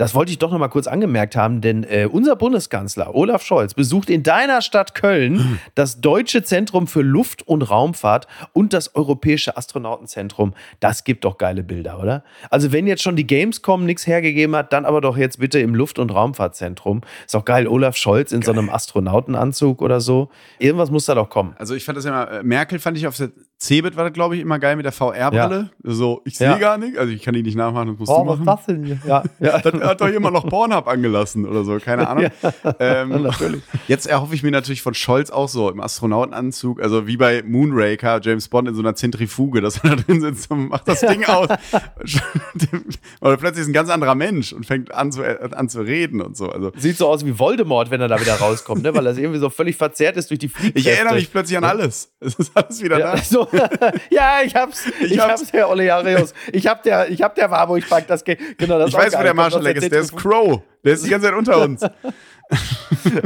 Das 0.00 0.14
wollte 0.14 0.32
ich 0.32 0.38
doch 0.38 0.50
noch 0.50 0.58
mal 0.58 0.68
kurz 0.68 0.86
angemerkt 0.86 1.36
haben, 1.36 1.60
denn 1.60 1.84
äh, 1.84 2.08
unser 2.10 2.34
Bundeskanzler 2.34 3.14
Olaf 3.14 3.42
Scholz 3.42 3.74
besucht 3.74 4.08
in 4.08 4.22
deiner 4.22 4.62
Stadt 4.62 4.94
Köln 4.94 5.60
das 5.74 6.00
Deutsche 6.00 6.42
Zentrum 6.42 6.86
für 6.86 7.02
Luft- 7.02 7.46
und 7.46 7.60
Raumfahrt 7.60 8.26
und 8.54 8.72
das 8.72 8.94
Europäische 8.94 9.58
Astronautenzentrum. 9.58 10.54
Das 10.80 11.04
gibt 11.04 11.26
doch 11.26 11.36
geile 11.36 11.62
Bilder, 11.62 12.00
oder? 12.00 12.24
Also 12.48 12.72
wenn 12.72 12.86
jetzt 12.86 13.02
schon 13.02 13.14
die 13.14 13.26
Gamescom 13.26 13.84
nichts 13.84 14.06
hergegeben 14.06 14.56
hat, 14.56 14.72
dann 14.72 14.86
aber 14.86 15.02
doch 15.02 15.18
jetzt 15.18 15.38
bitte 15.38 15.58
im 15.58 15.74
Luft- 15.74 15.98
und 15.98 16.08
Raumfahrtzentrum. 16.08 17.02
Ist 17.26 17.34
doch 17.34 17.44
geil, 17.44 17.68
Olaf 17.68 17.94
Scholz 17.94 18.32
in 18.32 18.40
geil. 18.40 18.46
so 18.46 18.58
einem 18.58 18.70
Astronautenanzug 18.70 19.82
oder 19.82 20.00
so. 20.00 20.30
Irgendwas 20.58 20.90
muss 20.90 21.04
da 21.04 21.14
doch 21.14 21.28
kommen. 21.28 21.54
Also 21.58 21.74
ich 21.74 21.84
fand 21.84 21.98
das 21.98 22.06
ja 22.06 22.22
immer, 22.22 22.38
äh, 22.38 22.42
Merkel 22.42 22.78
fand 22.78 22.96
ich 22.96 23.06
auf 23.06 23.18
der 23.18 23.32
Cebit 23.62 23.94
war 23.94 24.04
das, 24.04 24.14
glaube 24.14 24.36
ich, 24.36 24.40
immer 24.40 24.58
geil 24.58 24.74
mit 24.76 24.86
der 24.86 24.92
VR-Brille. 24.92 25.70
Ja. 25.84 25.90
So, 25.92 26.22
ich 26.24 26.38
sehe 26.38 26.48
ja. 26.48 26.56
gar 26.56 26.78
nicht, 26.78 26.96
also 26.96 27.12
ich 27.12 27.22
kann 27.22 27.34
die 27.34 27.42
nicht 27.42 27.56
nachmachen, 27.56 27.88
das 27.88 27.98
musst 27.98 28.10
oh, 28.10 28.20
du 28.20 28.24
machen. 28.24 28.46
Was 28.46 28.64
denn 28.64 28.84
hier? 28.84 28.98
Ja, 29.06 29.22
ja. 29.38 29.58
Dann 29.58 29.82
hat 29.82 30.00
doch 30.00 30.08
immer 30.08 30.30
noch 30.30 30.48
Pornhub 30.48 30.88
angelassen 30.88 31.46
oder 31.46 31.62
so, 31.64 31.78
keine 31.78 32.08
Ahnung. 32.08 32.30
Ja, 32.62 33.02
ähm, 33.02 33.22
natürlich. 33.22 33.62
Jetzt 33.86 34.06
erhoffe 34.06 34.34
ich 34.34 34.42
mir 34.42 34.50
natürlich 34.50 34.82
von 34.82 34.94
Scholz 34.94 35.30
auch 35.30 35.48
so 35.48 35.70
im 35.70 35.80
Astronautenanzug, 35.80 36.80
also 36.80 37.06
wie 37.06 37.16
bei 37.16 37.42
Moonraker, 37.42 38.20
James 38.22 38.48
Bond 38.48 38.68
in 38.68 38.74
so 38.74 38.80
einer 38.80 38.94
Zentrifuge, 38.94 39.60
dass 39.60 39.78
er 39.78 39.90
da 39.90 39.96
drin 39.96 40.20
sitzt 40.20 40.50
und 40.50 40.68
macht 40.68 40.88
das 40.88 41.00
Ding 41.00 41.24
aus. 41.24 41.48
oder 43.20 43.36
plötzlich 43.36 43.62
ist 43.62 43.68
ein 43.68 43.72
ganz 43.72 43.90
anderer 43.90 44.14
Mensch 44.14 44.52
und 44.52 44.66
fängt 44.66 44.92
an 44.92 45.12
zu, 45.12 45.22
an 45.22 45.68
zu 45.68 45.80
reden 45.80 46.20
und 46.20 46.36
so. 46.36 46.50
Also, 46.50 46.72
Sieht 46.76 46.96
so 46.96 47.08
aus 47.08 47.24
wie 47.24 47.38
Voldemort, 47.38 47.90
wenn 47.90 48.00
er 48.00 48.08
da 48.08 48.20
wieder 48.20 48.34
rauskommt, 48.34 48.82
ne? 48.82 48.94
weil 48.94 49.06
er 49.06 49.16
irgendwie 49.16 49.40
so 49.40 49.50
völlig 49.50 49.76
verzerrt 49.76 50.16
ist 50.16 50.30
durch 50.30 50.40
die 50.40 50.48
Fliehkräfte. 50.48 50.78
Ich 50.78 50.86
erinnere 50.86 51.14
mich 51.14 51.30
plötzlich 51.30 51.58
an 51.58 51.64
alles. 51.64 52.12
Es 52.20 52.34
ist 52.34 52.56
alles 52.56 52.82
wieder 52.82 52.98
da. 52.98 53.16
So, 53.16 53.49
ja, 54.10 54.40
ich 54.44 54.54
hab's. 54.54 54.86
Ich, 55.00 55.12
ich 55.12 55.18
hab's, 55.18 55.42
hab's, 55.42 55.52
Herr 55.52 55.68
Olearius. 55.68 56.34
Ich 56.52 56.66
hab 56.66 56.82
der, 56.82 57.10
ich 57.10 57.22
hab 57.22 57.34
der 57.34 57.50
Warburg 57.50 57.88
Park, 57.88 58.06
das 58.06 58.24
geht. 58.24 58.58
Genau, 58.58 58.78
das 58.78 58.90
ich 58.90 58.94
weiß, 58.94 59.16
wo 59.16 59.22
der 59.22 59.34
Marshall 59.34 59.66
ist. 59.66 59.90
Der 59.90 60.00
ist 60.00 60.16
Crow. 60.16 60.62
Der 60.84 60.94
ist 60.94 61.04
die 61.04 61.10
ganze 61.10 61.28
Zeit 61.28 61.36
unter 61.36 61.58
uns. 61.62 61.82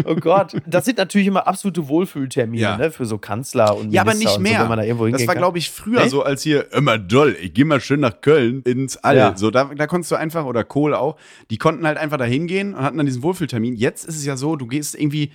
oh 0.04 0.16
Gott. 0.16 0.56
Das 0.66 0.84
sind 0.84 0.98
natürlich 0.98 1.26
immer 1.26 1.46
absolute 1.46 1.88
Wohlfühltermine 1.88 2.62
ja. 2.62 2.76
ne, 2.76 2.90
für 2.90 3.06
so 3.06 3.18
Kanzler 3.18 3.74
und 3.76 3.86
Minister 3.86 3.94
Ja, 3.94 4.02
aber 4.02 4.14
nicht 4.14 4.38
mehr. 4.38 4.66
So, 4.66 5.06
da 5.06 5.10
das 5.16 5.26
war, 5.26 5.34
glaube 5.34 5.58
ich, 5.58 5.70
früher 5.70 6.02
nee? 6.02 6.08
so, 6.08 6.22
als 6.22 6.42
hier 6.42 6.72
immer 6.72 6.98
doll, 6.98 7.36
ich 7.40 7.54
gehe 7.54 7.64
mal 7.64 7.80
schön 7.80 8.00
nach 8.00 8.20
Köln 8.20 8.62
ins 8.62 8.96
All. 8.98 9.16
Ja. 9.16 9.36
So, 9.36 9.50
da, 9.50 9.70
da 9.74 9.86
konntest 9.86 10.10
du 10.10 10.16
einfach, 10.16 10.44
oder 10.44 10.64
Kohl 10.64 10.94
auch, 10.94 11.16
die 11.50 11.58
konnten 11.58 11.86
halt 11.86 11.96
einfach 11.96 12.18
da 12.18 12.24
hingehen 12.24 12.74
und 12.74 12.82
hatten 12.82 12.98
dann 12.98 13.06
diesen 13.06 13.22
Wohlfühltermin. 13.22 13.74
Jetzt 13.74 14.04
ist 14.04 14.16
es 14.16 14.24
ja 14.26 14.36
so, 14.36 14.56
du 14.56 14.66
gehst 14.66 14.94
irgendwie 14.94 15.32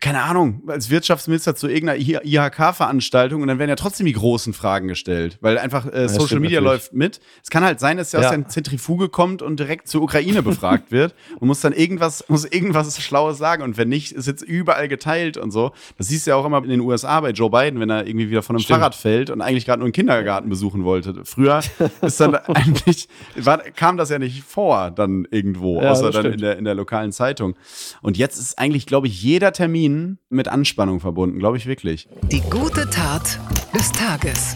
keine 0.00 0.22
Ahnung, 0.22 0.62
als 0.66 0.90
Wirtschaftsminister 0.90 1.54
zu 1.56 1.68
irgendeiner 1.68 1.98
IHK-Veranstaltung 1.98 3.42
und 3.42 3.48
dann 3.48 3.58
werden 3.58 3.70
ja 3.70 3.76
trotzdem 3.76 4.06
die 4.06 4.12
großen 4.12 4.52
Fragen 4.52 4.88
gestellt, 4.88 5.38
weil 5.40 5.58
einfach 5.58 5.86
äh, 5.92 6.08
Social 6.08 6.40
Media 6.40 6.60
natürlich. 6.60 6.82
läuft 6.82 6.92
mit. 6.92 7.20
Es 7.42 7.50
kann 7.50 7.64
halt 7.64 7.80
sein, 7.80 7.96
dass 7.96 8.14
er 8.14 8.20
ja. 8.20 8.28
aus 8.28 8.34
der 8.34 8.48
Zentrifuge 8.48 9.08
kommt 9.08 9.42
und 9.42 9.58
direkt 9.58 9.88
zur 9.88 10.02
Ukraine 10.02 10.42
befragt 10.42 10.92
wird 10.92 11.14
und 11.38 11.48
muss 11.48 11.60
dann 11.60 11.72
irgendwas, 11.72 12.24
muss 12.28 12.44
irgendwas 12.44 13.00
Schlaues 13.00 13.38
sagen 13.38 13.62
und 13.62 13.76
wenn 13.76 13.88
nicht, 13.88 14.12
ist 14.12 14.26
jetzt 14.26 14.42
überall 14.42 14.88
geteilt 14.88 15.36
und 15.36 15.50
so. 15.50 15.72
Das 15.96 16.08
siehst 16.08 16.26
du 16.26 16.30
ja 16.30 16.36
auch 16.36 16.44
immer 16.44 16.62
in 16.62 16.70
den 16.70 16.80
USA 16.80 17.20
bei 17.20 17.30
Joe 17.30 17.50
Biden, 17.50 17.80
wenn 17.80 17.90
er 17.90 18.06
irgendwie 18.06 18.30
wieder 18.30 18.42
von 18.42 18.56
einem 18.56 18.62
Stimmt. 18.62 18.80
Fahrrad 18.80 18.94
fällt 18.94 19.30
und 19.30 19.40
eigentlich 19.40 19.66
gerade 19.66 19.80
nur 19.80 19.86
einen 19.86 19.92
Kindergarten 19.92 20.48
besuchen 20.48 20.84
wollte. 20.84 21.24
Früher 21.24 21.60
ist 22.02 22.20
dann 22.20 22.34
eigentlich, 22.54 23.08
war, 23.36 23.58
kam 23.58 23.96
das 23.96 24.10
ja 24.10 24.18
nicht 24.18 24.44
vor 24.44 24.90
dann 24.90 25.26
irgendwo, 25.30 25.80
ja, 25.82 25.90
außer 25.90 26.10
dann 26.10 26.32
in 26.32 26.40
der, 26.40 26.56
in 26.56 26.64
der 26.64 26.74
lokalen 26.74 27.12
Zeitung. 27.12 27.56
Und 28.02 28.16
jetzt 28.16 28.38
ist 28.38 28.58
eigentlich, 28.58 28.86
glaube 28.86 29.06
ich, 29.06 29.22
jeder 29.22 29.52
Termin 29.52 29.87
Mit 30.28 30.48
Anspannung 30.48 31.00
verbunden, 31.00 31.38
glaube 31.38 31.56
ich 31.56 31.66
wirklich. 31.66 32.08
Die 32.30 32.40
gute 32.50 32.88
Tat 32.90 33.38
des 33.74 33.90
Tages. 33.92 34.54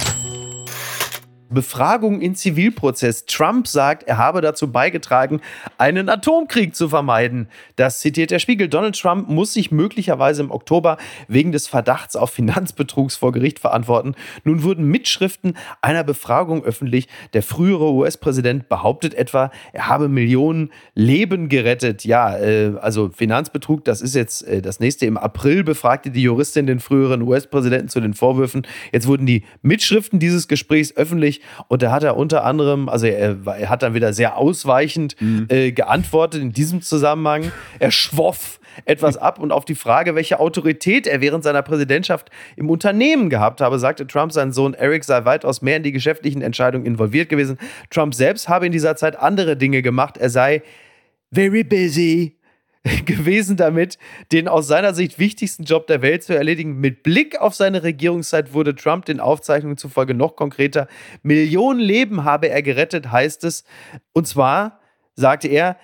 Befragung 1.52 2.20
in 2.20 2.34
Zivilprozess. 2.34 3.26
Trump 3.26 3.68
sagt, 3.68 4.04
er 4.04 4.18
habe 4.18 4.40
dazu 4.40 4.72
beigetragen, 4.72 5.40
einen 5.78 6.08
Atomkrieg 6.08 6.74
zu 6.74 6.88
vermeiden. 6.88 7.48
Das 7.76 8.00
zitiert 8.00 8.30
der 8.30 8.38
Spiegel. 8.38 8.68
Donald 8.68 8.98
Trump 8.98 9.28
muss 9.28 9.52
sich 9.52 9.70
möglicherweise 9.70 10.42
im 10.42 10.50
Oktober 10.50 10.96
wegen 11.28 11.52
des 11.52 11.66
Verdachts 11.66 12.16
auf 12.16 12.30
Finanzbetrugs 12.30 13.16
vor 13.16 13.32
Gericht 13.32 13.58
verantworten. 13.58 14.14
Nun 14.44 14.62
wurden 14.62 14.86
Mitschriften 14.86 15.56
einer 15.80 16.04
Befragung 16.04 16.64
öffentlich. 16.64 17.08
Der 17.34 17.42
frühere 17.42 17.92
US-Präsident 17.92 18.68
behauptet 18.68 19.14
etwa, 19.14 19.50
er 19.72 19.88
habe 19.88 20.08
Millionen 20.08 20.70
Leben 20.94 21.48
gerettet. 21.48 22.04
Ja, 22.04 22.36
äh, 22.38 22.72
also 22.80 23.10
Finanzbetrug, 23.10 23.84
das 23.84 24.00
ist 24.00 24.14
jetzt 24.14 24.42
äh, 24.42 24.62
das 24.62 24.80
nächste. 24.80 25.06
Im 25.06 25.16
April 25.16 25.64
befragte 25.64 26.10
die 26.10 26.22
Juristin 26.22 26.66
den 26.66 26.80
früheren 26.80 27.22
US-Präsidenten 27.22 27.88
zu 27.88 28.00
den 28.00 28.14
Vorwürfen. 28.14 28.66
Jetzt 28.92 29.06
wurden 29.06 29.26
die 29.26 29.44
Mitschriften 29.62 30.18
dieses 30.18 30.48
Gesprächs 30.48 30.96
öffentlich 30.96 31.41
und 31.68 31.82
da 31.82 31.90
hat 31.90 32.02
er 32.02 32.16
unter 32.16 32.44
anderem, 32.44 32.88
also 32.88 33.06
er, 33.06 33.36
er 33.46 33.68
hat 33.68 33.82
dann 33.82 33.94
wieder 33.94 34.12
sehr 34.12 34.36
ausweichend 34.36 35.20
mhm. 35.20 35.46
äh, 35.48 35.72
geantwortet 35.72 36.42
in 36.42 36.52
diesem 36.52 36.82
Zusammenhang. 36.82 37.52
Er 37.78 37.90
schwoff 37.90 38.60
etwas 38.84 39.16
ab 39.16 39.38
und 39.38 39.52
auf 39.52 39.64
die 39.64 39.74
Frage, 39.74 40.14
welche 40.14 40.40
Autorität 40.40 41.06
er 41.06 41.20
während 41.20 41.44
seiner 41.44 41.62
Präsidentschaft 41.62 42.30
im 42.56 42.70
Unternehmen 42.70 43.30
gehabt 43.30 43.60
habe, 43.60 43.78
sagte 43.78 44.06
Trump, 44.06 44.32
sein 44.32 44.52
Sohn 44.52 44.74
Eric 44.74 45.04
sei 45.04 45.24
weitaus 45.24 45.62
mehr 45.62 45.76
in 45.76 45.82
die 45.82 45.92
geschäftlichen 45.92 46.42
Entscheidungen 46.42 46.86
involviert 46.86 47.28
gewesen. 47.28 47.58
Trump 47.90 48.14
selbst 48.14 48.48
habe 48.48 48.66
in 48.66 48.72
dieser 48.72 48.96
Zeit 48.96 49.18
andere 49.18 49.56
Dinge 49.56 49.82
gemacht. 49.82 50.16
Er 50.16 50.30
sei 50.30 50.62
very 51.32 51.64
busy 51.64 52.36
gewesen 53.06 53.56
damit, 53.56 53.98
den 54.32 54.48
aus 54.48 54.66
seiner 54.66 54.94
Sicht 54.94 55.18
wichtigsten 55.18 55.64
Job 55.64 55.86
der 55.86 56.02
Welt 56.02 56.24
zu 56.24 56.36
erledigen. 56.36 56.80
Mit 56.80 57.02
Blick 57.02 57.40
auf 57.40 57.54
seine 57.54 57.82
Regierungszeit 57.82 58.52
wurde 58.54 58.74
Trump 58.74 59.04
den 59.04 59.20
Aufzeichnungen 59.20 59.76
zufolge 59.76 60.14
noch 60.14 60.34
konkreter. 60.34 60.88
Millionen 61.22 61.80
Leben 61.80 62.24
habe 62.24 62.48
er 62.48 62.62
gerettet, 62.62 63.12
heißt 63.12 63.44
es. 63.44 63.64
Und 64.12 64.26
zwar 64.26 64.80
sagte 65.14 65.48
er, 65.48 65.76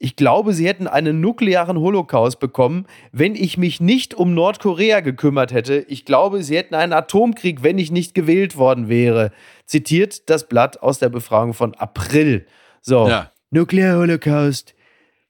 ich 0.00 0.14
glaube, 0.14 0.52
sie 0.52 0.68
hätten 0.68 0.86
einen 0.86 1.20
nuklearen 1.20 1.78
Holocaust 1.78 2.38
bekommen, 2.38 2.86
wenn 3.10 3.34
ich 3.34 3.58
mich 3.58 3.80
nicht 3.80 4.14
um 4.14 4.32
Nordkorea 4.32 5.00
gekümmert 5.00 5.52
hätte. 5.52 5.84
Ich 5.88 6.04
glaube, 6.04 6.44
sie 6.44 6.56
hätten 6.56 6.76
einen 6.76 6.92
Atomkrieg, 6.92 7.64
wenn 7.64 7.78
ich 7.78 7.90
nicht 7.90 8.14
gewählt 8.14 8.56
worden 8.56 8.88
wäre. 8.88 9.32
Zitiert 9.66 10.30
das 10.30 10.46
Blatt 10.48 10.82
aus 10.82 11.00
der 11.00 11.08
Befragung 11.08 11.52
von 11.52 11.74
April. 11.74 12.46
So, 12.80 13.08
ja. 13.08 13.32
Nuclear 13.50 13.98
Holocaust. 13.98 14.74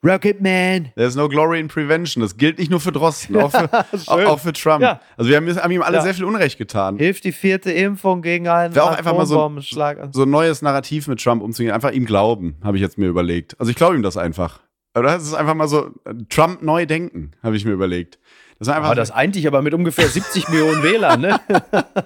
Rocket 0.05 0.41
Man. 0.41 0.93
There's 0.97 1.17
no 1.17 1.29
glory 1.29 1.59
in 1.59 1.69
prevention. 1.69 2.23
Das 2.23 2.37
gilt 2.37 2.59
nicht 2.59 2.71
nur 2.71 2.79
für 2.79 2.93
Drosten, 2.93 3.37
auch 3.37 3.51
für, 3.51 3.69
auch, 4.07 4.25
auch 4.25 4.39
für 4.39 4.53
Trump. 4.53 4.81
Ja. 4.83 5.01
Also 5.17 5.31
wir 5.31 5.37
haben, 5.37 5.49
haben 5.49 5.71
ihm 5.73 5.83
alle 5.83 5.97
ja. 5.97 6.03
sehr 6.03 6.15
viel 6.15 6.25
Unrecht 6.25 6.57
getan. 6.57 6.99
Hilft 6.99 7.25
die 7.25 7.33
vierte 7.33 7.73
Impfung 7.73 8.23
gegen 8.23 8.47
einen 8.47 8.75
Wäre 8.75 8.87
auch 8.87 8.97
einfach 8.97 9.17
mal 9.17 9.27
so, 9.27 9.53
so 10.13 10.23
ein 10.23 10.31
neues 10.31 10.63
Narrativ 10.63 11.09
mit 11.09 11.23
Trump 11.23 11.43
umzugehen. 11.43 11.75
Einfach 11.75 11.91
ihm 11.91 12.07
glauben, 12.07 12.57
habe 12.63 12.77
ich 12.77 12.83
jetzt 12.83 12.97
mir 12.97 13.09
überlegt. 13.09 13.59
Also 13.59 13.71
ich 13.71 13.77
glaube 13.77 13.97
ihm 13.97 14.03
das 14.03 14.17
einfach. 14.17 14.61
Oder 14.97 15.13
das 15.13 15.25
ist 15.25 15.35
einfach 15.35 15.55
mal 15.55 15.69
so 15.69 15.91
Trump 16.29 16.63
neu 16.63 16.87
denken, 16.87 17.33
habe 17.43 17.57
ich 17.57 17.65
mir 17.65 17.73
überlegt. 17.73 18.19
Das, 18.59 18.69
einfach, 18.71 18.97
das 18.97 19.13
eint 19.13 19.37
dich 19.37 19.47
aber 19.47 19.63
mit 19.63 19.73
ungefähr 19.73 20.09
70 20.09 20.49
Millionen 20.49 20.83
Wählern, 20.83 21.21
ne? 21.21 21.39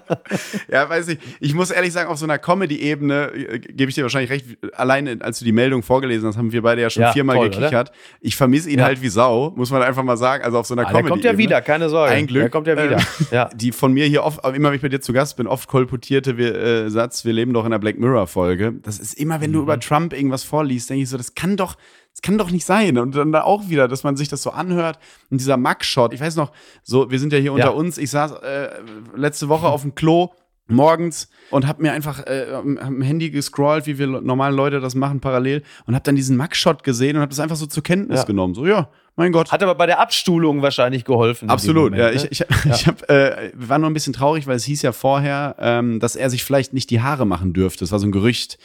ja, 0.70 0.86
weiß 0.86 1.08
ich. 1.08 1.18
Ich 1.40 1.54
muss 1.54 1.70
ehrlich 1.70 1.94
sagen, 1.94 2.10
auf 2.10 2.18
so 2.18 2.26
einer 2.26 2.38
Comedy-Ebene 2.38 3.32
äh, 3.32 3.58
gebe 3.58 3.88
ich 3.88 3.94
dir 3.94 4.02
wahrscheinlich 4.02 4.30
recht. 4.30 4.46
Allein 4.74 5.22
als 5.22 5.38
du 5.38 5.46
die 5.46 5.52
Meldung 5.52 5.82
vorgelesen 5.82 6.28
hast, 6.28 6.36
haben 6.36 6.52
wir 6.52 6.60
beide 6.60 6.82
ja 6.82 6.90
schon 6.90 7.04
ja, 7.04 7.12
viermal 7.12 7.36
toll, 7.36 7.50
gekichert. 7.50 7.88
Oder? 7.88 7.98
Ich 8.20 8.36
vermisse 8.36 8.68
ihn 8.68 8.80
ja. 8.80 8.84
halt 8.84 9.00
wie 9.00 9.08
Sau, 9.08 9.54
muss 9.56 9.70
man 9.70 9.82
einfach 9.82 10.02
mal 10.02 10.18
sagen. 10.18 10.44
Also 10.44 10.58
auf 10.58 10.66
so 10.66 10.74
einer 10.74 10.82
ah, 10.82 10.90
Comedy. 10.90 11.02
Der 11.04 11.10
kommt 11.10 11.24
ja 11.24 11.38
wieder, 11.38 11.62
keine 11.62 11.88
Sorge. 11.88 12.12
Ein 12.12 12.26
Glück. 12.26 12.42
Der 12.42 12.50
kommt 12.50 12.66
ja 12.66 12.74
wieder. 12.74 12.98
Äh, 12.98 13.34
ja. 13.34 13.48
Die 13.54 13.72
von 13.72 13.94
mir 13.94 14.04
hier 14.04 14.22
oft, 14.22 14.44
immer 14.54 14.68
wenn 14.68 14.76
ich 14.76 14.82
bei 14.82 14.90
dir 14.90 15.00
zu 15.00 15.14
Gast 15.14 15.38
bin, 15.38 15.46
oft 15.46 15.70
kolportierte 15.70 16.32
äh, 16.32 16.90
Satz: 16.90 17.24
Wir 17.24 17.32
leben 17.32 17.54
doch 17.54 17.64
in 17.64 17.70
der 17.70 17.78
Black 17.78 17.98
Mirror-Folge. 17.98 18.74
Das 18.82 18.98
ist 18.98 19.14
immer, 19.14 19.40
wenn 19.40 19.50
mhm. 19.50 19.54
du 19.54 19.62
über 19.62 19.80
Trump 19.80 20.12
irgendwas 20.12 20.44
vorliest, 20.44 20.90
denke 20.90 21.04
ich 21.04 21.08
so, 21.08 21.16
das 21.16 21.34
kann 21.34 21.56
doch 21.56 21.76
das 22.12 22.22
kann 22.22 22.38
doch 22.38 22.50
nicht 22.50 22.64
sein. 22.64 22.98
Und 22.98 23.14
dann 23.14 23.32
da 23.32 23.42
auch 23.42 23.68
wieder, 23.68 23.88
dass 23.88 24.04
man 24.04 24.16
sich 24.16 24.28
das 24.28 24.42
so 24.42 24.50
anhört. 24.50 24.98
Und 25.30 25.40
dieser 25.40 25.56
Mugshot, 25.56 26.12
ich 26.12 26.20
weiß 26.20 26.36
noch, 26.36 26.52
so, 26.82 27.10
wir 27.10 27.18
sind 27.18 27.32
ja 27.32 27.38
hier 27.38 27.46
ja. 27.46 27.52
unter 27.52 27.74
uns. 27.74 27.98
Ich 27.98 28.10
saß 28.10 28.32
äh, 28.42 28.68
letzte 29.14 29.48
Woche 29.48 29.66
auf 29.66 29.82
dem 29.82 29.94
Klo 29.94 30.30
morgens 30.68 31.28
und 31.50 31.66
habe 31.66 31.82
mir 31.82 31.92
einfach 31.92 32.24
äh, 32.26 32.46
am 32.52 33.02
Handy 33.02 33.30
gescrollt, 33.30 33.86
wie 33.86 33.98
wir 33.98 34.06
normalen 34.06 34.54
Leute 34.54 34.80
das 34.80 34.94
machen 34.94 35.20
parallel 35.20 35.62
und 35.86 35.94
habe 35.94 36.04
dann 36.04 36.16
diesen 36.16 36.36
Mugshot 36.36 36.82
gesehen 36.84 37.16
und 37.16 37.22
habe 37.22 37.30
das 37.30 37.40
einfach 37.40 37.56
so 37.56 37.66
zur 37.66 37.82
Kenntnis 37.82 38.20
ja. 38.20 38.24
genommen. 38.24 38.54
So, 38.54 38.66
ja, 38.66 38.88
mein 39.14 39.30
Gott. 39.30 39.52
Hat 39.52 39.62
aber 39.62 39.74
bei 39.74 39.86
der 39.86 40.00
Abstuhlung 40.00 40.62
wahrscheinlich 40.62 41.04
geholfen. 41.04 41.50
Absolut, 41.50 41.92
Moment, 41.92 42.02
ja. 42.02 42.08
Ne? 42.10 42.28
Ich, 42.30 42.30
ich, 42.30 42.38
ja. 42.40 42.74
ich 42.74 42.86
hab, 42.86 43.08
äh, 43.10 43.52
war 43.54 43.78
nur 43.78 43.90
ein 43.90 43.94
bisschen 43.94 44.14
traurig, 44.14 44.46
weil 44.46 44.56
es 44.56 44.64
hieß 44.64 44.80
ja 44.82 44.92
vorher, 44.92 45.56
ähm, 45.58 46.00
dass 46.00 46.16
er 46.16 46.30
sich 46.30 46.44
vielleicht 46.44 46.72
nicht 46.72 46.88
die 46.88 47.02
Haare 47.02 47.26
machen 47.26 47.52
dürfte. 47.52 47.80
Das 47.80 47.92
war 47.92 47.98
so 47.98 48.06
ein 48.06 48.12
Gerücht. 48.12 48.58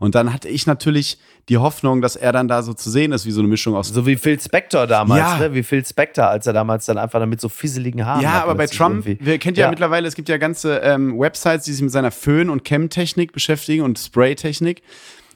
Und 0.00 0.16
dann 0.16 0.32
hatte 0.32 0.48
ich 0.48 0.66
natürlich 0.66 1.18
die 1.48 1.58
Hoffnung, 1.58 2.02
dass 2.02 2.16
er 2.16 2.32
dann 2.32 2.48
da 2.48 2.62
so 2.62 2.74
zu 2.74 2.90
sehen 2.90 3.12
ist, 3.12 3.26
wie 3.26 3.30
so 3.30 3.40
eine 3.40 3.48
Mischung 3.48 3.76
aus. 3.76 3.88
So 3.88 4.04
wie 4.04 4.16
Phil 4.16 4.40
Spector 4.40 4.88
damals, 4.88 5.20
ja. 5.20 5.38
ne? 5.38 5.54
Wie 5.54 5.62
Phil 5.62 5.84
Spector, 5.86 6.26
als 6.26 6.46
er 6.48 6.52
damals 6.52 6.86
dann 6.86 6.98
einfach 6.98 7.20
damit 7.20 7.40
so 7.40 7.48
fieseligen 7.48 8.04
Haaren 8.04 8.22
Ja, 8.22 8.42
aber 8.42 8.56
bei 8.56 8.66
Trump, 8.66 9.06
irgendwie. 9.06 9.24
wir 9.24 9.38
kennt 9.38 9.56
ja, 9.56 9.66
ja, 9.66 9.70
mittlerweile, 9.70 10.08
es 10.08 10.16
gibt 10.16 10.28
ja 10.28 10.36
ganze 10.38 10.78
ähm, 10.78 11.16
Websites, 11.18 11.64
die 11.64 11.72
sich 11.72 11.82
mit 11.82 11.92
seiner 11.92 12.10
Föhn- 12.10 12.50
und 12.50 12.64
Chem-Technik 12.64 13.32
beschäftigen 13.32 13.84
und 13.84 13.98
Spray-Technik. 13.98 14.82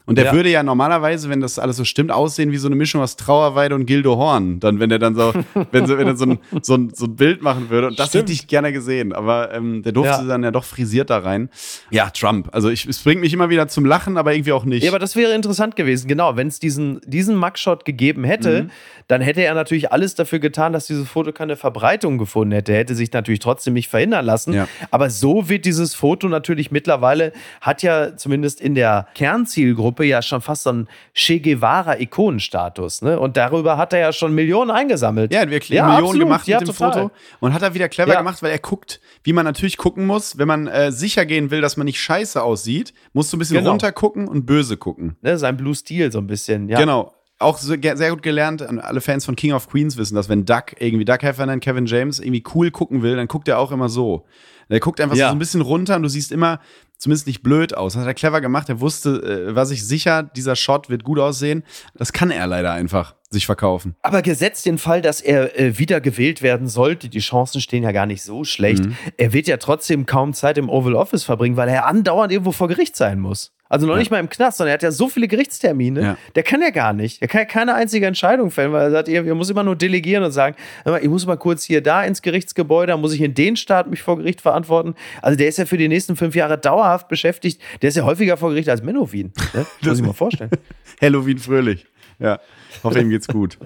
Und 0.06 0.18
der 0.18 0.26
ja. 0.26 0.32
würde 0.32 0.48
ja 0.48 0.62
normalerweise, 0.62 1.28
wenn 1.28 1.40
das 1.40 1.58
alles 1.58 1.76
so 1.76 1.84
stimmt, 1.84 2.12
aussehen 2.12 2.52
wie 2.52 2.58
so 2.58 2.68
eine 2.68 2.76
Mischung 2.76 3.02
aus 3.02 3.16
Trauerweide 3.16 3.74
und 3.74 3.86
Gildo 3.86 4.16
Horn. 4.16 4.60
Dann, 4.60 4.78
wenn 4.78 4.88
er 4.92 5.00
dann 5.00 5.16
so, 5.16 5.34
wenn, 5.72 5.86
so, 5.86 5.98
wenn 5.98 6.06
er 6.06 6.16
so 6.16 6.26
ein, 6.26 6.38
so, 6.62 6.74
ein, 6.74 6.90
so 6.94 7.06
ein 7.06 7.16
Bild 7.16 7.42
machen 7.42 7.70
würde. 7.70 7.88
Und 7.88 7.98
das 7.98 8.10
stimmt. 8.10 8.22
hätte 8.22 8.32
ich 8.32 8.46
gerne 8.46 8.72
gesehen. 8.72 9.12
Aber 9.12 9.52
ähm, 9.52 9.82
der 9.82 9.90
durfte 9.90 10.22
ja. 10.22 10.28
dann 10.28 10.44
ja 10.44 10.52
doch 10.52 10.62
frisiert 10.62 11.10
da 11.10 11.18
rein. 11.18 11.50
Ja, 11.90 12.10
Trump. 12.10 12.48
Also 12.52 12.70
ich, 12.70 12.86
es 12.86 13.00
bringt 13.00 13.20
mich 13.20 13.32
immer 13.32 13.50
wieder 13.50 13.66
zum 13.66 13.84
Lachen, 13.84 14.16
aber 14.16 14.32
irgendwie 14.32 14.52
auch 14.52 14.64
nicht. 14.64 14.84
Ja, 14.84 14.90
aber 14.90 15.00
das 15.00 15.16
wäre 15.16 15.34
interessant 15.34 15.74
gewesen. 15.74 16.06
Genau, 16.06 16.36
wenn 16.36 16.46
es 16.46 16.60
diesen, 16.60 17.00
diesen 17.04 17.36
Mugshot 17.36 17.84
gegeben 17.84 18.22
hätte, 18.22 18.62
mhm. 18.62 18.70
dann 19.08 19.20
hätte 19.20 19.42
er 19.42 19.54
natürlich 19.54 19.90
alles 19.90 20.14
dafür 20.14 20.38
getan, 20.38 20.72
dass 20.72 20.86
dieses 20.86 21.08
Foto 21.08 21.32
keine 21.32 21.56
Verbreitung 21.56 22.16
gefunden 22.18 22.52
hätte. 22.52 22.70
Er 22.70 22.78
hätte 22.78 22.94
sich 22.94 23.12
natürlich 23.12 23.40
trotzdem 23.40 23.74
nicht 23.74 23.88
verhindern 23.88 24.24
lassen. 24.24 24.52
Ja. 24.52 24.68
Aber 24.92 25.10
so 25.10 25.48
wird 25.48 25.64
dieses 25.64 25.96
Foto 25.96 26.28
natürlich 26.28 26.70
mittlerweile, 26.70 27.32
hat 27.60 27.82
ja 27.82 28.16
zumindest 28.16 28.60
in 28.60 28.76
der 28.76 29.08
Kernzielgruppe 29.16 29.95
Gruppe 29.96 30.04
ja 30.04 30.22
schon 30.22 30.40
fast 30.40 30.64
so 30.64 30.70
einen 30.70 30.88
Che 31.14 31.40
Guevara-Ikonenstatus. 31.40 33.02
Ne? 33.02 33.18
Und 33.18 33.36
darüber 33.36 33.78
hat 33.78 33.92
er 33.92 34.00
ja 34.00 34.12
schon 34.12 34.34
Millionen 34.34 34.70
eingesammelt. 34.70 35.32
Ja, 35.32 35.48
wirklich 35.48 35.70
ja, 35.70 35.84
Millionen 35.86 36.04
absolut. 36.04 36.26
gemacht 36.26 36.48
ja, 36.48 36.60
mit 36.60 36.68
dem 36.68 36.74
total. 36.74 36.92
Foto. 36.92 37.10
Und 37.40 37.52
hat 37.54 37.62
er 37.62 37.74
wieder 37.74 37.88
clever 37.88 38.12
ja. 38.12 38.18
gemacht, 38.18 38.42
weil 38.42 38.50
er 38.50 38.58
guckt, 38.58 39.00
wie 39.24 39.32
man 39.32 39.44
natürlich 39.44 39.76
gucken 39.76 40.06
muss, 40.06 40.38
wenn 40.38 40.48
man 40.48 40.66
äh, 40.66 40.92
sicher 40.92 41.24
gehen 41.24 41.50
will, 41.50 41.60
dass 41.60 41.76
man 41.76 41.86
nicht 41.86 42.00
scheiße 42.00 42.42
aussieht, 42.42 42.92
musst 43.12 43.32
du 43.32 43.36
ein 43.36 43.40
bisschen 43.40 43.56
genau. 43.56 43.70
runter 43.70 43.92
gucken 43.92 44.28
und 44.28 44.46
böse 44.46 44.76
gucken. 44.76 45.16
Ne, 45.22 45.38
sein 45.38 45.56
Blue 45.56 45.74
Steel 45.74 46.12
so 46.12 46.18
ein 46.18 46.26
bisschen, 46.26 46.68
ja. 46.68 46.78
Genau 46.78 47.12
auch 47.38 47.58
sehr 47.58 47.76
gut 47.76 48.22
gelernt, 48.22 48.62
alle 48.62 49.02
Fans 49.02 49.26
von 49.26 49.36
King 49.36 49.52
of 49.52 49.68
Queens 49.68 49.98
wissen 49.98 50.14
das, 50.14 50.30
wenn 50.30 50.46
Duck, 50.46 50.80
irgendwie 50.80 51.04
Duck 51.04 51.22
Heffernan, 51.22 51.60
Kevin 51.60 51.84
James 51.84 52.18
irgendwie 52.18 52.42
cool 52.54 52.70
gucken 52.70 53.02
will, 53.02 53.14
dann 53.16 53.28
guckt 53.28 53.46
er 53.46 53.58
auch 53.58 53.72
immer 53.72 53.90
so. 53.90 54.24
Der 54.68 54.80
guckt 54.80 55.00
einfach 55.00 55.16
ja. 55.16 55.28
so 55.28 55.32
ein 55.32 55.38
bisschen 55.38 55.60
runter 55.60 55.96
und 55.96 56.02
du 56.02 56.08
siehst 56.08 56.32
immer 56.32 56.60
zumindest 56.98 57.26
nicht 57.26 57.42
blöd 57.42 57.76
aus. 57.76 57.92
Das 57.92 58.02
hat 58.02 58.08
er 58.08 58.14
clever 58.14 58.40
gemacht. 58.40 58.68
Er 58.68 58.80
wusste, 58.80 59.48
äh, 59.50 59.54
war 59.54 59.66
sich 59.66 59.86
sicher, 59.86 60.22
dieser 60.22 60.56
Shot 60.56 60.88
wird 60.88 61.04
gut 61.04 61.18
aussehen. 61.18 61.62
Das 61.94 62.12
kann 62.12 62.30
er 62.30 62.46
leider 62.46 62.72
einfach 62.72 63.14
sich 63.30 63.46
verkaufen. 63.46 63.96
Aber 64.02 64.22
gesetzt 64.22 64.66
den 64.66 64.78
Fall, 64.78 65.02
dass 65.02 65.20
er 65.20 65.58
äh, 65.58 65.78
wieder 65.78 66.00
gewählt 66.00 66.42
werden 66.42 66.68
sollte, 66.68 67.08
die 67.08 67.18
Chancen 67.18 67.60
stehen 67.60 67.82
ja 67.82 67.92
gar 67.92 68.06
nicht 68.06 68.22
so 68.22 68.44
schlecht. 68.44 68.84
Mhm. 68.84 68.96
Er 69.16 69.32
wird 69.32 69.46
ja 69.46 69.56
trotzdem 69.56 70.06
kaum 70.06 70.32
Zeit 70.32 70.58
im 70.58 70.68
Oval 70.68 70.94
Office 70.94 71.24
verbringen, 71.24 71.56
weil 71.56 71.68
er 71.68 71.86
andauernd 71.86 72.32
irgendwo 72.32 72.52
vor 72.52 72.68
Gericht 72.68 72.96
sein 72.96 73.20
muss. 73.20 73.55
Also 73.68 73.86
noch 73.86 73.94
ja. 73.94 73.98
nicht 73.98 74.10
mal 74.10 74.20
im 74.20 74.28
Knast, 74.28 74.58
sondern 74.58 74.70
er 74.70 74.74
hat 74.74 74.82
ja 74.82 74.90
so 74.90 75.08
viele 75.08 75.28
Gerichtstermine. 75.28 76.00
Ja. 76.00 76.18
Der 76.34 76.42
kann 76.42 76.60
ja 76.62 76.70
gar 76.70 76.92
nicht. 76.92 77.20
Der 77.20 77.28
kann 77.28 77.40
ja 77.40 77.44
keine 77.44 77.74
einzige 77.74 78.06
Entscheidung 78.06 78.50
fällen, 78.50 78.72
weil 78.72 78.84
er 78.84 78.90
sagt, 78.90 79.08
er 79.08 79.34
muss 79.34 79.50
immer 79.50 79.64
nur 79.64 79.76
delegieren 79.76 80.22
und 80.22 80.32
sagen, 80.32 80.56
ich 81.00 81.08
muss 81.08 81.26
mal 81.26 81.36
kurz 81.36 81.64
hier 81.64 81.82
da 81.82 82.04
ins 82.04 82.22
Gerichtsgebäude, 82.22 82.92
dann 82.92 83.00
muss 83.00 83.12
ich 83.12 83.20
in 83.20 83.34
den 83.34 83.56
Staat 83.56 83.88
mich 83.88 84.02
vor 84.02 84.18
Gericht 84.18 84.40
verantworten. 84.40 84.94
Also 85.22 85.36
der 85.36 85.48
ist 85.48 85.58
ja 85.58 85.66
für 85.66 85.78
die 85.78 85.88
nächsten 85.88 86.16
fünf 86.16 86.34
Jahre 86.34 86.58
dauerhaft 86.58 87.08
beschäftigt. 87.08 87.60
Der 87.82 87.88
ist 87.88 87.96
ja 87.96 88.04
häufiger 88.04 88.36
vor 88.36 88.50
Gericht 88.50 88.68
als 88.68 88.82
Menowin. 88.82 89.32
Ne? 89.52 89.66
Muss 89.82 89.98
ich 89.98 90.04
mal 90.04 90.12
vorstellen. 90.12 90.50
Halloween 91.00 91.38
fröhlich. 91.38 91.86
Ja, 92.18 92.40
hoffe 92.82 93.00
ihm 93.00 93.10
geht's 93.10 93.28
gut. 93.28 93.58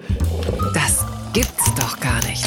Das 0.73 1.05
gibt's 1.31 1.73
doch 1.75 1.99
gar 1.99 2.19
nicht. 2.27 2.45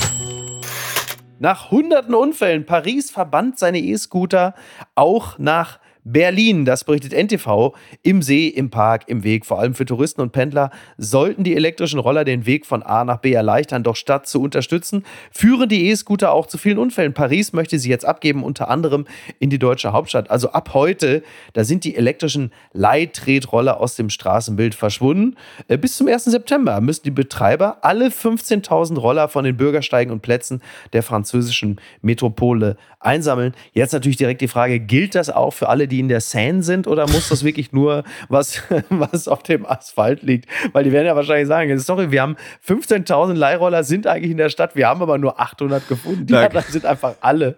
Nach 1.38 1.70
hunderten 1.70 2.14
Unfällen, 2.14 2.64
Paris 2.66 3.10
verbannt 3.10 3.58
seine 3.58 3.78
E-Scooter 3.78 4.54
auch 4.94 5.38
nach 5.38 5.78
Berlin, 6.04 6.66
das 6.66 6.84
berichtet 6.84 7.14
NTV, 7.14 7.74
im 8.02 8.20
See, 8.20 8.48
im 8.48 8.68
Park, 8.68 9.04
im 9.06 9.24
Weg. 9.24 9.46
Vor 9.46 9.58
allem 9.58 9.74
für 9.74 9.86
Touristen 9.86 10.20
und 10.20 10.32
Pendler 10.32 10.70
sollten 10.98 11.44
die 11.44 11.56
elektrischen 11.56 11.98
Roller 11.98 12.24
den 12.24 12.44
Weg 12.44 12.66
von 12.66 12.82
A 12.82 13.04
nach 13.04 13.18
B 13.18 13.32
erleichtern. 13.32 13.82
Doch 13.82 13.96
statt 13.96 14.26
zu 14.26 14.42
unterstützen, 14.42 15.04
führen 15.32 15.68
die 15.70 15.88
E-Scooter 15.88 16.32
auch 16.32 16.46
zu 16.46 16.58
vielen 16.58 16.76
Unfällen. 16.76 17.14
Paris 17.14 17.54
möchte 17.54 17.78
sie 17.78 17.88
jetzt 17.88 18.04
abgeben, 18.04 18.44
unter 18.44 18.68
anderem 18.68 19.06
in 19.38 19.48
die 19.48 19.58
deutsche 19.58 19.92
Hauptstadt. 19.92 20.30
Also 20.30 20.50
ab 20.50 20.74
heute, 20.74 21.22
da 21.54 21.64
sind 21.64 21.84
die 21.84 21.96
elektrischen 21.96 22.52
Leittretroller 22.74 23.80
aus 23.80 23.96
dem 23.96 24.10
Straßenbild 24.10 24.74
verschwunden. 24.74 25.36
Äh, 25.68 25.78
bis 25.78 25.96
zum 25.96 26.08
1. 26.08 26.24
September 26.24 26.82
müssen 26.82 27.04
die 27.04 27.10
Betreiber 27.10 27.78
alle 27.80 28.08
15.000 28.08 28.98
Roller 28.98 29.28
von 29.28 29.44
den 29.44 29.56
Bürgersteigen 29.56 30.12
und 30.12 30.20
Plätzen 30.20 30.60
der 30.92 31.02
französischen 31.02 31.80
Metropole 32.02 32.76
einsammeln. 33.04 33.54
Jetzt 33.72 33.92
natürlich 33.92 34.16
direkt 34.16 34.40
die 34.40 34.48
Frage, 34.48 34.80
gilt 34.80 35.14
das 35.14 35.30
auch 35.30 35.52
für 35.52 35.68
alle, 35.68 35.88
die 35.88 36.00
in 36.00 36.08
der 36.08 36.20
Seine 36.20 36.62
sind 36.62 36.86
oder 36.86 37.08
muss 37.08 37.28
das 37.28 37.44
wirklich 37.44 37.72
nur 37.72 38.04
was, 38.28 38.62
was 38.88 39.28
auf 39.28 39.42
dem 39.42 39.66
Asphalt 39.66 40.22
liegt? 40.22 40.48
Weil 40.72 40.84
die 40.84 40.92
werden 40.92 41.06
ja 41.06 41.16
wahrscheinlich 41.16 41.48
sagen, 41.48 41.78
sorry, 41.78 42.10
wir 42.10 42.22
haben 42.22 42.36
15.000 42.66 43.34
Leihroller 43.34 43.84
sind 43.84 44.06
eigentlich 44.06 44.30
in 44.30 44.38
der 44.38 44.48
Stadt, 44.48 44.76
wir 44.76 44.88
haben 44.88 45.02
aber 45.02 45.18
nur 45.18 45.40
800 45.40 45.88
gefunden. 45.88 46.26
Die 46.26 46.34
anderen 46.34 46.64
sind 46.68 46.86
einfach 46.86 47.14
alle, 47.20 47.56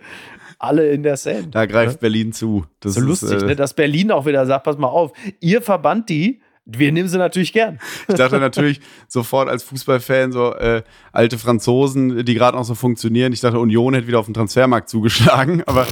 alle 0.59 0.89
in 0.91 1.03
der 1.03 1.17
Seine. 1.17 1.49
Da 1.49 1.67
greift 1.67 2.01
Berlin 2.01 2.33
zu. 2.33 2.65
Das 2.81 2.95
so 2.95 3.01
ist, 3.01 3.07
lustig, 3.07 3.43
äh, 3.43 3.47
ne? 3.47 3.57
dass 3.57 3.75
Berlin 3.75 4.11
auch 4.11 4.27
wieder 4.27 4.47
sagt, 4.47 4.65
pass 4.65 4.79
mal 4.79 4.89
auf, 4.89 5.13
ihr 5.41 5.63
verbannt 5.63 6.09
die, 6.09 6.41
wir 6.67 6.91
nehmen 6.91 7.09
sie 7.09 7.17
natürlich 7.17 7.53
gern. 7.53 7.79
Ich 8.09 8.17
dachte 8.17 8.39
natürlich 8.41 8.81
sofort 9.07 9.49
als 9.49 9.63
Fußballfan 9.63 10.33
so 10.33 10.53
äh, 10.55 10.83
alte 11.13 11.39
Franzosen, 11.39 12.25
die 12.25 12.35
gerade 12.35 12.57
noch 12.57 12.65
so 12.65 12.75
funktionieren. 12.75 13.33
Ich 13.33 13.41
dachte, 13.41 13.61
Union 13.61 13.95
hätte 13.95 14.09
wieder 14.09 14.19
auf 14.19 14.27
den 14.27 14.35
Transfermarkt 14.35 14.89
zugeschlagen, 14.89 15.63
aber 15.67 15.87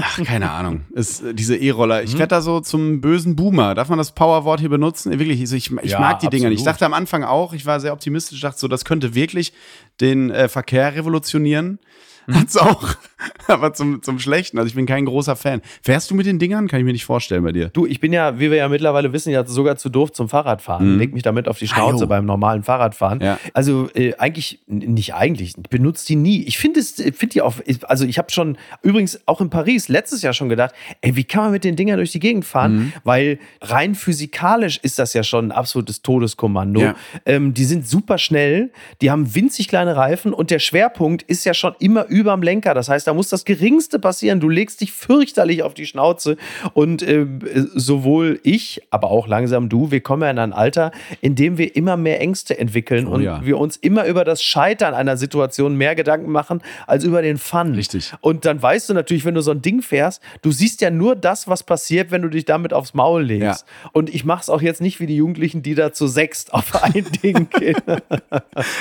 ach, 0.00 0.22
keine 0.24 0.50
Ahnung. 0.50 0.82
Äh, 0.94 1.02
diese 1.32 1.56
E-Roller, 1.56 2.02
ich 2.02 2.18
werde 2.18 2.28
da 2.28 2.42
so 2.42 2.60
zum 2.60 3.00
bösen 3.00 3.36
Boomer. 3.36 3.74
Darf 3.74 3.88
man 3.88 3.96
das 3.96 4.12
Powerwort 4.12 4.60
hier 4.60 4.68
benutzen? 4.68 5.18
Wirklich, 5.18 5.40
ich, 5.40 5.52
ich, 5.52 5.90
Ja, 5.90 5.98
mag 5.98 6.20
die 6.20 6.28
Dinger 6.28 6.50
nicht. 6.50 6.60
Ich 6.60 6.68
absolut. 6.68 6.74
dachte 6.74 6.86
am 6.86 6.94
Anfang 6.94 7.24
auch, 7.24 7.54
ich 7.54 7.64
war 7.64 7.80
sehr 7.80 7.94
optimistisch, 7.94 8.36
ich 8.36 8.42
dachte 8.42 8.60
so, 8.60 8.68
das 8.68 8.84
könnte 8.84 9.14
wirklich 9.14 9.54
den 10.00 10.30
äh, 10.30 10.48
Verkehr 10.48 10.94
revolutionieren. 10.94 11.78
Mhm. 12.26 12.34
Hat's 12.34 12.56
auch, 12.58 12.96
aber 13.48 13.72
zum, 13.72 14.02
zum 14.02 14.18
Schlechten. 14.18 14.58
Also 14.58 14.68
ich 14.68 14.74
bin 14.74 14.86
kein 14.86 15.04
großer 15.04 15.36
Fan. 15.36 15.60
Fährst 15.82 16.10
du 16.10 16.14
mit 16.14 16.26
den 16.26 16.38
Dingern? 16.38 16.68
Kann 16.68 16.78
ich 16.80 16.84
mir 16.84 16.92
nicht 16.92 17.04
vorstellen 17.04 17.42
bei 17.42 17.52
dir. 17.52 17.68
Du, 17.68 17.86
ich 17.86 18.00
bin 18.00 18.12
ja, 18.12 18.38
wie 18.38 18.50
wir 18.50 18.58
ja 18.58 18.68
mittlerweile 18.68 19.12
wissen, 19.12 19.30
ja 19.30 19.44
sogar 19.46 19.76
zu 19.76 19.88
doof 19.88 20.12
zum 20.12 20.28
Fahrradfahren. 20.28 20.98
Leg 20.98 21.12
mich 21.14 21.22
damit 21.22 21.48
auf 21.48 21.58
die 21.58 21.68
Schnauze 21.68 21.96
Ah, 21.96 22.00
jo. 22.02 22.06
beim 22.06 22.26
normalen 22.26 22.62
Fahrradfahren. 22.62 23.20
Ja. 23.20 23.38
Also 23.54 23.88
äh, 23.94 24.14
eigentlich, 24.18 24.60
nicht 24.66 25.14
eigentlich, 25.14 25.54
ich 25.56 25.62
benutze 25.70 26.06
die 26.06 26.16
nie. 26.16 26.42
Ich 26.44 26.58
finde 26.58 26.80
es, 26.80 26.92
finde 26.92 27.26
die 27.28 27.42
auf, 27.42 27.62
ich- 27.66 27.88
also 27.88 28.04
ich 28.04 28.18
habe 28.18 28.30
schon, 28.30 28.56
übrigens 28.82 29.20
auch 29.26 29.40
in 29.40 29.50
Paris 29.50 29.88
letztes 29.88 30.22
Jahr 30.22 30.32
schon 30.32 30.48
gedacht, 30.48 30.74
ey, 31.00 31.16
wie 31.16 31.24
kann 31.24 31.42
man 31.44 31.52
mit 31.52 31.64
den 31.64 31.76
Dingern 31.76 31.96
durch 31.96 32.12
die 32.12 32.20
Gegend 32.20 32.44
fahren? 32.44 32.76
Mhm. 32.76 32.92
Weil 33.04 33.38
rein 33.60 33.94
physikalisch 33.94 34.78
ist 34.82 34.98
das 34.98 35.12
ja 35.14 35.22
schon 35.22 35.46
ein 35.46 35.52
absolutes 35.52 36.02
Todeskommando. 36.02 36.80
Ja. 36.80 36.94
Ähm, 37.26 37.54
die 37.54 37.64
sind 37.64 37.86
super 37.88 38.18
schnell, 38.18 38.70
die 39.00 39.10
haben 39.10 39.34
winzig 39.34 39.68
kleine 39.68 39.96
Reifen 39.96 40.32
und 40.32 40.50
der 40.50 40.58
Schwerpunkt 40.58 41.22
ist 41.22 41.44
ja 41.44 41.54
schon 41.54 41.74
immer 41.78 42.06
überm 42.06 42.42
Lenker. 42.42 42.74
Das 42.74 42.88
heißt, 42.88 43.07
da 43.08 43.14
muss 43.14 43.30
das 43.30 43.46
Geringste 43.46 43.98
passieren. 43.98 44.38
Du 44.38 44.50
legst 44.50 44.82
dich 44.82 44.92
fürchterlich 44.92 45.62
auf 45.62 45.72
die 45.72 45.86
Schnauze. 45.86 46.36
Und 46.74 47.02
äh, 47.02 47.26
sowohl 47.74 48.38
ich, 48.42 48.82
aber 48.90 49.10
auch 49.10 49.26
langsam 49.26 49.70
du, 49.70 49.90
wir 49.90 50.02
kommen 50.02 50.22
ja 50.24 50.30
in 50.30 50.38
ein 50.38 50.52
Alter, 50.52 50.92
in 51.22 51.34
dem 51.34 51.56
wir 51.56 51.74
immer 51.74 51.96
mehr 51.96 52.20
Ängste 52.20 52.58
entwickeln 52.58 53.06
Oh 53.06 53.12
und 53.12 53.22
ja. 53.22 53.40
wir 53.42 53.56
uns 53.56 53.78
immer 53.78 54.04
über 54.04 54.24
das 54.24 54.42
Scheitern 54.42 54.92
einer 54.92 55.16
Situation 55.16 55.74
mehr 55.74 55.94
Gedanken 55.94 56.30
machen 56.30 56.60
als 56.86 57.02
über 57.02 57.22
den 57.22 57.38
Fun. 57.38 57.74
Richtig. 57.74 58.12
Und 58.20 58.44
dann 58.44 58.60
weißt 58.60 58.90
du 58.90 58.94
natürlich, 58.94 59.24
wenn 59.24 59.34
du 59.34 59.40
so 59.40 59.52
ein 59.52 59.62
Ding 59.62 59.80
fährst, 59.80 60.20
du 60.42 60.52
siehst 60.52 60.82
ja 60.82 60.90
nur 60.90 61.16
das, 61.16 61.48
was 61.48 61.62
passiert, 61.62 62.10
wenn 62.10 62.20
du 62.20 62.28
dich 62.28 62.44
damit 62.44 62.74
aufs 62.74 62.92
Maul 62.92 63.22
legst. 63.22 63.64
Und 63.92 64.14
ich 64.14 64.26
mache 64.26 64.42
es 64.42 64.50
auch 64.50 64.60
jetzt 64.60 64.82
nicht 64.82 65.00
wie 65.00 65.06
die 65.06 65.16
Jugendlichen, 65.16 65.62
die 65.62 65.74
da 65.74 65.94
zu 65.94 66.08
sechst 66.08 66.52
auf 66.52 66.82
ein 66.82 67.06
Ding 67.22 67.48
gehen. 67.48 67.76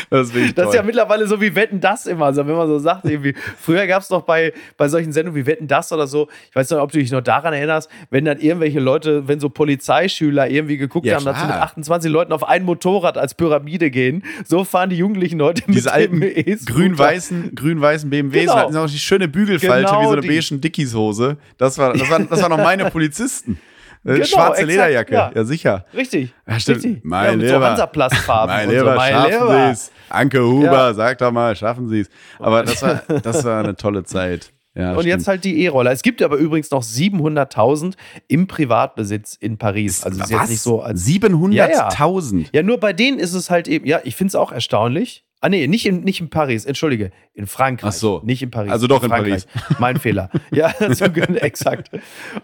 Das, 0.09 0.35
ich 0.35 0.53
Das 0.53 0.67
ist 0.67 0.75
ja 0.75 0.83
mittlerweile 0.83 1.27
so 1.27 1.39
wie 1.39 1.55
Wetten 1.55 1.79
das 1.79 2.07
immer. 2.07 2.25
Also 2.25 2.45
wenn 2.45 2.55
man 2.55 2.67
so 2.67 2.77
sagt, 2.77 3.05
irgendwie, 3.05 3.33
früher 3.57 3.87
gab 3.87 4.01
es 4.01 4.09
doch 4.19 4.25
bei, 4.25 4.53
bei 4.77 4.87
solchen 4.87 5.11
Sendungen 5.11 5.39
wie 5.41 5.45
Wetten 5.45 5.67
das 5.67 5.91
oder 5.91 6.07
so, 6.07 6.27
ich 6.49 6.55
weiß 6.55 6.69
nicht, 6.69 6.79
ob 6.79 6.91
du 6.91 6.99
dich 6.99 7.11
noch 7.11 7.21
daran 7.21 7.53
erinnerst, 7.53 7.89
wenn 8.09 8.25
dann 8.25 8.39
irgendwelche 8.39 8.79
Leute, 8.79 9.27
wenn 9.27 9.39
so 9.39 9.49
Polizeischüler 9.49 10.49
irgendwie 10.49 10.77
geguckt 10.77 11.05
Ja, 11.05 11.15
haben, 11.15 11.25
dass 11.25 11.37
sie 11.37 11.45
mit 11.45 11.51
klar. 11.53 11.63
28 11.65 12.11
Leuten 12.11 12.33
auf 12.33 12.47
ein 12.47 12.63
Motorrad 12.63 13.17
als 13.17 13.33
Pyramide 13.33 13.91
gehen, 13.91 14.23
so 14.45 14.63
fahren 14.63 14.89
die 14.89 14.97
Jugendlichen 14.97 15.41
heute 15.41 15.63
Diese 15.67 15.91
alten 15.93 16.21
E-Scooter. 16.21 16.73
grün-weißen 16.73 17.55
grün-weißen 17.55 18.09
BMWs 18.09 18.41
Genau. 18.41 18.55
hatten 18.55 18.75
auch 18.77 18.87
die 18.89 18.97
schöne 18.99 19.27
Bügelfalte 19.27 19.87
Genau 19.87 20.01
wie 20.01 20.05
so 20.05 20.11
eine 20.13 20.21
die. 20.21 20.27
beigen 20.27 20.61
Dickies-Hose. 20.61 21.37
Das 21.57 21.77
war, 21.77 21.93
das, 21.93 22.09
war, 22.09 22.19
das 22.19 22.41
waren 22.41 22.49
noch 22.51 22.57
meine 22.57 22.89
Polizisten. 22.89 23.59
Äh, 24.05 24.13
Genau, 24.13 24.25
Schwarze 24.25 24.51
exakt, 24.61 24.67
Lederjacke, 24.67 25.13
ja. 25.13 25.31
ja, 25.35 25.43
sicher. 25.43 25.85
Richtig. 25.93 26.33
Ja, 26.47 26.59
stimmt. 26.59 26.77
Richtig. 26.83 27.03
Mein 27.03 27.41
ja, 27.41 27.47
so 27.47 27.53
Lieber. 27.55 27.69
Hansaplastfarben. 27.71 28.55
Mein 28.55 28.69
Lieber, 28.69 28.83
so. 28.91 28.95
Mein 28.95 29.11
schaffen 29.13 29.31
Lieber. 29.31 29.65
Sie 29.67 29.71
es. 29.71 29.91
Anke 30.09 30.43
Huber, 30.45 30.65
Ja. 30.65 30.93
sag 30.93 31.17
doch 31.17 31.31
mal, 31.31 31.55
schaffen 31.55 31.87
Sie 31.89 31.99
es. 32.01 32.09
Aber 32.39 32.63
das 32.63 32.81
war, 32.81 33.01
das 33.23 33.43
war 33.43 33.59
eine 33.63 33.75
tolle 33.75 34.03
Zeit. 34.03 34.51
Ja, 34.75 34.93
Und 34.93 35.07
jetzt 35.07 35.27
halt 35.27 35.43
die 35.43 35.63
E-Roller. 35.63 35.91
Es 35.91 36.03
gibt 36.03 36.21
aber 36.21 36.37
übrigens 36.37 36.69
noch 36.69 36.83
700.000 36.83 37.95
im 38.27 38.45
Privatbesitz 38.47 39.33
in 39.33 39.57
Paris. 39.57 40.03
Also 40.03 40.19
es 40.19 40.25
ist 40.25 40.31
jetzt 40.31 40.49
nicht 40.51 40.61
so 40.61 40.81
als 40.81 41.03
700.000. 41.05 42.45
Ja, 42.53 42.63
nur 42.63 42.79
bei 42.79 42.93
denen 42.93 43.19
ist 43.19 43.33
es 43.33 43.49
halt 43.49 43.67
eben, 43.67 43.85
ja, 43.87 43.99
ich 44.03 44.15
finde 44.15 44.29
es 44.29 44.35
auch 44.35 44.51
erstaunlich. 44.51 45.25
Ah, 45.39 45.49
nee, 45.49 45.67
nicht 45.67 45.85
in, 45.85 46.03
nicht 46.03 46.19
in 46.19 46.29
Paris, 46.29 46.65
entschuldige, 46.65 47.11
in 47.33 47.45
Frankreich. 47.45 47.89
Ach 47.89 47.93
so. 47.93 48.21
Nicht 48.25 48.41
in 48.41 48.49
Paris. 48.49 48.71
Also 48.71 48.87
doch 48.87 49.03
in 49.03 49.09
Frankreich. 49.09 49.45
Mein 49.79 49.97
Fehler. 49.99 50.29
Ja, 50.51 50.73
so, 50.93 51.05
exakt. 51.05 51.91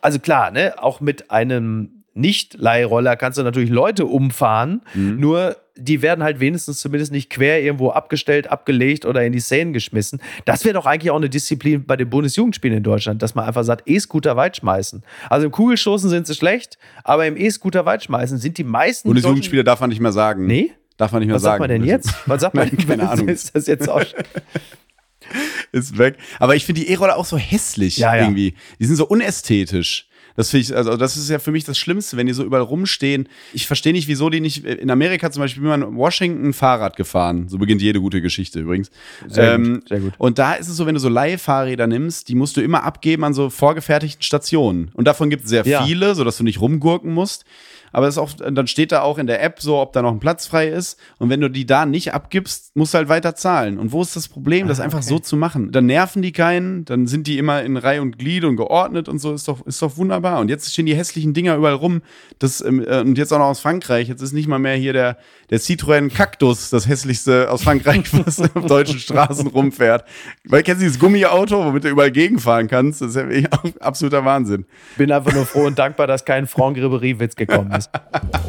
Also 0.02 0.20
klar, 0.20 0.52
ne, 0.52 0.76
auch 0.82 1.02
mit 1.02 1.32
einem 1.32 2.04
Nicht-Leihroller 2.14 3.16
kannst 3.16 3.38
du 3.40 3.44
natürlich 3.44 3.70
Leute 3.70 4.06
umfahren, 4.06 4.82
Mhm. 4.94 5.20
nur 5.20 5.56
die 5.76 6.04
werden 6.04 6.24
halt 6.24 6.40
wenigstens 6.40 6.80
zumindest 6.80 7.12
nicht 7.12 7.32
quer 7.32 7.64
irgendwo 7.64 7.90
abgestellt, 7.90 8.46
abgelegt 8.52 9.06
oder 9.08 9.24
in 9.26 9.34
die 9.34 9.40
Szenen 9.40 9.74
geschmissen. 9.74 10.22
Das 10.46 10.66
wäre 10.66 10.76
doch 10.76 10.86
eigentlich 10.86 11.10
auch 11.10 11.16
eine 11.16 11.30
Disziplin 11.30 11.84
bei 11.86 11.96
den 11.98 12.12
Bundesjugendspielen 12.12 12.78
in 12.78 12.84
Deutschland, 12.84 13.24
dass 13.24 13.34
man 13.34 13.46
einfach 13.46 13.64
sagt, 13.64 13.90
E-Scooter 13.90 14.36
weit 14.36 14.58
schmeißen. 14.58 15.02
Also 15.32 15.48
im 15.48 15.52
Kugelstoßen 15.52 16.12
sind 16.12 16.28
sie 16.28 16.36
schlecht, 16.36 16.78
aber 17.04 17.26
im 17.26 17.36
E-Scooter 17.38 17.88
weit 17.88 18.04
schmeißen 18.04 18.38
sind 18.38 18.60
die 18.60 18.64
meisten 18.64 19.10
Bundesjugendspiele 19.10 19.64
darf 19.64 19.80
man 19.80 19.90
nicht 19.90 20.00
mehr 20.00 20.12
sagen. 20.12 20.46
Nee? 20.46 20.74
Darf 21.04 21.12
man 21.12 21.20
nicht 21.20 21.28
mehr 21.28 21.36
Was 21.36 21.42
sagen. 21.44 21.54
sagt 21.54 21.60
man 21.60 21.70
denn 21.70 21.84
jetzt? 21.84 22.14
Was 22.28 22.42
sagt 22.42 22.56
man 22.56 22.68
Nein, 22.68 22.78
keine 22.88 23.10
Ahnung. 23.10 23.28
Ist 23.28 23.54
das 23.56 23.68
jetzt 23.68 23.90
auch 23.90 24.02
ist 25.72 25.98
weg. 25.98 26.18
Aber 26.40 26.56
ich 26.56 26.66
finde 26.66 26.82
die 26.82 26.90
E-Roller 26.90 27.18
auch 27.18 27.26
so 27.26 27.38
hässlich 27.38 27.98
Ja, 27.98 28.16
ja. 28.16 28.24
irgendwie. 28.24 28.54
Die 28.80 28.86
sind 28.86 28.96
so 28.96 29.08
unästhetisch. 29.08 30.08
Das 30.36 30.50
finde 30.50 30.62
ich, 30.64 30.76
also 30.76 30.98
das 30.98 31.16
ist 31.16 31.30
ja 31.30 31.38
für 31.38 31.52
mich 31.52 31.64
das 31.64 31.78
Schlimmste, 31.78 32.18
wenn 32.18 32.26
die 32.26 32.34
so 32.34 32.44
überall 32.44 32.64
rumstehen. 32.64 33.30
Ich 33.54 33.68
verstehe 33.68 33.94
nicht, 33.94 34.08
wieso 34.08 34.32
die 34.32 34.40
nicht. 34.40 34.66
In 34.66 34.90
Amerika 34.90 35.30
zum 35.30 35.42
Beispiel 35.42 35.62
bin 35.62 35.70
man 35.70 35.84
in 35.84 35.96
Washington 35.96 36.54
Fahrrad 36.54 36.96
gefahren. 36.96 37.48
So 37.50 37.60
beginnt 37.60 37.84
jede 37.84 38.00
gute 38.02 38.20
Geschichte 38.20 38.62
übrigens. 38.62 38.90
Sehr 39.28 39.60
gut, 39.60 39.88
sehr 39.88 40.00
gut. 40.00 40.14
Und 40.18 40.40
da 40.40 40.54
ist 40.54 40.70
es 40.70 40.76
so, 40.76 40.88
wenn 40.88 40.96
du 40.96 41.00
so 41.00 41.10
Leihfahrräder 41.10 41.86
nimmst, 41.86 42.30
die 42.30 42.36
musst 42.36 42.58
du 42.58 42.62
immer 42.62 42.84
abgeben 42.84 43.24
an 43.24 43.36
so 43.36 43.52
vorgefertigten 43.52 44.24
Stationen. 44.24 44.90
Und 44.96 45.06
davon 45.06 45.30
gibt 45.30 45.44
es 45.44 45.50
sehr 45.52 45.66
Ja. 45.68 45.84
viele, 45.86 46.16
sodass 46.16 46.38
du 46.38 46.44
nicht 46.44 46.60
rumgurken 46.60 47.14
musst. 47.14 47.46
Aber 47.94 48.08
es 48.08 48.18
auch, 48.18 48.32
dann 48.34 48.68
steht 48.68 48.92
da 48.92 49.02
auch 49.02 49.20
in 49.20 49.28
der 49.28 49.42
App 49.42 49.62
so, 49.62 49.80
ob 49.80 49.94
da 49.94 50.02
noch 50.02 50.12
ein 50.12 50.20
Platz 50.20 50.48
frei 50.48 50.68
ist. 50.68 51.00
Und 51.20 51.30
wenn 51.30 51.40
du 51.40 51.50
die 51.50 51.66
da 51.66 51.86
nicht 51.86 52.14
abgibst, 52.14 52.76
musst 52.76 52.94
du 52.94 52.98
halt 52.98 53.08
weiter 53.08 53.36
zahlen. 53.36 53.78
Und 53.78 53.92
wo 53.92 54.02
ist 54.02 54.16
das 54.16 54.28
Problem, 54.28 54.66
Ah, 54.66 54.70
das 54.70 54.80
einfach 54.80 55.04
so 55.04 55.20
zu 55.20 55.38
machen? 55.38 55.72
Dann 55.72 55.86
nerven 55.86 56.22
die 56.24 56.32
keinen, 56.32 56.86
dann 56.86 57.08
sind 57.08 57.28
die 57.28 57.38
immer 57.38 57.64
in 57.64 57.78
Reihe 57.78 58.02
und 58.02 58.18
Glied 58.18 58.44
und 58.44 58.58
geordnet 58.58 59.08
und 59.08 59.20
so, 59.20 59.34
ist 59.34 59.48
doch, 59.48 59.66
ist 59.66 59.82
doch 59.82 59.96
wunderbar. 59.96 60.40
Und 60.40 60.50
jetzt 60.50 60.74
stehen 60.74 60.88
die 60.88 60.96
hässlichen 60.96 61.34
Dinger 61.34 61.56
überall 61.56 61.76
rum. 61.76 62.02
Das, 62.40 62.62
ähm, 62.62 62.84
äh, 62.86 63.02
und 63.02 63.18
jetzt 63.18 63.32
auch 63.32 63.38
noch 63.38 63.46
aus 63.46 63.60
Frankreich. 63.60 64.08
Jetzt 64.08 64.22
ist 64.22 64.34
nicht 64.34 64.48
mal 64.48 64.60
mehr 64.60 64.76
hier 64.76 64.94
der, 64.94 65.18
der 65.52 65.60
Citroën 65.60 66.12
Cactus, 66.12 66.72
das 66.72 66.88
hässlichste 66.88 67.52
aus 67.52 67.64
Frankreich, 67.64 68.06
was 68.26 68.42
auf 68.42 68.66
deutschen 68.66 68.98
Straßen 69.00 69.48
rumfährt. 69.48 70.04
Weil 70.46 70.64
kennst 70.64 70.82
du 70.82 70.86
dieses 70.86 71.00
Gummiauto, 71.00 71.64
womit 71.64 71.84
du 71.84 71.90
überall 71.90 72.12
gegenfahren 72.12 72.68
kannst? 72.68 73.02
Das 73.02 73.16
ist 73.16 73.16
ja 73.16 73.50
absoluter 73.80 74.26
Wahnsinn. 74.26 74.66
bin 74.98 75.12
einfach 75.12 75.34
nur 75.34 75.46
froh 75.46 75.66
und 75.66 75.78
dankbar, 75.78 76.08
dass 76.08 76.26
kein 76.26 76.48
Franck 76.48 76.78
Ribery-Witz 76.78 77.36
gekommen 77.36 77.72
ist. 77.72 77.83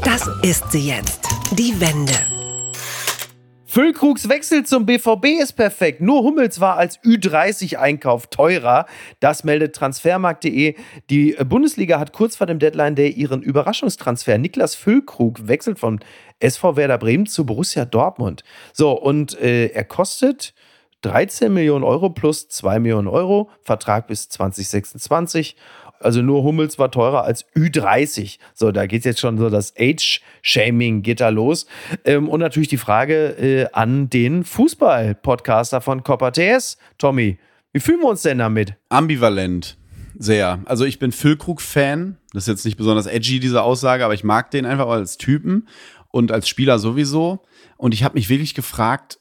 Das 0.03 0.29
ist 0.43 0.71
sie 0.73 0.89
jetzt. 0.89 1.21
Die 1.53 1.79
Wende. 1.81 2.15
Füllkrugs 3.75 4.29
Wechsel 4.29 4.65
zum 4.65 4.87
BVB 4.87 5.41
ist 5.43 5.55
perfekt. 5.55 6.01
Nur 6.01 6.23
Hummels 6.23 6.61
war 6.61 6.77
als 6.77 7.01
Ü30-Einkauf 7.01 8.29
teurer. 8.29 8.87
Das 9.19 9.43
meldet 9.43 9.75
transfermarkt.de. 9.75 10.77
Die 11.11 11.37
Bundesliga 11.45 11.99
hat 11.99 12.13
kurz 12.13 12.37
vor 12.37 12.47
dem 12.47 12.61
Deadline 12.61 12.95
Day 12.95 13.11
ihren 13.11 13.43
Überraschungstransfer. 13.43 14.39
Niklas 14.39 14.77
Füllkrug 14.77 15.49
wechselt 15.49 15.81
von 15.81 15.99
SV 16.39 16.77
Werder 16.77 16.99
Bremen 16.99 17.27
zu 17.27 17.45
Borussia 17.45 17.85
Dortmund. 17.85 18.45
So, 18.73 18.93
und 18.93 19.37
äh, 19.41 19.67
er 19.67 19.85
kostet 19.85 20.55
13 21.05 21.53
Millionen 21.53 21.83
Euro 21.85 22.11
plus 22.11 22.49
2 22.49 22.79
Millionen 22.79 23.09
Euro. 23.09 23.51
Vertrag 23.63 24.07
bis 24.07 24.29
2026. 24.29 25.57
Also 26.05 26.23
nur 26.23 26.43
Hummels 26.43 26.79
war 26.79 26.91
teurer 26.91 27.25
als 27.25 27.47
Ü30. 27.55 28.39
So, 28.55 28.73
da 28.73 28.87
geht 28.87 29.05
jetzt 29.05 29.21
schon 29.21 29.39
so 29.39 29.51
das 29.51 29.75
Age-Shaming 29.79 31.03
geht 31.03 31.21
da 31.21 31.31
los. 31.31 31.67
Ähm, 32.05 32.29
und 32.29 32.41
natürlich 32.41 32.69
die 32.69 32.77
Frage 32.77 33.29
äh, 33.39 33.67
an 33.73 34.11
den 34.11 34.45
Fußball-Podcaster 34.45 35.81
von 35.81 36.03
Copper 36.03 36.33
TS. 36.33 36.79
Tommy, 36.99 37.39
wie 37.73 37.81
fühlen 37.81 38.01
wir 38.01 38.09
uns 38.09 38.23
denn 38.23 38.39
damit? 38.39 38.75
Ambivalent. 38.89 39.77
Sehr. 40.17 40.61
Also 40.67 40.85
ich 40.85 40.99
bin 40.99 41.11
Füllkrug-Fan. 41.11 42.19
Das 42.33 42.45
ist 42.45 42.49
jetzt 42.49 42.65
nicht 42.65 42.77
besonders 42.77 43.07
edgy, 43.07 43.41
diese 43.41 43.63
Aussage, 43.63 44.05
aber 44.05 44.15
ich 44.15 44.25
mag 44.25 44.51
den 44.51 44.67
einfach 44.67 44.89
als 44.89 45.17
Typen 45.17 45.69
und 46.11 46.31
als 46.31 46.49
Spieler 46.49 46.79
sowieso. 46.79 47.43
Und 47.77 47.95
ich 47.95 48.05
habe 48.05 48.15
mich 48.15 48.29
wirklich 48.29 48.55
gefragt, 48.55 49.19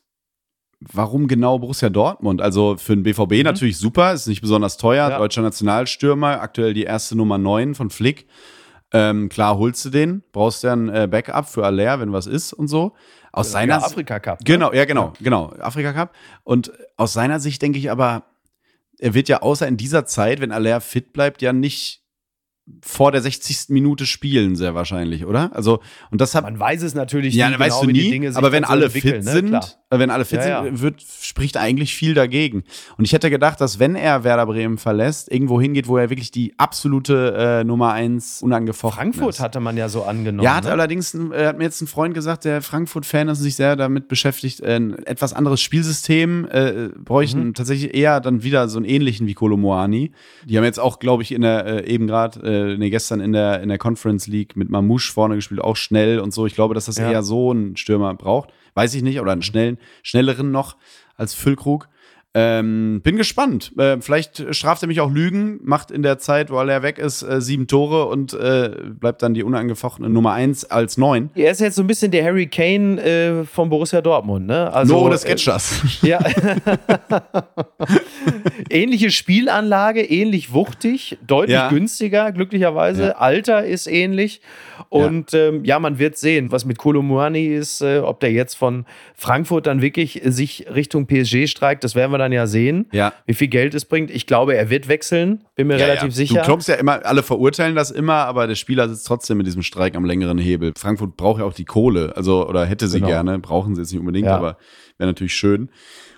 warum 0.92 1.28
genau 1.28 1.60
Borussia 1.60 1.90
Dortmund? 1.90 2.42
Also 2.42 2.76
für 2.78 2.96
den 2.96 3.04
BVB 3.04 3.44
natürlich 3.44 3.78
super, 3.78 4.14
ist 4.14 4.28
nicht 4.28 4.42
besonders 4.42 4.78
teuer. 4.78 5.10
Ja. 5.10 5.18
Deutscher 5.18 5.42
Nationalstürmer, 5.42 6.42
aktuell 6.42 6.74
die 6.74 6.84
erste 6.84 7.16
Nummer 7.16 7.38
9 7.38 7.76
von 7.76 7.90
Flick. 7.90 8.28
Ähm, 8.92 9.30
klar 9.30 9.58
holst 9.58 9.84
du 9.86 9.90
den, 9.90 10.24
brauchst 10.32 10.62
ja 10.64 10.74
ein 10.74 10.88
äh, 10.90 11.08
Backup 11.10 11.48
für 11.50 11.66
Aller, 11.66 12.00
wenn 12.00 12.14
was 12.14 12.28
ist 12.28 12.54
und 12.54 12.68
so. 12.68 12.94
Aus 13.32 13.52
seiner 13.52 13.80
Ja, 13.80 13.86
Afrika 13.86 14.20
Cup. 14.20 14.40
ne? 14.40 14.46
Genau, 14.46 14.72
ja, 14.72 14.86
genau, 14.86 15.14
genau. 15.20 15.52
Afrika 15.60 15.94
Cup. 15.94 16.14
Und 16.44 16.72
aus 16.98 17.14
seiner 17.14 17.40
Sicht 17.40 17.62
denke 17.64 17.80
ich 17.80 17.90
aber, 17.90 18.26
er 19.00 19.16
wird 19.16 19.28
ja 19.30 19.42
außer 19.42 19.68
in 19.68 19.78
dieser 19.78 20.06
Zeit, 20.06 20.40
wenn 20.42 20.52
Aller 20.52 20.80
fit 20.80 21.12
bleibt, 21.14 21.42
ja 21.42 21.52
nicht 21.54 22.03
vor 22.82 23.12
der 23.12 23.22
60. 23.22 23.70
Minute 23.70 24.06
spielen, 24.06 24.56
sehr 24.56 24.74
wahrscheinlich, 24.74 25.26
oder? 25.26 25.52
Also, 25.54 25.82
und 26.12 26.22
das 26.22 26.34
hat. 26.34 26.44
Man 26.44 26.60
weiß 26.60 26.82
es 26.84 26.94
natürlich 26.94 27.36
ja, 27.36 27.50
nie, 27.50 27.60
weißt 27.60 27.82
genau, 27.82 27.82
du 27.82 27.88
wie 27.90 28.12
die 28.12 28.20
nie, 28.20 28.28
aber 28.30 28.54
wenn 28.54 28.64
so 28.64 28.70
alle 28.70 28.86
entwickeln, 28.86 29.22
fit 29.22 29.26
ne? 29.26 29.32
sind, 29.32 29.54
äh, 29.90 30.00
wenn 30.00 30.10
alle 30.10 30.24
fit 30.24 30.40
Ja, 30.40 30.64
sind, 30.64 30.82
wird, 30.82 31.02
spricht 31.02 31.58
eigentlich 31.58 31.94
viel 31.94 32.14
dagegen. 32.14 32.64
Und 32.98 33.04
ich 33.04 33.12
hätte 33.12 33.30
gedacht, 33.30 33.60
dass 33.60 33.80
wenn 33.80 33.96
er 33.96 34.24
Werder 34.24 34.46
Bremen 34.46 34.78
verlässt, 34.78 35.30
irgendwo 35.30 35.60
hingeht, 35.60 35.88
wo 35.90 35.98
er 35.98 36.10
wirklich 36.10 36.32
die 36.32 36.54
absolute 36.58 37.34
äh, 37.38 37.64
Nummer 37.66 37.92
eins 37.92 38.42
unangefochten 38.42 38.98
Frankfurt 38.98 39.36
ist. 39.36 39.40
hatte 39.42 39.60
man 39.60 39.76
ja 39.76 39.90
so 39.90 40.04
angenommen. 40.04 40.46
Ja, 40.46 40.56
hat 40.56 40.64
ne? 40.64 40.72
allerdings, 40.72 41.14
äh, 41.14 41.46
hat 41.48 41.58
mir 41.58 41.66
jetzt 41.66 41.82
ein 41.82 41.88
Freund 41.88 42.14
gesagt, 42.14 42.46
der 42.46 42.62
Frankfurt-Fan 42.62 43.28
ist 43.28 43.40
und 43.40 43.44
sich 43.44 43.56
sehr 43.56 43.76
damit 43.76 44.08
beschäftigt, 44.08 44.62
äh, 44.62 44.76
ein 44.76 44.94
etwas 45.06 45.34
anderes 45.34 45.62
Spielsystem 45.62 46.48
äh, 46.50 46.90
bräuchten 46.98 47.48
Mhm. 47.48 47.54
tatsächlich 47.54 47.94
eher 47.94 48.22
dann 48.22 48.44
wieder 48.44 48.70
so 48.70 48.78
einen 48.78 48.86
ähnlichen 48.86 49.28
wie 49.28 49.34
Kolomoani. 49.34 50.12
Die 50.46 50.58
haben 50.58 50.64
jetzt 50.64 50.80
auch, 50.80 51.00
glaube 51.00 51.24
ich, 51.24 51.32
in 51.34 51.42
der, 51.42 51.66
äh, 51.66 51.86
eben 51.88 52.08
gerade, 52.08 52.42
äh, 52.54 52.78
nee, 52.78 52.90
gestern 52.90 53.20
in 53.20 53.34
der, 53.34 53.62
in 53.62 53.70
der 53.70 53.78
Conference 53.78 54.28
League 54.28 54.56
mit 54.56 54.70
Mamouche 54.70 55.12
vorne 55.12 55.36
gespielt, 55.36 55.62
auch 55.62 55.76
schnell 55.76 56.20
und 56.20 56.34
so. 56.34 56.46
Ich 56.46 56.56
glaube, 56.56 56.74
dass 56.74 56.86
das 56.86 56.98
Ja. 56.98 57.12
eher 57.12 57.24
so 57.24 57.52
einen 57.52 57.76
Stürmer 57.76 58.14
braucht. 58.14 58.50
Weiß 58.76 58.94
ich 58.96 59.04
nicht, 59.04 59.20
oder 59.20 59.32
einen 59.34 59.42
schnellen, 59.42 59.78
schnelleren 60.04 60.52
noch 60.52 60.78
als 61.18 61.34
Füllkrug. 61.34 61.88
Ähm, 62.36 63.02
bin 63.04 63.16
gespannt. 63.16 63.74
Äh, 63.78 63.98
vielleicht 64.02 64.56
straft 64.56 64.82
er 64.82 64.88
mich 64.88 65.02
auch 65.02 65.12
Lügen, 65.12 65.60
macht 65.64 65.92
in 65.92 66.02
der 66.02 66.18
Zeit, 66.18 66.50
weil 66.50 66.68
er 66.70 66.82
weg 66.82 66.98
ist, 66.98 67.22
äh, 67.22 67.40
sieben 67.42 67.68
Tore 67.68 68.06
und 68.06 68.34
äh, 68.34 68.72
bleibt 69.00 69.22
dann 69.22 69.36
die 69.36 69.44
unangefochtene 69.44 70.10
Nummer 70.10 70.34
eins 70.34 70.66
als 70.66 70.98
neun. 70.98 71.30
Er 71.36 71.52
ist 71.52 71.62
jetzt 71.62 71.76
so 71.76 71.84
ein 71.84 71.88
bisschen 71.88 72.10
der 72.10 72.26
Harry 72.26 72.48
Kane 72.48 73.00
äh, 73.04 73.44
von 73.46 73.70
Borussia 73.70 74.02
Dortmund, 74.02 74.48
ne? 74.48 74.74
Also, 74.74 74.96
Nur 74.96 75.04
ohne 75.04 75.16
äh, 75.16 75.20
Sketchers. 75.20 75.82
Ja. 76.02 76.20
Ähnliche 78.70 79.12
Spielanlage, 79.12 80.02
ähnlich 80.02 80.54
wuchtig, 80.54 81.18
deutlich 81.26 81.54
Ja. 81.54 81.70
günstiger, 81.70 82.32
glücklicherweise. 82.32 83.04
Ja. 83.04 83.12
Alter 83.18 83.64
ist 83.64 83.88
ähnlich. 83.88 84.42
Und 84.90 85.32
ja, 85.32 85.48
ähm, 85.48 85.66
ja 85.66 85.80
man 85.80 86.00
wird 86.00 86.18
sehen, 86.18 86.52
was 86.52 86.66
mit 86.66 86.78
Kolomuani 86.78 87.48
ist, 87.48 87.82
äh, 87.82 88.00
ob 88.00 88.20
der 88.20 88.32
jetzt 88.32 88.56
von 88.56 88.86
Frankfurt 89.16 89.68
dann 89.68 89.82
wirklich 89.82 90.26
äh, 90.26 90.32
sich 90.32 90.66
Richtung 90.74 91.08
PSG 91.08 91.48
streikt. 91.48 91.84
Das 91.84 91.96
werden 91.96 92.12
wir 92.12 92.18
dann 92.18 92.23
ja 92.32 92.48
sehen, 92.48 92.88
Ja. 92.92 93.14
wie 93.26 93.34
viel 93.34 93.48
Geld 93.48 93.74
es 93.74 93.86
bringt. 93.86 94.10
Ich 94.12 94.26
glaube, 94.28 94.56
er 94.56 94.70
wird 94.70 94.88
wechseln, 94.88 95.44
bin 95.56 95.68
mir 95.68 95.76
relativ 95.78 96.14
sicher. 96.14 96.40
Du 96.42 96.46
glaubst 96.46 96.68
ja 96.70 96.76
immer, 96.76 97.06
alle 97.06 97.24
verurteilen 97.24 97.76
das 97.76 97.92
immer, 97.92 98.14
aber 98.26 98.48
der 98.48 98.56
Spieler 98.56 98.88
sitzt 98.88 99.06
trotzdem 99.08 99.38
mit 99.38 99.48
diesem 99.48 99.62
Streik 99.64 99.96
am 99.96 100.06
längeren 100.06 100.38
Hebel. 100.38 100.74
Frankfurt 100.78 101.18
braucht 101.18 101.40
ja 101.40 101.46
auch 101.46 101.54
die 101.54 101.66
Kohle, 101.66 102.14
also 102.16 102.48
oder 102.48 102.66
hätte 102.66 102.88
sie 102.88 103.00
Genau. 103.00 103.08
gerne, 103.10 103.40
brauchen 103.40 103.76
sie 103.76 103.82
jetzt 103.82 103.92
nicht 103.92 104.00
unbedingt, 104.00 104.28
Ja. 104.28 104.38
aber 104.38 104.58
wäre 104.98 105.10
natürlich 105.10 105.34
schön. 105.36 105.70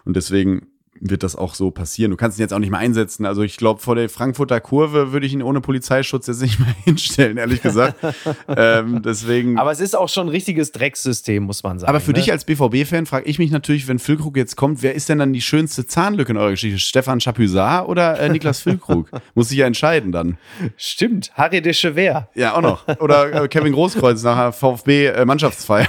Und 0.06 0.16
deswegen 0.16 0.68
wird 1.00 1.24
das 1.24 1.36
auch 1.36 1.56
so 1.56 1.72
passieren. 1.72 2.12
Du 2.12 2.18
kannst 2.18 2.38
ihn 2.38 2.42
jetzt 2.42 2.54
auch 2.54 2.60
nicht 2.60 2.70
mehr 2.70 2.80
einsetzen. 2.80 3.26
Also 3.26 3.44
ich 3.44 3.58
glaube, 3.58 3.82
vor 3.82 3.96
der 3.96 4.10
Frankfurter 4.10 4.62
Kurve 4.62 5.12
würde 5.12 5.26
ich 5.26 5.34
ihn 5.34 5.42
ohne 5.42 5.62
Polizeischutz 5.62 6.28
jetzt 6.28 6.42
nicht 6.42 6.60
mehr 6.66 6.76
hinstellen, 6.84 7.38
ehrlich 7.38 7.62
gesagt. 7.62 7.96
ähm, 8.48 9.02
deswegen. 9.04 9.60
Aber 9.60 9.72
es 9.72 9.80
ist 9.80 9.96
auch 9.96 10.10
schon 10.10 10.28
ein 10.28 10.30
richtiges 10.30 10.72
Drecksystem, 10.72 11.44
muss 11.44 11.64
man 11.64 11.80
sagen. 11.80 11.90
Aber 11.90 12.00
für 12.00 12.12
ne? 12.12 12.20
dich 12.20 12.32
als 12.32 12.46
BVB-Fan 12.46 13.06
frage 13.06 13.26
ich 13.26 13.40
mich 13.40 13.52
natürlich, 13.52 13.88
wenn 13.88 14.00
Füllkrug 14.00 14.38
jetzt 14.38 14.56
kommt, 14.56 14.84
wer 14.84 14.96
ist 14.96 15.10
denn 15.10 15.20
dann 15.20 15.34
die 15.34 15.42
schönste 15.42 15.86
Zahnlücke 15.86 16.32
in 16.32 16.38
eurer 16.38 16.52
Geschichte? 16.52 16.80
Stefan 16.80 17.20
Chapuisat 17.20 17.88
oder 17.88 18.20
äh, 18.20 18.30
Niklas 18.30 18.62
Füllkrug? 18.62 19.10
Muss 19.36 19.50
sich 19.50 19.58
ja 19.58 19.68
entscheiden 19.68 20.12
dann. 20.12 20.38
Stimmt, 20.78 21.32
Harry 21.36 21.62
de 21.62 21.74
Chever. 21.74 22.30
Ja, 22.36 22.56
auch 22.56 22.62
noch. 22.62 22.88
Oder 23.00 23.44
äh, 23.44 23.48
Kevin 23.48 23.74
Großkreuz 23.74 24.24
nach 24.24 24.54
VfB-Mannschaftsfeier. 24.54 25.88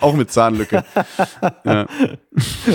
auch 0.00 0.14
mit 0.14 0.32
Zahnlücke. 0.32 0.84
Ja. 1.64 1.86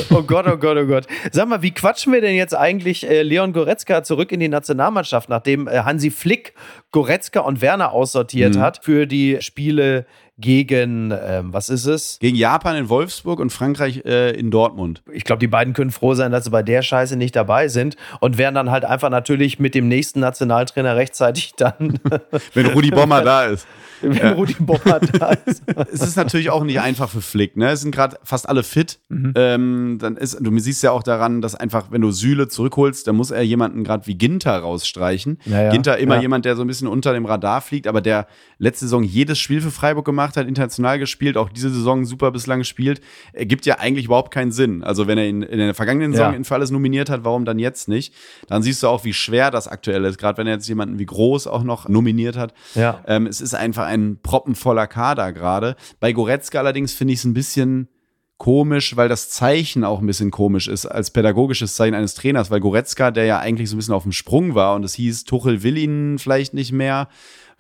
Oh 0.10 0.24
Gott, 0.24 0.46
oh 0.48 0.58
Gott, 0.58 0.78
oh 0.78 0.86
Gott. 0.86 1.08
Sag 1.32 1.48
mal, 1.48 1.62
wie 1.62 1.72
quatschen 1.72 2.12
wir 2.14 2.22
denn 2.22 2.36
jetzt 2.36 2.56
eigentlich 2.56 3.10
äh, 3.10 3.22
Leon 3.24 3.54
Goretzka 3.54 4.04
zurück 4.04 4.32
in 4.32 4.40
die 4.40 4.50
Nationalmannschaft, 4.50 5.30
nachdem 5.30 5.68
äh, 5.68 5.80
Hansi 5.80 6.12
Flick 6.12 6.54
Goretzka 6.92 7.40
und 7.42 7.62
Werner 7.62 7.90
Mhm. 7.90 7.94
aussortiert 7.94 8.58
hat 8.58 8.84
für 8.84 9.08
die 9.08 9.38
Spiele 9.42 10.06
gegen, 10.40 11.12
ähm, 11.12 11.54
was 11.54 11.70
ist 11.70 11.86
es? 11.86 12.18
Gegen 12.20 12.36
Japan 12.36 12.76
in 12.76 12.90
Wolfsburg 12.90 13.40
und 13.40 13.52
Frankreich 13.52 14.04
äh, 14.06 14.32
in 14.32 14.50
Dortmund. 14.50 15.04
Ich 15.12 15.24
glaube, 15.26 15.40
die 15.40 15.48
beiden 15.48 15.74
können 15.74 15.92
froh 15.92 16.16
sein, 16.16 16.32
dass 16.32 16.46
sie 16.46 16.50
bei 16.50 16.64
der 16.64 16.82
Scheiße 16.82 17.16
nicht 17.16 17.36
dabei 17.36 17.68
sind 17.68 17.96
und 18.20 18.38
werden 18.38 18.56
dann 18.56 18.72
halt 18.72 18.84
einfach 18.84 19.10
natürlich 19.12 19.60
mit 19.60 19.76
dem 19.76 19.88
nächsten 19.88 20.20
Nationaltrainer 20.20 20.96
rechtzeitig 20.96 21.54
dann, 21.58 22.00
Wenn 22.54 22.66
Rudi 22.68 22.90
Bommer 22.90 23.22
da 23.22 23.46
ist. 23.46 23.68
wenn 24.02 24.34
Rudi 24.34 24.56
Bommer 24.60 25.00
da 25.00 25.32
ist. 25.46 25.64
es 25.94 26.02
ist 26.02 26.18
natürlich 26.18 26.50
auch 26.50 26.64
nicht 26.66 26.82
einfach 26.82 27.10
für 27.10 27.22
Flick. 27.22 27.56
Ne? 27.56 27.70
Es 27.72 27.82
sind 27.82 27.92
gerade 27.96 28.18
fast 28.24 28.50
alle 28.50 28.64
fit. 28.64 29.00
Mhm. 29.08 29.34
Ähm, 29.36 29.98
dann 30.02 30.18
ist, 30.18 30.38
du 30.42 30.60
siehst 30.60 30.84
ja 30.84 30.92
auch 30.92 31.04
daran, 31.04 31.42
dass 31.42 31.56
einfach, 31.56 31.86
wenn 31.90 32.02
du 32.02 32.12
Süle 32.12 32.50
zurückholst, 32.50 33.08
dann 33.08 33.16
muss 33.16 33.32
er 33.32 33.44
jemanden 33.44 33.86
gerade 33.86 34.06
wie 34.08 34.16
Ginter 34.16 34.58
rausstreichen. 34.58 35.40
Ja, 35.46 35.62
ja. 35.64 35.70
Ginter 35.72 36.00
immer 36.00 36.16
Ja. 36.16 36.22
jemand, 36.22 36.44
der 36.44 36.58
so 36.58 36.64
ein 36.64 36.68
bisschen 36.68 36.90
unter 36.90 37.14
dem 37.14 37.26
Radar 37.26 37.62
fliegt, 37.62 37.88
aber 37.88 38.02
der 38.02 38.28
letzte 38.58 38.86
Saison 38.86 39.04
jedes 39.04 39.40
Spiel 39.40 39.62
für 39.62 39.72
Freiburg 39.72 40.04
gemacht 40.06 40.23
hat, 40.38 40.48
international 40.48 40.98
gespielt, 41.00 41.38
auch 41.38 41.50
diese 41.50 41.70
Saison 41.70 42.06
super 42.06 42.32
bislang 42.32 42.60
gespielt, 42.60 43.02
ergibt 43.34 43.66
ja 43.66 43.80
eigentlich 43.80 44.06
überhaupt 44.06 44.32
keinen 44.34 44.52
Sinn. 44.52 44.84
Also 44.84 45.08
wenn 45.08 45.18
er 45.18 45.28
ihn 45.28 45.42
in 45.44 45.58
der 45.60 45.74
vergangenen 45.74 46.14
Saison 46.14 46.32
Ja. 46.32 46.38
ihn 46.38 46.46
für 46.46 46.56
alles 46.56 46.72
nominiert 46.72 47.10
hat, 47.10 47.24
warum 47.24 47.46
dann 47.46 47.60
jetzt 47.60 47.88
nicht? 47.88 48.14
Dann 48.48 48.64
siehst 48.64 48.82
du 48.82 48.88
auch, 48.88 49.04
wie 49.04 49.14
schwer 49.14 49.52
das 49.52 49.68
aktuell 49.68 50.06
ist, 50.06 50.18
gerade 50.18 50.38
wenn 50.38 50.48
er 50.48 50.54
jetzt 50.54 50.68
jemanden 50.68 50.98
wie 51.00 51.06
Groß 51.06 51.48
auch 51.48 51.64
noch 51.64 51.88
nominiert 51.90 52.38
hat. 52.38 52.54
Ja. 52.76 53.04
Ähm, 53.08 53.28
es 53.28 53.42
ist 53.42 53.54
einfach 53.54 53.86
ein 53.86 54.20
proppenvoller 54.24 54.88
Kader 54.88 55.34
gerade. 55.34 55.76
Bei 56.00 56.14
Goretzka 56.14 56.60
allerdings 56.60 56.94
finde 56.94 57.14
ich 57.14 57.20
es 57.20 57.26
ein 57.26 57.34
bisschen 57.34 57.90
komisch, 58.38 58.98
weil 58.98 59.08
das 59.08 59.30
Zeichen 59.30 59.84
auch 59.86 60.02
ein 60.02 60.06
bisschen 60.06 60.30
komisch 60.32 60.68
ist 60.68 60.86
als 60.86 61.12
pädagogisches 61.12 61.76
Zeichen 61.76 61.94
eines 61.94 62.14
Trainers, 62.16 62.52
weil 62.52 62.60
Goretzka, 62.60 63.12
der 63.12 63.24
ja 63.26 63.40
eigentlich 63.40 63.70
so 63.70 63.76
ein 63.76 63.78
bisschen 63.78 63.94
auf 63.94 64.04
dem 64.04 64.12
Sprung 64.12 64.54
war 64.54 64.76
und 64.76 64.84
es 64.84 64.96
hieß, 64.96 65.24
Tuchel 65.24 65.64
will 65.64 65.78
ihn 65.78 66.18
vielleicht 66.20 66.54
nicht 66.54 66.74
mehr, 66.74 67.08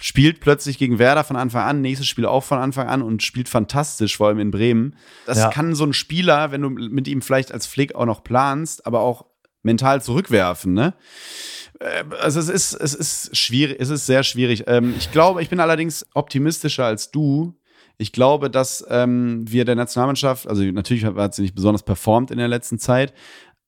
spielt 0.05 0.41
plötzlich 0.41 0.77
gegen 0.77 0.99
Werder 0.99 1.23
von 1.23 1.37
Anfang 1.37 1.63
an, 1.63 1.79
nächstes 1.79 2.09
Spiel 2.09 2.25
auch 2.25 2.43
von 2.43 2.57
Anfang 2.57 2.89
an 2.89 3.01
und 3.01 3.23
spielt 3.23 3.47
fantastisch, 3.47 4.17
vor 4.17 4.27
allem 4.27 4.39
in 4.39 4.51
Bremen. 4.51 4.97
Das 5.25 5.37
Ja. 5.37 5.49
kann 5.49 5.75
so 5.75 5.85
ein 5.85 5.93
Spieler, 5.93 6.51
wenn 6.51 6.61
du 6.61 6.69
mit 6.69 7.07
ihm 7.07 7.21
vielleicht 7.21 7.53
als 7.53 7.67
Flick 7.67 7.95
auch 7.95 8.05
noch 8.05 8.21
planst, 8.21 8.85
aber 8.85 8.99
auch 8.99 9.23
mental 9.61 10.01
zurückwerfen, 10.01 10.73
ne? 10.73 10.93
Äh, 11.79 12.03
Also 12.19 12.41
es 12.41 12.49
ist, 12.49 12.73
es 12.73 12.93
ist 12.93 13.37
schwierig, 13.37 13.77
es 13.79 13.87
ist 13.87 14.05
sehr 14.05 14.23
schwierig. 14.23 14.65
Ähm, 14.67 14.93
ich 14.97 15.09
glaube, 15.13 15.41
ich 15.41 15.47
bin 15.49 15.61
allerdings 15.61 16.05
optimistischer 16.13 16.83
als 16.83 17.09
du. 17.11 17.57
Ich 17.97 18.11
glaube, 18.11 18.49
dass 18.49 18.85
ähm, 18.89 19.49
wir 19.49 19.63
der 19.63 19.75
Nationalmannschaft, 19.75 20.49
also 20.49 20.63
natürlich 20.63 21.05
hat, 21.05 21.15
hat 21.15 21.33
sie 21.33 21.43
nicht 21.43 21.55
besonders 21.55 21.83
performt 21.83 22.29
in 22.29 22.39
der 22.39 22.49
letzten 22.49 22.77
Zeit, 22.77 23.13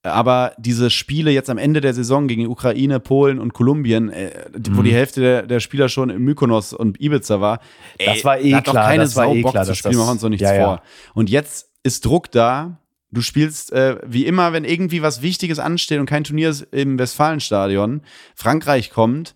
aber 0.05 0.53
diese 0.57 0.89
Spiele 0.89 1.31
jetzt 1.31 1.49
am 1.49 1.57
Ende 1.57 1.81
der 1.81 1.93
Saison 1.93 2.27
gegen 2.27 2.47
Ukraine, 2.47 2.99
Polen 2.99 3.39
und 3.39 3.53
Kolumbien, 3.53 4.09
äh, 4.09 4.31
wo 4.71 4.81
die 4.81 4.93
Hälfte 4.93 5.21
der, 5.21 5.43
der 5.43 5.59
Spieler 5.59 5.89
schon 5.89 6.09
in 6.09 6.21
Mykonos 6.21 6.73
und 6.73 7.01
Ibiza 7.01 7.41
war, 7.41 7.59
ey, 7.97 8.05
Das 8.05 8.23
war 8.23 8.39
eh 8.39 8.51
da 8.51 8.57
hat 8.57 8.67
doch 8.67 8.71
klar, 8.73 8.87
keine 8.87 9.03
das 9.03 9.15
war 9.15 9.25
Sau 9.25 9.35
eh 9.35 9.41
Bock 9.41 9.51
klar, 9.51 9.65
zu 9.65 9.75
spielen, 9.75 9.97
machen 9.97 10.11
uns 10.11 10.21
doch 10.21 10.29
nichts 10.29 10.43
Ja, 10.43 10.53
ja. 10.53 10.65
vor. 10.65 10.81
Und 11.13 11.29
jetzt 11.29 11.69
ist 11.83 12.05
Druck 12.05 12.31
da. 12.31 12.79
Du 13.11 13.21
spielst 13.21 13.71
äh, 13.71 13.97
wie 14.05 14.25
immer, 14.25 14.51
wenn 14.53 14.65
irgendwie 14.65 15.01
was 15.01 15.21
Wichtiges 15.21 15.59
ansteht 15.59 15.99
und 15.99 16.05
kein 16.05 16.23
Turnier 16.23 16.49
ist 16.49 16.67
im 16.71 16.99
Westfalenstadion, 16.99 18.01
Frankreich 18.35 18.89
kommt. 18.91 19.35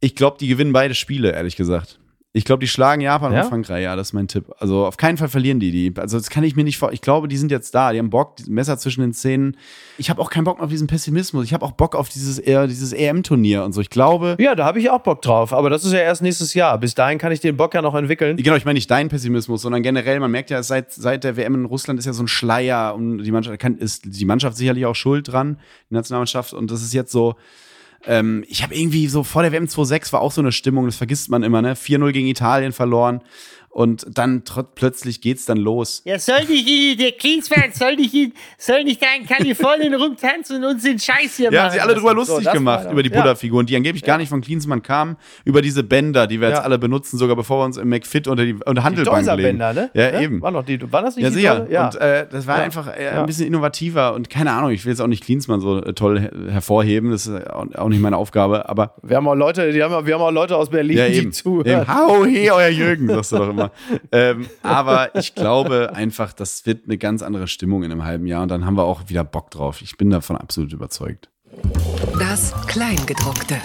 Ich 0.00 0.14
glaube, 0.14 0.36
die 0.38 0.48
gewinnen 0.48 0.72
beide 0.72 0.94
Spiele, 0.94 1.32
ehrlich 1.32 1.56
gesagt. 1.56 1.98
Ich 2.36 2.44
glaube, 2.44 2.58
die 2.58 2.66
schlagen 2.66 3.00
Japan 3.00 3.32
Ja? 3.32 3.42
und 3.44 3.48
Frankreich, 3.48 3.84
ja, 3.84 3.94
das 3.94 4.08
ist 4.08 4.12
mein 4.12 4.26
Tipp. 4.26 4.46
Also 4.58 4.86
auf 4.86 4.96
keinen 4.96 5.16
Fall 5.18 5.28
verlieren 5.28 5.60
die 5.60 5.70
die. 5.70 5.92
Also 5.96 6.18
das 6.18 6.30
kann 6.30 6.42
ich 6.42 6.56
mir 6.56 6.64
nicht 6.64 6.78
vor. 6.78 6.92
Ich 6.92 7.00
glaube, 7.00 7.28
die 7.28 7.36
sind 7.36 7.52
jetzt 7.52 7.72
da, 7.76 7.92
die 7.92 8.00
haben 8.00 8.10
Bock, 8.10 8.34
Messer 8.48 8.76
zwischen 8.76 9.02
den 9.02 9.12
Zähnen. 9.12 9.56
Ich 9.98 10.10
habe 10.10 10.20
auch 10.20 10.30
keinen 10.30 10.42
Bock 10.42 10.58
auf 10.60 10.68
diesen 10.68 10.88
Pessimismus. 10.88 11.44
Ich 11.44 11.54
habe 11.54 11.64
auch 11.64 11.70
Bock 11.70 11.94
auf 11.94 12.08
dieses, 12.08 12.40
eher, 12.40 12.66
dieses 12.66 12.92
EM-Turnier 12.92 13.62
und 13.62 13.72
so. 13.72 13.80
Ich 13.80 13.88
glaube, 13.88 14.36
Ja, 14.40 14.56
da 14.56 14.64
habe 14.64 14.80
ich 14.80 14.90
auch 14.90 14.98
Bock 14.98 15.22
drauf, 15.22 15.52
aber 15.52 15.70
das 15.70 15.84
ist 15.84 15.92
ja 15.92 16.00
erst 16.00 16.22
nächstes 16.22 16.54
Jahr. 16.54 16.76
Bis 16.78 16.96
dahin 16.96 17.18
kann 17.18 17.30
ich 17.30 17.38
den 17.38 17.56
Bock 17.56 17.72
ja 17.72 17.82
noch 17.82 17.94
entwickeln. 17.94 18.36
Genau, 18.36 18.56
ich 18.56 18.64
meine 18.64 18.78
nicht 18.78 18.90
dein 18.90 19.08
Pessimismus, 19.08 19.62
sondern 19.62 19.84
generell, 19.84 20.18
man 20.18 20.32
merkt 20.32 20.50
ja, 20.50 20.60
seit, 20.64 20.92
seit 20.92 21.22
der 21.22 21.36
WM 21.36 21.54
in 21.54 21.64
Russland 21.66 22.00
ist 22.00 22.06
ja 22.06 22.12
so 22.12 22.24
ein 22.24 22.28
Schleier 22.28 22.96
und 22.96 23.18
die 23.22 23.30
Mannschaft 23.30 23.60
kann, 23.60 23.76
ist 23.78 24.02
die 24.06 24.24
Mannschaft 24.24 24.56
sicherlich 24.56 24.86
auch 24.86 24.96
schuld 24.96 25.28
dran, 25.30 25.60
die 25.88 25.94
Nationalmannschaft. 25.94 26.52
Und 26.52 26.68
das 26.72 26.82
ist 26.82 26.92
jetzt 26.94 27.12
so, 27.12 27.36
ähm, 28.06 28.44
ich 28.48 28.62
habe 28.62 28.74
irgendwie 28.74 29.08
so 29.08 29.24
vor 29.24 29.42
der 29.42 29.52
WM 29.52 29.64
2.6 29.64 30.12
war 30.12 30.20
auch 30.20 30.32
so 30.32 30.40
eine 30.40 30.52
Stimmung, 30.52 30.86
das 30.86 30.96
vergisst 30.96 31.30
man 31.30 31.42
immer, 31.42 31.62
ne? 31.62 31.74
4-0 31.74 32.12
gegen 32.12 32.28
Italien 32.28 32.72
verloren. 32.72 33.20
Und 33.74 34.06
dann 34.08 34.44
plötzlich 34.76 35.20
geht's 35.20 35.46
dann 35.46 35.56
los. 35.56 36.00
Ja, 36.04 36.16
soll 36.20 36.44
nicht 36.44 36.68
in, 36.68 36.96
der 36.96 37.10
Klinsmann 37.10 37.72
soll 37.72 37.96
nicht 37.96 38.14
in, 38.14 38.32
soll 38.56 38.84
nicht 38.84 39.02
da 39.02 39.06
in 39.18 39.26
Kalifornien 39.26 39.92
rumtanzen 40.00 40.62
und 40.62 40.74
uns 40.74 40.84
den 40.84 41.00
Scheiß 41.00 41.36
hier 41.36 41.50
Ja, 41.50 41.58
haben 41.58 41.66
machen. 41.66 41.72
sich 41.72 41.82
alle 41.82 41.94
drüber 41.94 42.14
lustig 42.14 42.44
so, 42.44 42.52
gemacht 42.52 42.86
über 42.92 43.02
die 43.02 43.10
ja. 43.10 43.16
Buddha-Figuren, 43.20 43.66
die 43.66 43.74
angeblich 43.74 44.04
gar 44.04 44.16
nicht 44.18 44.28
von 44.28 44.42
Klinsmann 44.42 44.80
kamen, 44.82 45.16
über 45.44 45.60
diese 45.60 45.82
Bänder, 45.82 46.28
die 46.28 46.40
wir 46.40 46.50
jetzt 46.50 46.58
Ja. 46.58 46.62
alle 46.62 46.78
benutzen, 46.78 47.18
sogar 47.18 47.34
bevor 47.34 47.58
wir 47.62 47.64
uns 47.64 47.76
im 47.76 47.88
McFit 47.88 48.28
unter 48.28 48.44
die 48.44 48.54
unter 48.54 48.74
Die 48.74 48.80
Handelbank 48.82 49.16
legen. 49.26 49.58
Deuser-Bänder, 49.58 49.72
ne? 49.72 49.90
Ja, 49.92 50.12
Ne? 50.12 50.22
eben. 50.22 50.40
War, 50.40 50.52
noch 50.52 50.64
die, 50.64 50.80
war 50.92 51.02
das 51.02 51.16
nicht 51.16 51.24
Ja, 51.24 51.30
die 51.30 51.34
sicher. 51.34 51.66
Ja. 51.68 51.86
Und 51.88 51.96
äh, 51.96 52.26
das 52.30 52.46
war 52.46 52.58
Ja. 52.58 52.62
einfach 52.64 52.86
äh, 52.96 53.04
Ja. 53.06 53.20
ein 53.20 53.26
bisschen 53.26 53.48
innovativer 53.48 54.14
und 54.14 54.30
keine 54.30 54.52
Ahnung, 54.52 54.70
ich 54.70 54.84
will 54.84 54.92
jetzt 54.92 55.00
auch 55.00 55.08
nicht 55.08 55.24
Klinsmann 55.24 55.60
so 55.60 55.82
äh, 55.82 55.94
toll 55.94 56.20
her 56.20 56.30
hervorheben, 56.48 57.10
das 57.10 57.26
ist 57.26 57.50
auch 57.50 57.88
nicht 57.88 58.00
meine 58.00 58.16
Aufgabe, 58.18 58.68
aber 58.68 58.94
wir 59.02 59.16
haben 59.16 59.26
auch 59.26 59.34
Leute, 59.34 59.72
die 59.72 59.82
haben, 59.82 60.06
wir 60.06 60.14
haben 60.14 60.22
auch 60.22 60.30
Leute 60.30 60.56
aus 60.56 60.70
Berlin, 60.70 60.96
ja, 60.98 61.08
die 61.08 61.14
eben. 61.16 61.32
zuhören. 61.32 61.66
eben. 61.82 61.88
Hau, 61.92 62.24
he, 62.24 62.50
euer 62.52 62.68
Jürgen, 62.68 63.08
sagst 63.08 63.32
du 63.32 63.38
doch 63.38 63.48
immer. 63.50 63.63
Ähm, 64.12 64.48
aber 64.62 65.14
ich 65.14 65.34
glaube 65.34 65.94
einfach, 65.94 66.32
das 66.32 66.66
wird 66.66 66.84
eine 66.84 66.98
ganz 66.98 67.22
andere 67.22 67.46
Stimmung 67.48 67.82
in 67.82 67.92
einem 67.92 68.04
halben 68.04 68.26
Jahr 68.26 68.42
und 68.42 68.48
dann 68.48 68.64
haben 68.64 68.76
wir 68.76 68.84
auch 68.84 69.08
wieder 69.08 69.24
Bock 69.24 69.50
drauf. 69.50 69.82
Ich 69.82 69.96
bin 69.96 70.10
davon 70.10 70.36
absolut 70.36 70.72
überzeugt. 70.72 71.30
Das 72.18 72.52
Kleingedruckte. 72.66 73.56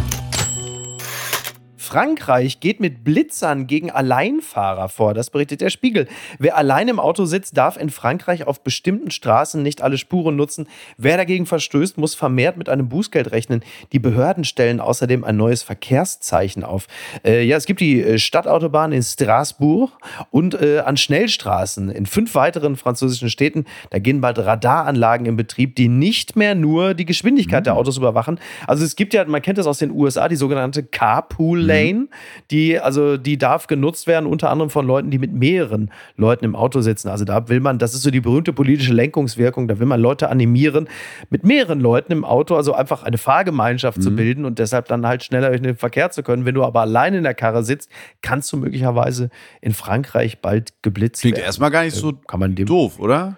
Frankreich 1.90 2.60
geht 2.60 2.80
mit 2.80 3.04
Blitzern 3.04 3.66
gegen 3.66 3.90
Alleinfahrer 3.90 4.90
vor. 4.90 5.16
Das 5.16 5.32
berichtet 5.32 5.62
der 5.62 5.72
Spiegel. 5.72 6.08
Wer 6.38 6.56
allein 6.56 6.88
im 6.88 7.00
Auto 7.00 7.26
sitzt, 7.26 7.58
darf 7.58 7.78
in 7.78 7.90
Frankreich 7.90 8.46
auf 8.46 8.62
bestimmten 8.62 9.10
Straßen 9.10 9.64
nicht 9.64 9.82
alle 9.82 9.98
Spuren 9.98 10.36
nutzen. 10.36 10.68
Wer 10.98 11.18
dagegen 11.18 11.48
verstößt, 11.48 11.98
muss 11.98 12.14
vermehrt 12.14 12.58
mit 12.58 12.70
einem 12.70 12.90
Bußgeld 12.90 13.32
rechnen. 13.32 13.64
Die 13.92 13.98
Behörden 13.98 14.44
stellen 14.44 14.82
außerdem 14.82 15.24
ein 15.24 15.36
neues 15.36 15.64
Verkehrszeichen 15.64 16.64
auf. 16.64 16.86
Äh, 17.26 17.42
ja, 17.42 17.58
es 17.58 17.66
gibt 17.66 17.80
die 17.80 18.04
äh, 18.04 18.20
Stadtautobahn 18.20 18.92
in 18.92 19.02
Straßburg 19.02 19.90
und 20.30 20.62
äh, 20.62 20.82
an 20.82 20.96
Schnellstraßen 20.96 21.90
in 21.90 22.06
fünf 22.06 22.36
weiteren 22.36 22.76
französischen 22.76 23.32
Städten. 23.32 23.66
Da 23.90 23.98
gehen 23.98 24.22
bald 24.22 24.38
Radaranlagen 24.38 25.26
in 25.26 25.36
Betrieb, 25.36 25.76
die 25.76 25.88
nicht 25.88 26.36
mehr 26.36 26.54
nur 26.54 26.94
die 26.94 27.06
Geschwindigkeit 27.06 27.62
mhm. 27.62 27.66
der 27.66 27.78
Autos 27.78 27.98
überwachen. 27.98 28.40
Also 28.68 28.86
es 28.86 28.96
gibt 28.96 29.16
ja, 29.16 29.26
man 29.26 29.42
kennt 29.42 29.58
das 29.58 29.66
aus 29.66 29.80
den 29.80 29.90
USA, 29.90 30.28
die 30.28 30.36
sogenannte 30.36 30.84
Carpool 30.84 31.60
Lane, 31.60 31.79
mhm. 31.84 32.10
die 32.52 32.80
also 32.80 33.18
die 33.18 33.38
darf 33.38 33.68
genutzt 33.68 34.08
werden 34.08 34.26
unter 34.26 34.50
anderem 34.50 34.70
von 34.70 34.86
Leuten, 34.86 35.12
die 35.12 35.20
mit 35.20 35.34
mehreren 35.34 35.92
Leuten 36.16 36.46
im 36.46 36.56
Auto 36.56 36.82
sitzen. 36.82 37.10
Also 37.10 37.26
da 37.26 37.50
will 37.50 37.60
man, 37.60 37.80
das 37.80 37.94
ist 37.94 38.04
so 38.04 38.12
die 38.12 38.22
berühmte 38.22 38.54
politische 38.54 38.94
Lenkungswirkung, 38.94 39.68
da 39.68 39.80
will 39.80 39.88
man 39.88 40.00
Leute 40.00 40.30
animieren, 40.30 40.88
mit 41.30 41.44
mehreren 41.44 41.80
Leuten 41.80 42.12
im 42.12 42.26
Auto, 42.26 42.56
also 42.56 42.74
einfach 42.74 43.04
eine 43.04 43.18
Fahrgemeinschaft 43.18 43.98
mhm. 43.98 44.02
zu 44.02 44.16
bilden 44.16 44.46
und 44.46 44.60
deshalb 44.60 44.88
dann 44.88 45.06
halt 45.06 45.24
schneller 45.24 45.50
durch 45.50 45.62
den 45.62 45.76
Verkehr 45.76 46.12
zu 46.12 46.24
können. 46.24 46.46
Wenn 46.46 46.56
du 46.56 46.64
aber 46.64 46.82
allein 46.82 47.14
in 47.14 47.24
der 47.24 47.34
Karre 47.34 47.64
sitzt, 47.64 47.90
kannst 48.22 48.52
du 48.52 48.58
möglicherweise 48.58 49.30
in 49.62 49.74
Frankreich 49.74 50.40
bald 50.40 50.74
geblitzt 50.82 51.22
Klingt 51.22 51.38
werden. 51.38 51.46
erstmal 51.46 51.72
gar 51.72 51.84
nicht 51.84 51.96
so 51.96 52.14
Kann 52.14 52.40
man 52.40 52.56
dem 52.56 52.66
doof, 52.66 53.00
oder? 53.00 53.38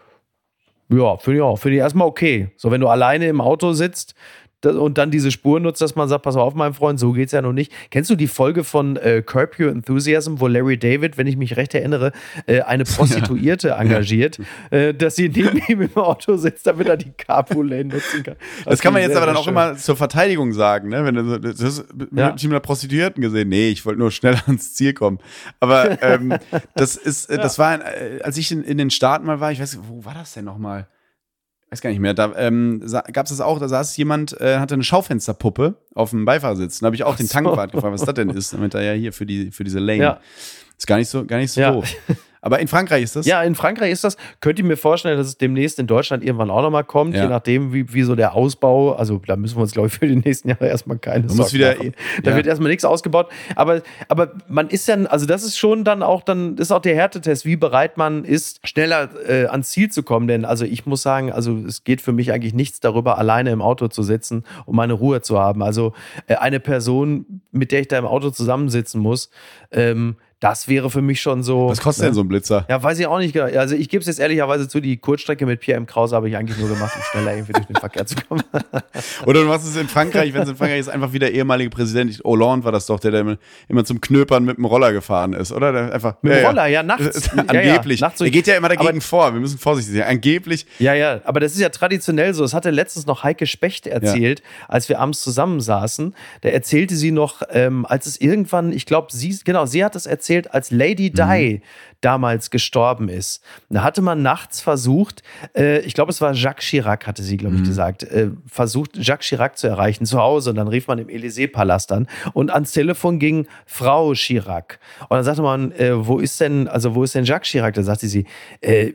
Ja, 0.89 1.15
finde 1.17 1.37
ich 1.37 1.41
auch. 1.41 1.57
Finde 1.57 1.77
ich 1.77 1.81
erstmal 1.81 2.07
okay. 2.07 2.51
So, 2.57 2.69
wenn 2.69 2.81
du 2.81 2.87
alleine 2.87 3.27
im 3.27 3.39
Auto 3.39 3.71
sitzt, 3.71 4.13
und 4.65 4.97
dann 4.97 5.11
diese 5.11 5.31
Spur 5.31 5.59
nutzt, 5.59 5.81
dass 5.81 5.95
man 5.95 6.09
sagt, 6.09 6.23
pass 6.23 6.35
auf, 6.35 6.53
mein 6.53 6.73
Freund, 6.73 6.99
so 6.99 7.11
geht's 7.11 7.31
ja 7.31 7.41
noch 7.41 7.53
nicht. 7.53 7.71
Kennst 7.89 8.09
du 8.09 8.15
die 8.15 8.27
Folge 8.27 8.63
von 8.63 8.97
äh, 8.97 9.21
Curb 9.25 9.59
Your 9.59 9.69
Enthusiasm, 9.69 10.39
wo 10.39 10.47
Larry 10.47 10.77
David, 10.77 11.17
wenn 11.17 11.27
ich 11.27 11.37
mich 11.37 11.57
recht 11.57 11.73
erinnere, 11.73 12.11
äh, 12.45 12.61
eine 12.61 12.83
Prostituierte 12.85 13.69
ja. 13.69 13.79
engagiert, 13.79 14.39
äh, 14.69 14.93
dass 14.93 15.15
sie 15.15 15.29
neben 15.29 15.61
ihm 15.67 15.81
im 15.81 15.95
Auto 15.95 16.37
sitzt, 16.37 16.67
damit 16.67 16.87
er 16.87 16.97
die 16.97 17.11
Carpool-Lane 17.11 17.85
nutzen 17.85 18.23
kann. 18.23 18.35
Das, 18.59 18.65
das 18.65 18.81
kann 18.81 18.93
man 18.93 19.01
jetzt 19.01 19.15
aber 19.15 19.25
dann 19.25 19.35
auch 19.35 19.43
schön. 19.43 19.53
immer 19.53 19.75
zur 19.75 19.95
Verteidigung 19.95 20.53
sagen, 20.53 20.89
ne? 20.89 21.03
Wenn 21.05 21.15
du 21.15 21.39
das 21.39 21.59
ist 21.59 21.85
ja. 22.15 22.31
mit 22.31 22.43
einer 22.43 22.59
Prostituierten 22.59 23.21
gesehen. 23.21 23.49
Nee, 23.49 23.69
ich 23.69 23.85
wollte 23.85 23.99
nur 23.99 24.11
schnell 24.11 24.35
ans 24.45 24.73
Ziel 24.73 24.93
kommen. 24.93 25.19
Aber 25.59 26.01
ähm, 26.01 26.35
das 26.75 26.95
ist, 26.95 27.29
äh, 27.29 27.37
das 27.41 27.59
war, 27.59 27.79
äh, 27.81 28.21
als 28.23 28.37
ich 28.37 28.51
in, 28.51 28.63
in 28.63 28.77
den 28.77 28.89
Staaten 28.89 29.25
mal 29.25 29.39
war, 29.39 29.51
ich 29.51 29.59
weiß, 29.59 29.79
wo 29.87 30.05
war 30.05 30.13
das 30.13 30.33
denn 30.33 30.45
nochmal? 30.45 30.87
Weiß 31.71 31.81
gar 31.81 31.89
nicht 31.89 31.99
mehr, 31.99 32.13
da 32.13 32.33
ähm, 32.35 32.83
gab 33.13 33.25
es 33.25 33.31
das 33.31 33.39
auch, 33.39 33.57
da 33.57 33.69
saß 33.69 33.95
jemand, 33.95 34.39
äh, 34.41 34.59
hatte 34.59 34.73
eine 34.73 34.83
Schaufensterpuppe 34.83 35.75
auf 35.95 36.09
dem 36.09 36.25
Beifahrersitz. 36.25 36.79
Da 36.79 36.87
habe 36.87 36.95
ich 36.95 37.03
auch 37.03 37.13
Ach 37.13 37.17
den 37.17 37.29
Tankwart 37.29 37.71
gefragt, 37.71 37.93
was 37.93 38.01
das 38.01 38.13
denn 38.13 38.29
ist, 38.29 38.53
damit 38.53 38.73
er 38.73 38.81
ja 38.81 38.93
hier 38.93 39.13
für, 39.13 39.25
die, 39.25 39.51
für 39.51 39.63
diese 39.63 39.79
Lane. 39.79 40.03
Ja. 40.03 40.19
Ist 40.77 40.85
gar 40.85 40.97
nicht 40.97 41.07
so, 41.07 41.25
gar 41.25 41.37
nicht 41.37 41.51
so 41.51 41.61
ja. 41.61 41.71
doof. 41.71 41.89
Aber 42.41 42.59
in 42.59 42.67
Frankreich 42.67 43.03
ist 43.03 43.15
das? 43.15 43.25
Ja, 43.25 43.43
in 43.43 43.53
Frankreich 43.53 43.91
ist 43.91 44.03
das. 44.03 44.17
Könnt 44.39 44.57
ihr 44.57 44.65
mir 44.65 44.77
vorstellen, 44.77 45.17
dass 45.17 45.27
es 45.27 45.37
demnächst 45.37 45.77
in 45.77 45.85
Deutschland 45.85 46.23
irgendwann 46.23 46.49
auch 46.49 46.63
nochmal 46.63 46.83
kommt, 46.83 47.15
ja. 47.15 47.23
je 47.23 47.29
nachdem, 47.29 47.71
wie, 47.71 47.93
wie 47.93 48.01
so 48.01 48.15
der 48.15 48.33
Ausbau, 48.33 48.93
also 48.93 49.21
da 49.25 49.35
müssen 49.35 49.57
wir 49.57 49.61
uns, 49.61 49.71
glaube 49.71 49.87
ich, 49.87 49.93
für 49.93 50.07
die 50.07 50.15
nächsten 50.15 50.49
Jahre 50.49 50.67
erstmal 50.67 50.97
keine 50.97 51.29
Sorgen 51.29 51.41
muss 51.41 51.53
wieder, 51.53 51.75
machen. 51.75 51.93
Da 52.23 52.31
ja. 52.31 52.37
wird 52.37 52.47
erstmal 52.47 52.69
nichts 52.69 52.83
ausgebaut. 52.83 53.29
Aber, 53.55 53.81
aber 54.07 54.31
man 54.47 54.69
ist 54.69 54.87
ja, 54.87 54.95
also 55.05 55.25
das 55.25 55.43
ist 55.43 55.57
schon 55.57 55.83
dann 55.83 56.01
auch, 56.01 56.23
dann 56.23 56.57
ist 56.57 56.71
auch 56.71 56.81
der 56.81 56.95
Härtetest, 56.95 57.45
wie 57.45 57.55
bereit 57.55 57.97
man 57.97 58.25
ist, 58.25 58.67
schneller 58.67 59.09
äh, 59.27 59.45
ans 59.45 59.69
Ziel 59.69 59.91
zu 59.91 60.01
kommen. 60.01 60.27
Denn 60.27 60.43
also 60.43 60.65
ich 60.65 60.85
muss 60.87 61.03
sagen, 61.03 61.31
also 61.31 61.57
es 61.67 61.83
geht 61.83 62.01
für 62.01 62.11
mich 62.11 62.31
eigentlich 62.31 62.53
nichts 62.55 62.79
darüber, 62.79 63.19
alleine 63.19 63.51
im 63.51 63.61
Auto 63.61 63.87
zu 63.87 64.01
sitzen, 64.01 64.43
um 64.65 64.75
meine 64.75 64.93
Ruhe 64.93 65.21
zu 65.21 65.39
haben. 65.39 65.61
Also 65.61 65.93
äh, 66.25 66.35
eine 66.35 66.59
Person, 66.59 67.41
mit 67.51 67.71
der 67.71 67.81
ich 67.81 67.87
da 67.87 67.99
im 67.99 68.05
Auto 68.05 68.31
zusammensitzen 68.31 68.99
muss, 68.99 69.29
ähm, 69.71 70.15
das 70.41 70.67
wäre 70.67 70.89
für 70.89 71.03
mich 71.03 71.21
schon 71.21 71.43
so. 71.43 71.69
Was 71.69 71.79
kostet 71.79 72.01
ne? 72.01 72.07
denn 72.07 72.15
so 72.15 72.21
ein 72.21 72.27
Blitzer? 72.27 72.65
Ja, 72.67 72.81
weiß 72.81 72.97
ich 72.97 73.05
auch 73.05 73.19
nicht. 73.19 73.39
Also 73.39 73.75
ich 73.75 73.89
gebe 73.89 74.01
es 74.01 74.07
jetzt 74.07 74.19
ehrlicherweise 74.19 74.67
zu, 74.67 74.81
die 74.81 74.97
Kurzstrecke 74.97 75.45
mit 75.45 75.59
Pierre 75.59 75.77
M. 75.77 75.85
Krause 75.85 76.15
habe 76.15 76.27
ich 76.29 76.35
eigentlich 76.35 76.57
nur 76.57 76.67
gemacht, 76.67 76.93
um 76.95 77.01
schneller 77.03 77.35
irgendwie 77.35 77.53
durch 77.53 77.67
den 77.67 77.75
Verkehr 77.75 78.07
zu 78.07 78.15
kommen. 78.15 78.41
Oder 79.27 79.43
du 79.43 79.47
machst 79.47 79.67
es 79.67 79.75
in 79.75 79.87
Frankreich, 79.87 80.33
wenn 80.33 80.41
es 80.41 80.49
in 80.49 80.55
Frankreich 80.55 80.79
ist, 80.79 80.89
einfach 80.89 81.13
wie 81.13 81.19
der 81.19 81.31
ehemalige 81.31 81.69
Präsident 81.69 82.19
Hollande 82.23 82.65
war 82.65 82.71
das 82.71 82.87
doch, 82.87 82.99
der, 82.99 83.11
der 83.11 83.37
immer 83.67 83.85
zum 83.85 84.01
Knöpern 84.01 84.43
mit 84.43 84.57
dem 84.57 84.65
Roller 84.65 84.91
gefahren 84.93 85.33
ist, 85.33 85.51
oder? 85.51 85.71
Der 85.71 85.93
einfach, 85.93 86.15
mit 86.23 86.33
dem 86.33 86.41
ja, 86.41 86.47
Roller, 86.49 86.65
ja, 86.65 86.81
nachts. 86.81 87.29
Angeblich. 87.37 87.99
Ja, 87.99 88.07
ja, 88.07 88.09
nachts 88.09 88.21
er 88.21 88.29
geht 88.31 88.47
ja 88.47 88.55
immer 88.55 88.69
dagegen 88.69 88.89
aber, 88.89 89.01
vor. 89.01 89.33
Wir 89.33 89.39
müssen 89.39 89.59
vorsichtig 89.59 89.95
sein. 89.95 90.07
Angeblich. 90.07 90.65
Ja, 90.79 90.95
ja, 90.95 91.21
aber 91.23 91.39
das 91.39 91.51
ist 91.51 91.59
ja 91.59 91.69
traditionell 91.69 92.33
so. 92.33 92.41
Das 92.41 92.55
hatte 92.55 92.71
letztens 92.71 93.05
noch 93.05 93.23
Heike 93.23 93.45
Specht 93.45 93.85
erzählt, 93.85 94.41
als 94.67 94.89
wir 94.89 94.99
abends 94.99 95.21
zusammensaßen. 95.21 96.15
Da 96.41 96.49
erzählte 96.49 96.95
sie 96.95 97.11
noch, 97.11 97.43
ähm, 97.51 97.85
als 97.85 98.07
es 98.07 98.19
irgendwann, 98.19 98.71
ich 98.71 98.87
glaube, 98.87 99.09
sie, 99.11 99.37
genau, 99.43 99.67
sie 99.67 99.85
hat 99.85 99.95
es 99.95 100.07
erzählt, 100.07 100.30
als 100.51 100.71
Lady 100.71 101.11
Di 101.11 101.59
mhm. 101.59 101.61
damals 102.01 102.49
gestorben 102.49 103.09
ist. 103.09 103.43
Da 103.69 103.83
hatte 103.83 104.01
man 104.01 104.21
nachts 104.21 104.61
versucht, 104.61 105.23
äh, 105.55 105.79
ich 105.81 105.93
glaube, 105.93 106.11
es 106.11 106.21
war 106.21 106.33
Jacques 106.33 106.65
Chirac, 106.65 107.07
hatte 107.07 107.23
sie, 107.23 107.37
glaube 107.37 107.55
ich, 107.55 107.61
mhm. 107.61 107.65
gesagt, 107.65 108.03
äh, 108.03 108.29
versucht, 108.47 108.97
Jacques 108.97 109.27
Chirac 109.27 109.57
zu 109.57 109.67
erreichen 109.67 110.05
zu 110.05 110.19
Hause. 110.19 110.51
Und 110.51 110.55
dann 110.55 110.67
rief 110.67 110.87
man 110.87 110.99
im 110.99 111.07
Élysée-Palast 111.07 111.91
an. 111.91 112.07
Und 112.33 112.51
ans 112.51 112.71
Telefon 112.71 113.19
ging 113.19 113.47
Frau 113.65 114.13
Chirac. 114.13 114.79
Und 115.01 115.11
dann 115.11 115.23
sagte 115.23 115.41
man, 115.41 115.71
äh, 115.73 116.05
wo 116.07 116.19
ist 116.19 116.39
denn, 116.39 116.67
also 116.67 116.95
wo 116.95 117.03
ist 117.03 117.15
denn 117.15 117.25
Jacques 117.25 117.49
Chirac? 117.49 117.73
Da 117.73 117.83
sagte 117.83 118.07
sie, 118.07 118.25
äh, 118.61 118.93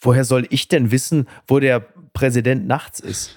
woher 0.00 0.24
soll 0.24 0.46
ich 0.50 0.68
denn 0.68 0.90
wissen, 0.90 1.26
wo 1.46 1.58
der 1.60 1.86
Präsident 2.18 2.66
nachts 2.66 2.98
ist. 2.98 3.36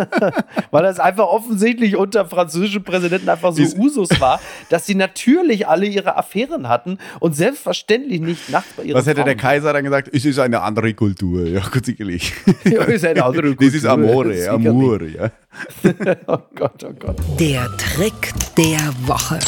Weil 0.72 0.82
das 0.82 0.98
einfach 0.98 1.26
offensichtlich 1.26 1.94
unter 1.94 2.26
französischen 2.26 2.82
Präsidenten 2.82 3.28
einfach 3.28 3.52
so 3.52 3.62
Usus 3.78 4.08
war, 4.20 4.40
dass 4.68 4.84
sie 4.84 4.96
natürlich 4.96 5.68
alle 5.68 5.86
ihre 5.86 6.16
Affären 6.16 6.68
hatten 6.68 6.98
und 7.20 7.36
selbstverständlich 7.36 8.20
nicht 8.20 8.50
nachts 8.50 8.72
bei 8.76 8.82
ihren 8.82 8.98
Was 8.98 9.06
hätte 9.06 9.20
Frauen 9.20 9.26
der 9.26 9.36
Kaiser 9.36 9.72
dann 9.72 9.84
gesagt? 9.84 10.10
Es 10.12 10.24
ist 10.24 10.40
eine 10.40 10.60
andere 10.62 10.92
Kultur. 10.94 11.46
Ja, 11.50 11.62
gut, 11.68 11.84
sicherlich. 11.86 12.32
Ja, 12.64 12.82
ist 12.84 13.04
eine 13.04 13.24
andere 13.24 13.54
Kultur. 13.54 13.66
Das 13.66 13.74
ist 13.74 13.86
Amore, 13.86 14.50
Amore, 14.50 15.06
ja. 15.08 15.30
oh 16.26 16.38
Gott, 16.54 16.84
oh 16.84 16.92
Gott. 16.98 17.16
Der 17.38 17.68
Trick 17.76 18.32
der 18.56 18.92
Woche. 19.06 19.38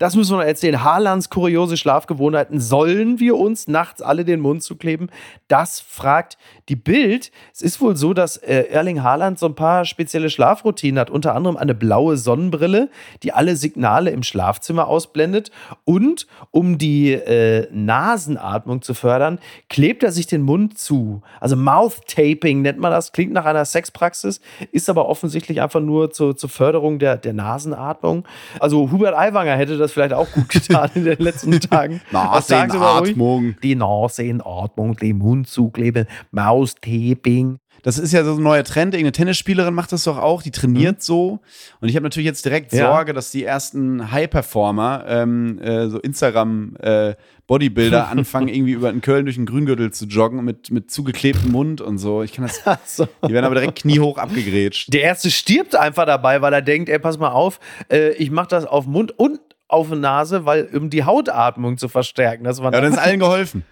Das 0.00 0.16
müssen 0.16 0.32
wir 0.32 0.38
noch 0.38 0.46
erzählen. 0.46 0.82
Haalands 0.82 1.28
kuriose 1.28 1.76
Schlafgewohnheiten. 1.76 2.58
Sollen 2.58 3.20
wir 3.20 3.36
uns 3.36 3.68
nachts 3.68 4.00
alle 4.00 4.24
den 4.24 4.40
Mund 4.40 4.62
zukleben? 4.62 5.10
Das 5.46 5.80
fragt 5.80 6.38
die 6.70 6.76
Bild. 6.76 7.30
Es 7.52 7.60
ist 7.60 7.82
wohl 7.82 7.96
so, 7.96 8.14
dass 8.14 8.38
äh, 8.38 8.62
Erling 8.70 9.02
Haaland 9.02 9.38
so 9.38 9.44
ein 9.44 9.54
paar 9.54 9.84
spezielle 9.84 10.30
Schlafroutinen 10.30 10.98
hat. 10.98 11.10
Unter 11.10 11.34
anderem 11.34 11.58
eine 11.58 11.74
blaue 11.74 12.16
Sonnenbrille, 12.16 12.88
die 13.22 13.34
alle 13.34 13.56
Signale 13.56 14.08
im 14.08 14.22
Schlafzimmer 14.22 14.88
ausblendet. 14.88 15.50
Und 15.84 16.26
um 16.50 16.78
die 16.78 17.12
äh, 17.12 17.68
Nasenatmung 17.70 18.80
zu 18.80 18.94
fördern, 18.94 19.38
klebt 19.68 20.02
er 20.02 20.12
sich 20.12 20.26
den 20.26 20.40
Mund 20.40 20.78
zu. 20.78 21.20
Also 21.40 21.56
Mouth 21.56 22.06
Taping 22.06 22.62
nennt 22.62 22.78
man 22.78 22.90
das. 22.90 23.12
Klingt 23.12 23.34
nach 23.34 23.44
einer 23.44 23.66
Sexpraxis, 23.66 24.40
ist 24.72 24.88
aber 24.88 25.10
offensichtlich 25.10 25.60
einfach 25.60 25.80
nur 25.80 26.10
zur, 26.10 26.38
zur 26.38 26.48
Förderung 26.48 26.98
der, 26.98 27.18
der 27.18 27.34
Nasenatmung. 27.34 28.24
Also 28.60 28.90
Hubert 28.90 29.14
Aiwanger 29.14 29.56
hätte 29.56 29.76
das 29.76 29.89
das 29.90 29.94
vielleicht 29.94 30.12
auch 30.12 30.30
gut 30.32 30.48
getan 30.48 30.90
in 30.94 31.04
den 31.04 31.18
letzten 31.18 31.58
Tagen. 31.60 32.00
Nasenatmung. 32.10 33.56
Die 33.62 33.74
Nasenatmung, 33.74 34.96
den 34.96 35.18
Mund 35.18 35.48
zukleben, 35.48 36.06
Maustaping. 36.30 37.58
Das 37.82 37.98
ist 37.98 38.12
ja 38.12 38.24
so 38.24 38.34
ein 38.34 38.42
neuer 38.42 38.64
Trend. 38.64 38.94
Irgendeine 38.94 39.12
Tennisspielerin 39.12 39.72
macht 39.72 39.92
das 39.92 40.04
doch 40.04 40.18
auch. 40.18 40.42
Die 40.42 40.50
trainiert 40.50 40.96
mhm. 40.96 41.00
so. 41.00 41.40
Und 41.80 41.88
ich 41.88 41.96
habe 41.96 42.04
natürlich 42.04 42.26
jetzt 42.26 42.44
direkt 42.44 42.72
ja. 42.72 42.86
Sorge, 42.86 43.14
dass 43.14 43.30
die 43.30 43.44
ersten 43.44 44.12
High-Performer, 44.12 45.04
ähm, 45.08 45.58
äh, 45.60 45.88
so 45.88 45.98
Instagram, 45.98 46.76
äh, 46.76 47.14
anfangen, 47.50 48.48
irgendwie 48.48 48.72
über 48.72 48.92
den 48.92 49.00
Köln 49.00 49.24
durch 49.24 49.36
den 49.36 49.46
Grüngürtel 49.46 49.90
zu 49.92 50.04
joggen 50.04 50.44
mit, 50.44 50.70
mit 50.70 50.90
zugeklebtem 50.90 51.50
Mund 51.50 51.80
und 51.80 51.98
so. 51.98 52.22
Ich 52.22 52.32
kann 52.32 52.46
das. 52.46 52.60
So. 52.84 53.08
Die 53.26 53.32
werden 53.32 53.44
aber 53.44 53.56
direkt 53.56 53.80
kniehoch 53.80 54.18
abgegrätscht. 54.18 54.92
Der 54.92 55.02
erste 55.02 55.30
stirbt 55.30 55.74
einfach 55.74 56.06
dabei, 56.06 56.42
weil 56.42 56.52
er 56.52 56.62
denkt, 56.62 56.88
ey, 56.88 56.98
pass 56.98 57.18
mal 57.18 57.30
auf, 57.30 57.58
äh, 57.90 58.12
ich 58.12 58.30
mache 58.30 58.48
das 58.48 58.66
auf 58.66 58.86
Mund 58.86 59.18
und 59.18 59.40
auf 59.72 59.88
die 59.88 59.96
Nase, 59.96 60.46
weil 60.46 60.68
um 60.74 60.90
die 60.90 61.04
Hautatmung 61.04 61.78
zu 61.78 61.88
verstärken. 61.88 62.44
Das 62.44 62.62
war 62.62 62.72
ja, 62.72 62.80
dann 62.80 62.92
ist 62.92 62.98
allen 63.02 63.20
geholfen. 63.20 63.64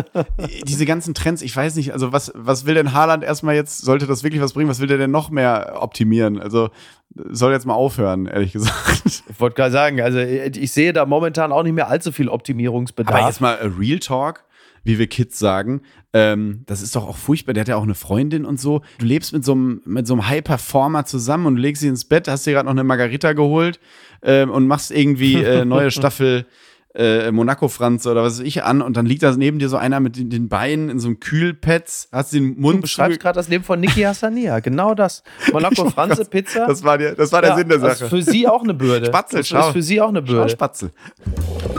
Diese 0.66 0.86
ganzen 0.86 1.14
Trends, 1.14 1.42
ich 1.42 1.54
weiß 1.54 1.76
nicht, 1.76 1.92
also 1.92 2.12
was, 2.12 2.32
was 2.34 2.66
will 2.66 2.74
denn 2.74 2.92
Haaland 2.92 3.24
erstmal 3.24 3.54
jetzt, 3.54 3.78
sollte 3.78 4.06
das 4.06 4.22
wirklich 4.22 4.42
was 4.42 4.52
bringen, 4.52 4.68
was 4.68 4.80
will 4.80 4.88
der 4.88 4.98
denn 4.98 5.10
noch 5.10 5.30
mehr 5.30 5.78
optimieren? 5.80 6.40
Also 6.40 6.70
soll 7.14 7.52
jetzt 7.52 7.66
mal 7.66 7.74
aufhören, 7.74 8.26
ehrlich 8.26 8.52
gesagt. 8.52 9.02
Ich 9.04 9.40
wollte 9.40 9.56
gerade 9.56 9.72
sagen, 9.72 10.00
also 10.00 10.18
ich 10.18 10.72
sehe 10.72 10.92
da 10.92 11.06
momentan 11.06 11.52
auch 11.52 11.62
nicht 11.62 11.74
mehr 11.74 11.88
allzu 11.88 12.12
viel 12.12 12.28
Optimierungsbedarf. 12.28 13.16
Aber 13.16 13.26
jetzt 13.26 13.40
mal 13.40 13.56
Real 13.78 13.98
Talk 13.98 14.44
wie 14.84 14.98
wir 14.98 15.06
Kids 15.06 15.38
sagen. 15.38 15.82
Ähm, 16.12 16.62
das 16.66 16.82
ist 16.82 16.96
doch 16.96 17.06
auch 17.08 17.16
furchtbar. 17.16 17.52
Der 17.52 17.60
hat 17.62 17.68
ja 17.68 17.76
auch 17.76 17.84
eine 17.84 17.94
Freundin 17.94 18.44
und 18.44 18.60
so. 18.60 18.82
Du 18.98 19.06
lebst 19.06 19.32
mit 19.32 19.44
so 19.44 19.52
einem, 19.52 19.80
mit 19.84 20.06
so 20.06 20.14
einem 20.14 20.28
High-Performer 20.28 21.04
zusammen 21.04 21.46
und 21.46 21.56
legst 21.56 21.82
sie 21.82 21.88
ins 21.88 22.04
Bett, 22.04 22.26
hast 22.26 22.46
dir 22.46 22.52
gerade 22.52 22.66
noch 22.66 22.72
eine 22.72 22.82
Margarita 22.84 23.32
geholt 23.32 23.78
ähm, 24.22 24.50
und 24.50 24.66
machst 24.66 24.90
irgendwie 24.90 25.34
äh, 25.42 25.64
neue 25.64 25.90
Staffel 25.92 26.46
äh, 26.92 27.30
Monaco-Franz 27.30 28.04
oder 28.08 28.24
was 28.24 28.40
weiß 28.40 28.44
ich 28.46 28.64
an 28.64 28.82
und 28.82 28.96
dann 28.96 29.06
liegt 29.06 29.22
da 29.22 29.30
neben 29.36 29.60
dir 29.60 29.68
so 29.68 29.76
einer 29.76 30.00
mit 30.00 30.16
den, 30.16 30.28
den 30.28 30.48
Beinen 30.48 30.88
in 30.88 30.98
so 30.98 31.06
einem 31.06 31.20
Kühlpads, 31.20 32.08
hast 32.10 32.32
den 32.32 32.58
Mund 32.60 32.78
Du 32.78 32.80
beschreibst 32.82 33.20
gerade 33.20 33.36
das 33.36 33.46
Leben 33.46 33.62
von 33.62 33.78
Niki 33.78 34.00
Hassania, 34.02 34.58
genau 34.58 34.94
das. 34.96 35.22
Monaco-Franze 35.52 36.24
Pizza. 36.30 36.66
Das 36.66 36.82
war, 36.82 36.98
der, 36.98 37.14
das 37.14 37.30
war 37.30 37.42
der 37.42 37.50
Ja, 37.50 37.56
Sinn 37.58 37.68
der 37.68 37.78
das 37.78 38.00
Sache. 38.00 38.04
ist 38.06 38.10
für 38.26 38.32
sie 38.32 38.48
auch 38.48 38.64
eine 38.64 38.74
Bürde. 38.74 39.06
Spatzel, 39.06 39.38
das 39.38 39.46
schau. 39.48 39.68
ist 39.68 39.72
für 39.72 39.82
sie 39.82 40.00
auch 40.00 40.08
eine 40.08 40.18
Schau, 40.26 40.32
Bürde. 40.32 40.48
Spatzel. 40.48 40.90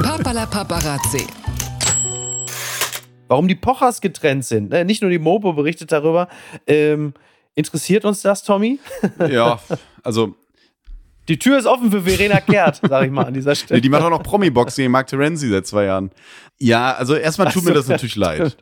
Papala 0.01 0.45
Paparazzi. 0.45 1.27
Warum 3.32 3.47
die 3.47 3.55
Pochers 3.55 4.01
getrennt 4.01 4.43
sind. 4.43 4.71
Ne? 4.71 4.84
Nicht 4.84 5.01
nur 5.01 5.09
die 5.09 5.17
Mopo 5.17 5.53
berichtet 5.53 5.93
darüber. 5.93 6.27
Ähm, 6.67 7.13
interessiert 7.55 8.03
uns 8.03 8.21
das, 8.21 8.43
Tommy? 8.43 8.77
Ja, 9.29 9.57
also 10.03 10.36
Die 11.29 11.39
Tür 11.39 11.57
ist 11.57 11.65
offen 11.65 11.91
für 11.91 12.01
Verena 12.01 12.41
Kehrt, 12.41 12.82
sag 12.86 13.05
ich 13.05 13.11
mal 13.11 13.23
an 13.27 13.34
dieser 13.34 13.55
Stelle. 13.55 13.79
Die 13.79 13.88
macht 13.88 14.03
auch 14.03 14.09
noch 14.09 14.21
Promi-Boxing 14.21 14.84
gegen 14.84 14.91
Mark 14.91 15.07
Terenzi 15.07 15.47
seit 15.47 15.65
zwei 15.65 15.86
Jahren. 15.86 16.11
Ja, 16.59 16.91
also 16.91 17.15
erstmal 17.15 17.49
tut 17.53 17.63
mir 17.63 17.73
das 17.73 17.88
natürlich 17.88 18.17
leid. 18.17 18.57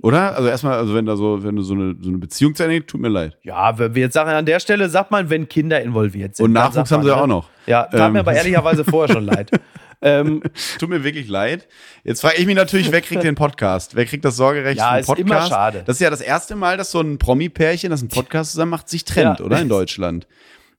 Oder? 0.00 0.36
Also 0.36 0.48
erstmal, 0.48 0.78
also 0.78 0.94
wenn 0.94 1.04
da 1.06 1.16
so, 1.16 1.42
wenn 1.42 1.56
du 1.56 1.62
so 1.62 1.74
eine, 1.74 1.96
so 2.00 2.08
eine 2.08 2.18
Beziehung 2.18 2.54
zu 2.54 2.80
tut 2.82 3.00
mir 3.00 3.08
leid. 3.08 3.36
Ja, 3.42 3.76
wenn 3.76 3.96
wir 3.96 4.02
jetzt 4.02 4.14
sagen, 4.14 4.30
an 4.30 4.46
der 4.46 4.60
Stelle 4.60 4.88
sagt 4.88 5.10
man, 5.10 5.30
wenn 5.30 5.48
Kinder 5.48 5.80
involviert 5.82 6.36
sind. 6.36 6.44
Und 6.44 6.52
Nachwuchs 6.52 6.74
sagt 6.88 6.90
haben 6.92 7.02
sie 7.02 7.08
man, 7.08 7.16
ja 7.16 7.22
auch 7.24 7.26
ne? 7.26 7.34
noch. 7.34 7.48
Ja, 7.66 7.82
tat 7.86 8.00
Ähm. 8.00 8.12
mir 8.12 8.20
aber 8.20 8.34
ehrlicherweise 8.34 8.84
vorher 8.84 9.12
schon 9.12 9.24
leid. 9.24 9.50
Ähm, 10.02 10.42
Tut 10.78 10.88
mir 10.88 11.04
wirklich 11.04 11.28
leid. 11.28 11.68
Jetzt 12.04 12.20
frage 12.20 12.36
ich 12.36 12.46
mich 12.46 12.56
natürlich, 12.56 12.90
wer 12.92 13.00
kriegt 13.00 13.22
den 13.22 13.34
Podcast? 13.36 13.94
Wer 13.94 14.04
kriegt 14.04 14.24
das 14.24 14.36
Sorgerecht 14.36 14.78
Ja, 14.78 14.88
für 14.88 14.94
den 14.96 15.00
ist 15.00 15.06
Podcast? 15.06 15.30
immer 15.30 15.46
schade. 15.46 15.82
Das 15.86 15.96
ist 15.96 16.00
ja 16.00 16.10
das 16.10 16.20
erste 16.20 16.56
Mal, 16.56 16.76
dass 16.76 16.90
so 16.90 17.00
ein 17.00 17.18
Promi-Pärchen, 17.18 17.90
das 17.90 18.00
einen 18.00 18.08
Podcast 18.08 18.52
zusammen 18.52 18.70
macht, 18.70 18.88
sich 18.88 19.04
trennt, 19.04 19.38
Ja. 19.40 19.44
oder? 19.44 19.60
In 19.60 19.68
Deutschland. 19.68 20.26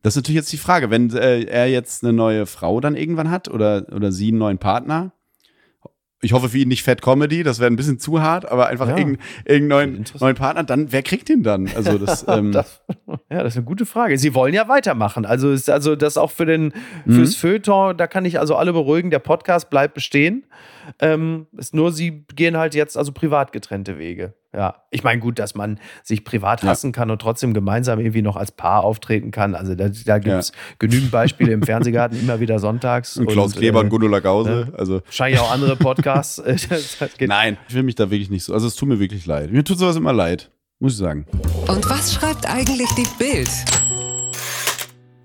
Das 0.02 0.14
ist 0.14 0.18
natürlich 0.18 0.36
jetzt 0.42 0.52
die 0.52 0.58
Frage. 0.58 0.90
Wenn 0.90 1.10
äh, 1.16 1.44
er 1.44 1.68
jetzt 1.70 2.04
eine 2.04 2.12
neue 2.12 2.46
Frau 2.46 2.82
dann 2.82 2.96
irgendwann 2.96 3.32
hat 3.32 3.48
oder, 3.48 3.86
oder 3.94 4.12
sie 4.12 4.28
einen 4.30 4.38
neuen 4.40 4.58
Partner, 4.58 5.14
ich 6.24 6.34
hoffe 6.34 6.50
für 6.50 6.58
ihn 6.58 6.70
nicht 6.70 6.84
Fat 6.84 7.02
Comedy, 7.02 7.44
das 7.44 7.60
wäre 7.60 7.70
ein 7.70 7.76
bisschen 7.76 8.00
zu 8.00 8.22
hart, 8.22 8.50
aber 8.52 8.68
einfach 8.68 8.88
Ja. 8.88 8.98
irgendeinen 8.98 9.20
irgendeinen 9.46 10.06
neuen, 10.20 10.36
Partner, 10.36 10.64
dann 10.64 10.92
wer 10.92 11.04
kriegt 11.04 11.30
ihn 11.30 11.44
dann? 11.44 11.70
Also 11.76 11.98
das, 12.06 12.26
ähm, 12.28 12.52
das, 12.52 12.82
ja, 13.30 13.44
das 13.44 13.54
ist 13.54 13.58
eine 13.58 13.66
gute 13.66 13.86
Frage. 13.86 14.18
Sie 14.18 14.34
wollen 14.34 14.54
ja 14.54 14.68
weitermachen. 14.68 15.26
Also 15.26 15.52
ist 15.52 15.70
also 15.70 15.96
das 15.96 16.18
auch 16.18 16.32
für 16.32 16.46
den 16.46 16.74
Mhm. 17.06 17.14
fürs 17.16 17.36
Feuilleton, 17.36 17.98
da 17.98 18.08
kann 18.08 18.26
ich 18.26 18.40
also 18.40 18.56
alle 18.56 18.74
beruhigen. 18.74 19.10
Der 19.12 19.20
Podcast 19.20 19.70
bleibt 19.70 19.94
bestehen. 19.94 20.46
Ähm, 21.00 21.48
ist 21.58 21.74
nur 21.74 21.92
sie 21.92 22.26
gehen 22.36 22.58
halt 22.58 22.76
jetzt 22.76 22.98
also 22.98 23.12
privat 23.12 23.52
getrennte 23.52 23.98
Wege. 23.98 24.34
Ja, 24.56 24.84
ich 24.92 25.04
meine 25.04 25.20
gut, 25.20 25.40
dass 25.40 25.56
man 25.56 25.80
sich 26.04 26.24
privat 26.24 26.62
Ja. 26.62 26.70
hassen 26.70 26.92
kann 26.92 27.10
und 27.10 27.20
trotzdem 27.20 27.54
gemeinsam 27.56 28.00
irgendwie 28.00 28.22
noch 28.22 28.36
als 28.36 28.52
Paar 28.52 28.84
auftreten 28.84 29.32
kann. 29.32 29.56
Also 29.56 29.74
da, 29.74 29.90
da 29.90 30.20
gibt 30.20 30.36
es 30.36 30.52
genügend 30.78 31.10
Beispiele 31.10 31.52
im 31.54 31.64
Fernsehgarten 31.64 32.20
immer 32.20 32.40
wieder 32.40 32.60
sonntags. 32.60 33.18
und 33.18 33.26
Klaus 33.28 33.56
Kleber 33.56 33.80
und 33.80 33.88
äh, 33.88 33.90
Gundula 33.90 34.20
Gause. 34.20 34.72
Also 34.78 35.02
Wahrscheinlich 35.06 35.40
auch 35.40 35.52
andere 35.52 35.76
Podcasts. 35.76 36.42
Nein, 37.20 37.58
ich 37.68 37.74
will 37.74 37.84
mich 37.84 37.96
da 37.96 38.12
wirklich 38.12 38.30
nicht 38.30 38.44
so. 38.44 38.54
Also 38.54 38.68
es 38.68 38.76
tut 38.76 38.90
mir 38.90 39.00
wirklich 39.00 39.26
leid. 39.26 39.52
Mir 39.52 39.64
tut 39.64 39.80
sowas 39.80 39.96
immer 39.96 40.14
leid, 40.14 40.52
muss 40.80 40.94
ich 40.94 41.00
sagen. 41.00 41.26
Und 41.68 41.90
was 41.90 42.14
schreibt 42.14 42.48
eigentlich 42.48 42.90
die 42.96 43.08
Bild? 43.18 43.50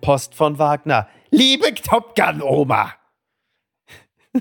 Post 0.01 0.35
von 0.35 0.59
Wagner. 0.59 1.07
Liebe 1.31 1.75
Top 1.75 2.15
Gun 2.17 2.41
Oma. 2.41 2.93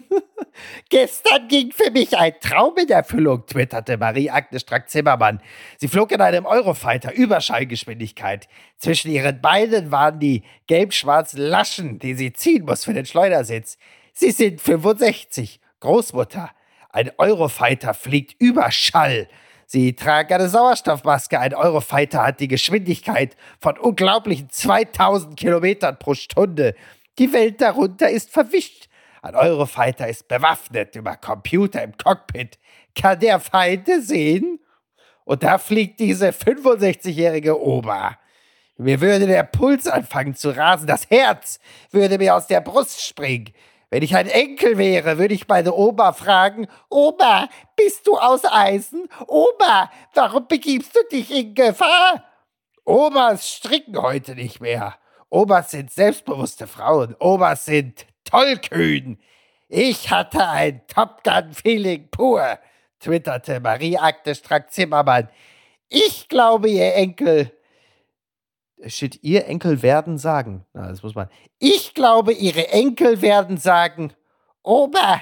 Gestern 0.89 1.47
ging 1.47 1.71
für 1.71 1.91
mich 1.91 2.17
ein 2.17 2.33
Traum 2.41 2.75
in 2.77 2.89
Erfüllung, 2.89 3.45
twitterte 3.45 3.97
Marie-Agnes 3.97 4.61
Strack-Zimmermann. 4.61 5.41
Sie 5.77 5.87
flog 5.87 6.11
in 6.11 6.21
einem 6.21 6.45
Eurofighter 6.45 7.13
Überschallgeschwindigkeit. 7.13 8.47
Zwischen 8.77 9.11
ihren 9.11 9.41
Beinen 9.41 9.91
waren 9.91 10.19
die 10.19 10.43
gelb-schwarzen 10.67 11.39
Laschen, 11.39 11.99
die 11.99 12.15
sie 12.15 12.33
ziehen 12.33 12.65
muss 12.65 12.85
für 12.85 12.93
den 12.93 13.05
Schleudersitz. 13.05 13.77
Sie 14.13 14.31
sind 14.31 14.61
65, 14.61 15.59
Großmutter. 15.79 16.51
Ein 16.89 17.11
Eurofighter 17.17 17.93
fliegt 17.93 18.41
Überschall. 18.41 19.27
Sie 19.69 19.93
tragen 19.93 20.33
eine 20.33 20.49
Sauerstoffmaske. 20.49 21.39
Ein 21.39 21.53
Eurofighter 21.53 22.25
hat 22.25 22.39
die 22.39 22.47
Geschwindigkeit 22.47 23.35
von 23.59 23.77
unglaublichen 23.77 24.49
2000 24.49 25.37
Kilometern 25.37 25.99
pro 25.99 26.13
Stunde. 26.13 26.73
Die 27.19 27.33
Welt 27.33 27.61
darunter 27.61 28.09
ist 28.09 28.31
verwischt. 28.31 28.87
Ein 29.21 29.35
Eurofighter 29.35 30.07
ist 30.07 30.27
bewaffnet 30.27 30.95
über 30.95 31.15
Computer 31.15 31.83
im 31.83 31.97
Cockpit. 31.97 32.59
Kann 32.95 33.19
der 33.19 33.39
Feinde 33.39 34.01
sehen? 34.01 34.59
Und 35.25 35.43
da 35.43 35.57
fliegt 35.57 35.99
diese 35.99 36.29
65-jährige 36.29 37.61
Oma. 37.61 38.17
Mir 38.77 39.01
würde 39.01 39.25
der 39.25 39.43
Puls 39.43 39.87
anfangen 39.87 40.35
zu 40.35 40.55
rasen, 40.55 40.87
das 40.87 41.09
Herz 41.09 41.59
würde 41.91 42.17
mir 42.17 42.35
aus 42.35 42.47
der 42.47 42.61
Brust 42.61 43.03
springen. 43.03 43.53
Wenn 43.89 44.03
ich 44.03 44.15
ein 44.15 44.27
Enkel 44.27 44.77
wäre, 44.77 45.17
würde 45.17 45.33
ich 45.33 45.47
meine 45.47 45.73
Oma 45.73 46.11
fragen, 46.11 46.67
Oma, 46.89 47.49
bist 47.75 48.05
du 48.05 48.17
aus 48.17 48.43
Eisen? 48.45 49.07
Oma, 49.27 49.89
warum 50.13 50.47
begibst 50.47 50.95
du 50.95 50.99
dich 51.11 51.31
in 51.31 51.55
Gefahr? 51.55 52.23
Omas 52.85 53.49
stricken 53.49 54.01
heute 54.01 54.35
nicht 54.35 54.61
mehr. 54.61 54.95
Omas 55.29 55.71
sind 55.71 55.91
selbstbewusste 55.91 56.67
Frauen. 56.67 57.15
Omas 57.19 57.65
sind 57.65 58.05
tollkühn. 58.29 59.19
Ich 59.69 60.11
hatte 60.11 60.47
ein 60.47 60.81
Top 60.87 61.23
Gun-Feeling 61.23 62.09
pur, 62.09 62.59
twitterte 62.99 63.59
Marie-Agnes 63.59 64.37
Strack-Zimmermann. 64.39 65.29
Ich 65.89 66.27
glaube, 66.29 66.69
ihr 66.69 66.95
Enkel. 66.95 67.51
Shit, 68.85 69.23
ihr 69.23 69.47
Enkel 69.47 69.81
werden 69.81 70.17
sagen. 70.17 70.65
Na, 70.73 70.87
das 70.87 71.01
muss 71.03 71.15
man. 71.15 71.29
Ich 71.59 71.93
glaube, 71.93 72.33
ihre 72.33 72.69
Enkel 72.69 73.21
werden 73.21 73.57
sagen: 73.57 74.13
Oma, 74.63 75.21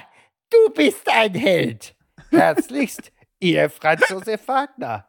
du 0.50 0.70
bist 0.74 1.08
ein 1.08 1.34
Held. 1.34 1.94
Herzlichst, 2.30 3.12
ihr 3.40 3.70
Franz 3.70 4.08
Josef 4.08 4.46
Wagner. 4.46 5.05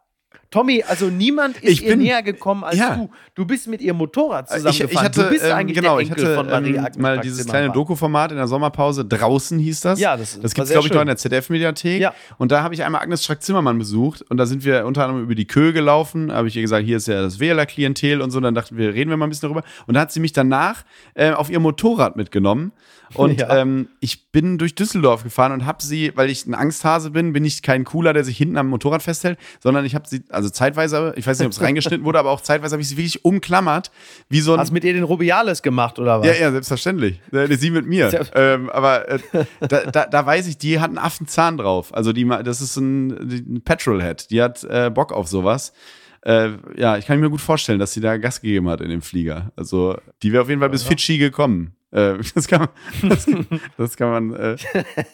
Tommy, 0.50 0.82
also 0.88 1.08
niemand 1.08 1.58
ist 1.58 1.72
Ich 1.72 1.84
ihr 1.84 1.90
bin- 1.90 2.00
näher 2.00 2.24
gekommen 2.24 2.64
als 2.64 2.78
Ja. 2.78 2.96
du. 2.96 3.10
Du 3.36 3.46
bist 3.46 3.68
mit 3.68 3.82
ihrem 3.82 3.98
Motorrad 3.98 4.46
Ich, 4.50 4.56
zusammengefahren. 4.56 4.92
ich 4.92 5.00
hatte, 5.02 5.24
du 5.24 5.30
bist 5.30 5.44
ähm, 5.46 5.52
eigentlich 5.52 5.76
genau, 5.78 5.96
der 5.98 6.04
ich 6.04 6.10
Enkel 6.10 6.24
hatte 6.26 6.36
von 6.36 6.48
Marie 6.48 6.76
ähm, 6.76 7.02
mal 7.02 7.20
dieses 7.20 7.46
kleine 7.46 7.70
Doku-Format 7.72 8.32
in 8.32 8.38
der 8.38 8.48
Sommerpause. 8.48 9.04
Draußen 9.04 9.60
hieß 9.60 9.82
das. 9.82 10.00
Ja, 10.00 10.16
das- 10.16 10.34
das 10.36 10.42
das 10.42 10.54
gibt 10.54 10.66
es, 10.68 10.72
glaube 10.72 10.88
ich, 10.88 10.94
noch 10.94 11.02
in 11.02 11.08
der 11.08 11.18
ZDF-Mediathek. 11.18 12.00
Ja. 12.02 12.14
Und 12.38 12.52
da 12.54 12.64
habe 12.64 12.74
ich 12.74 12.84
einmal 12.84 13.02
Agnes 13.02 13.24
Strack-Zimmermann 13.26 13.78
besucht. 13.78 14.22
Und 14.30 14.38
da 14.38 14.46
sind 14.46 14.64
wir 14.64 14.86
unter 14.86 15.04
anderem 15.04 15.24
über 15.24 15.36
die 15.36 15.48
Köhe 15.48 15.74
gelaufen. 15.74 16.32
habe 16.32 16.48
ich 16.48 16.56
ihr 16.56 16.62
gesagt, 16.62 16.86
hier 16.86 16.96
ist 16.98 17.08
ja 17.08 17.22
das 17.22 17.40
Wählerklientel 17.40 18.22
und 18.22 18.32
so. 18.32 18.40
Dann 18.40 18.56
dachten 18.56 18.78
wir, 18.78 18.94
reden 18.94 19.10
wir 19.10 19.18
mal 19.18 19.26
ein 19.28 19.30
bisschen 19.30 19.50
darüber. 19.50 19.64
Und 19.86 19.96
da 19.96 20.00
hat 20.02 20.12
sie 20.14 20.22
mich 20.22 20.32
danach 20.32 20.84
äh, 21.14 21.32
auf 21.32 21.50
ihr 21.50 21.60
Motorrad 21.60 22.16
mitgenommen. 22.16 22.72
Und 23.16 23.40
Ja. 23.40 23.58
ähm, 23.58 23.88
ich 24.00 24.32
bin 24.32 24.58
durch 24.58 24.76
Düsseldorf 24.76 25.24
gefahren 25.24 25.52
und 25.52 25.66
habe 25.66 25.82
sie, 25.82 26.12
weil 26.16 26.30
ich 26.30 26.46
ein 26.46 26.54
Angsthase 26.54 27.12
bin, 27.12 27.34
bin 27.34 27.46
ich 27.46 27.62
kein 27.62 27.84
Cooler, 27.86 28.14
der 28.14 28.24
sich 28.24 28.38
hinten 28.38 28.58
am 28.58 28.68
Motorrad 28.68 29.02
festhält, 29.02 29.38
sondern 29.62 29.86
ich 29.86 29.96
habe 29.96 30.08
sie, 30.08 30.24
also 30.30 30.50
zeitweise, 30.50 31.14
ich 31.16 31.26
weiß 31.26 31.40
nicht, 31.40 31.46
ob 31.46 31.52
es 31.54 31.62
reingeschnitten 31.68 32.06
wurde, 32.06 32.20
aber 32.20 32.32
auch 32.32 32.42
zeitweise 32.42 32.74
habe 32.74 32.82
ich 32.82 32.90
sie 32.90 32.98
wirklich 32.98 33.24
umklammert, 33.24 33.92
wie 34.30 34.42
so 34.42 34.54
ein 34.54 34.60
Hast 34.60 34.70
du 34.70 34.74
mit 34.74 34.84
ihr 34.84 34.94
den 34.94 35.04
Rubiales 35.04 35.62
gemacht 35.62 36.00
oder 36.00 36.20
was? 36.22 36.28
ja, 36.28 36.34
ja, 36.34 36.52
selbstverständlich. 36.52 37.22
Äh, 37.32 37.56
Sie 37.56 37.72
mit 37.72 37.86
mir. 37.86 38.08
Ähm, 38.36 38.70
aber 38.70 39.08
äh, 39.10 39.20
da, 39.68 39.86
da, 39.86 40.06
da 40.06 40.26
weiß 40.26 40.48
ich, 40.48 40.58
die 40.58 40.80
hat 40.80 40.90
einen 40.90 40.98
Affenzahn 40.98 41.58
drauf. 41.58 41.94
Also 41.94 42.14
die, 42.14 42.28
das 42.44 42.62
ist 42.62 42.76
ein, 42.78 43.10
ein 43.12 43.62
Petrolhead. 43.64 44.30
Die 44.32 44.42
hat 44.42 44.64
äh, 44.66 44.90
Bock 44.94 45.12
auf 45.12 45.28
sowas. 45.28 45.72
Äh, 46.22 46.50
ja, 46.76 46.98
ich 46.98 47.06
kann 47.06 47.20
mir 47.20 47.30
gut 47.30 47.42
vorstellen, 47.42 47.80
dass 47.80 47.94
sie 47.94 48.02
da 48.02 48.18
Gas 48.18 48.42
gegeben 48.42 48.68
hat 48.70 48.82
in 48.82 48.90
dem 48.90 49.02
Flieger. 49.02 49.52
Also 49.56 49.98
die 50.24 50.34
wäre 50.34 50.44
auf 50.44 50.50
jeden 50.50 50.60
Fall 50.60 50.70
bis 50.70 50.84
Fidschi 50.84 51.18
gekommen. 51.18 51.77
Äh, 51.98 52.18
das 52.36 52.48
kann 52.48 52.62
man, 53.02 53.10
das, 53.10 53.26
das 53.78 53.98
kann 53.98 54.10
man. 54.30 54.34
Äh, 54.40 54.58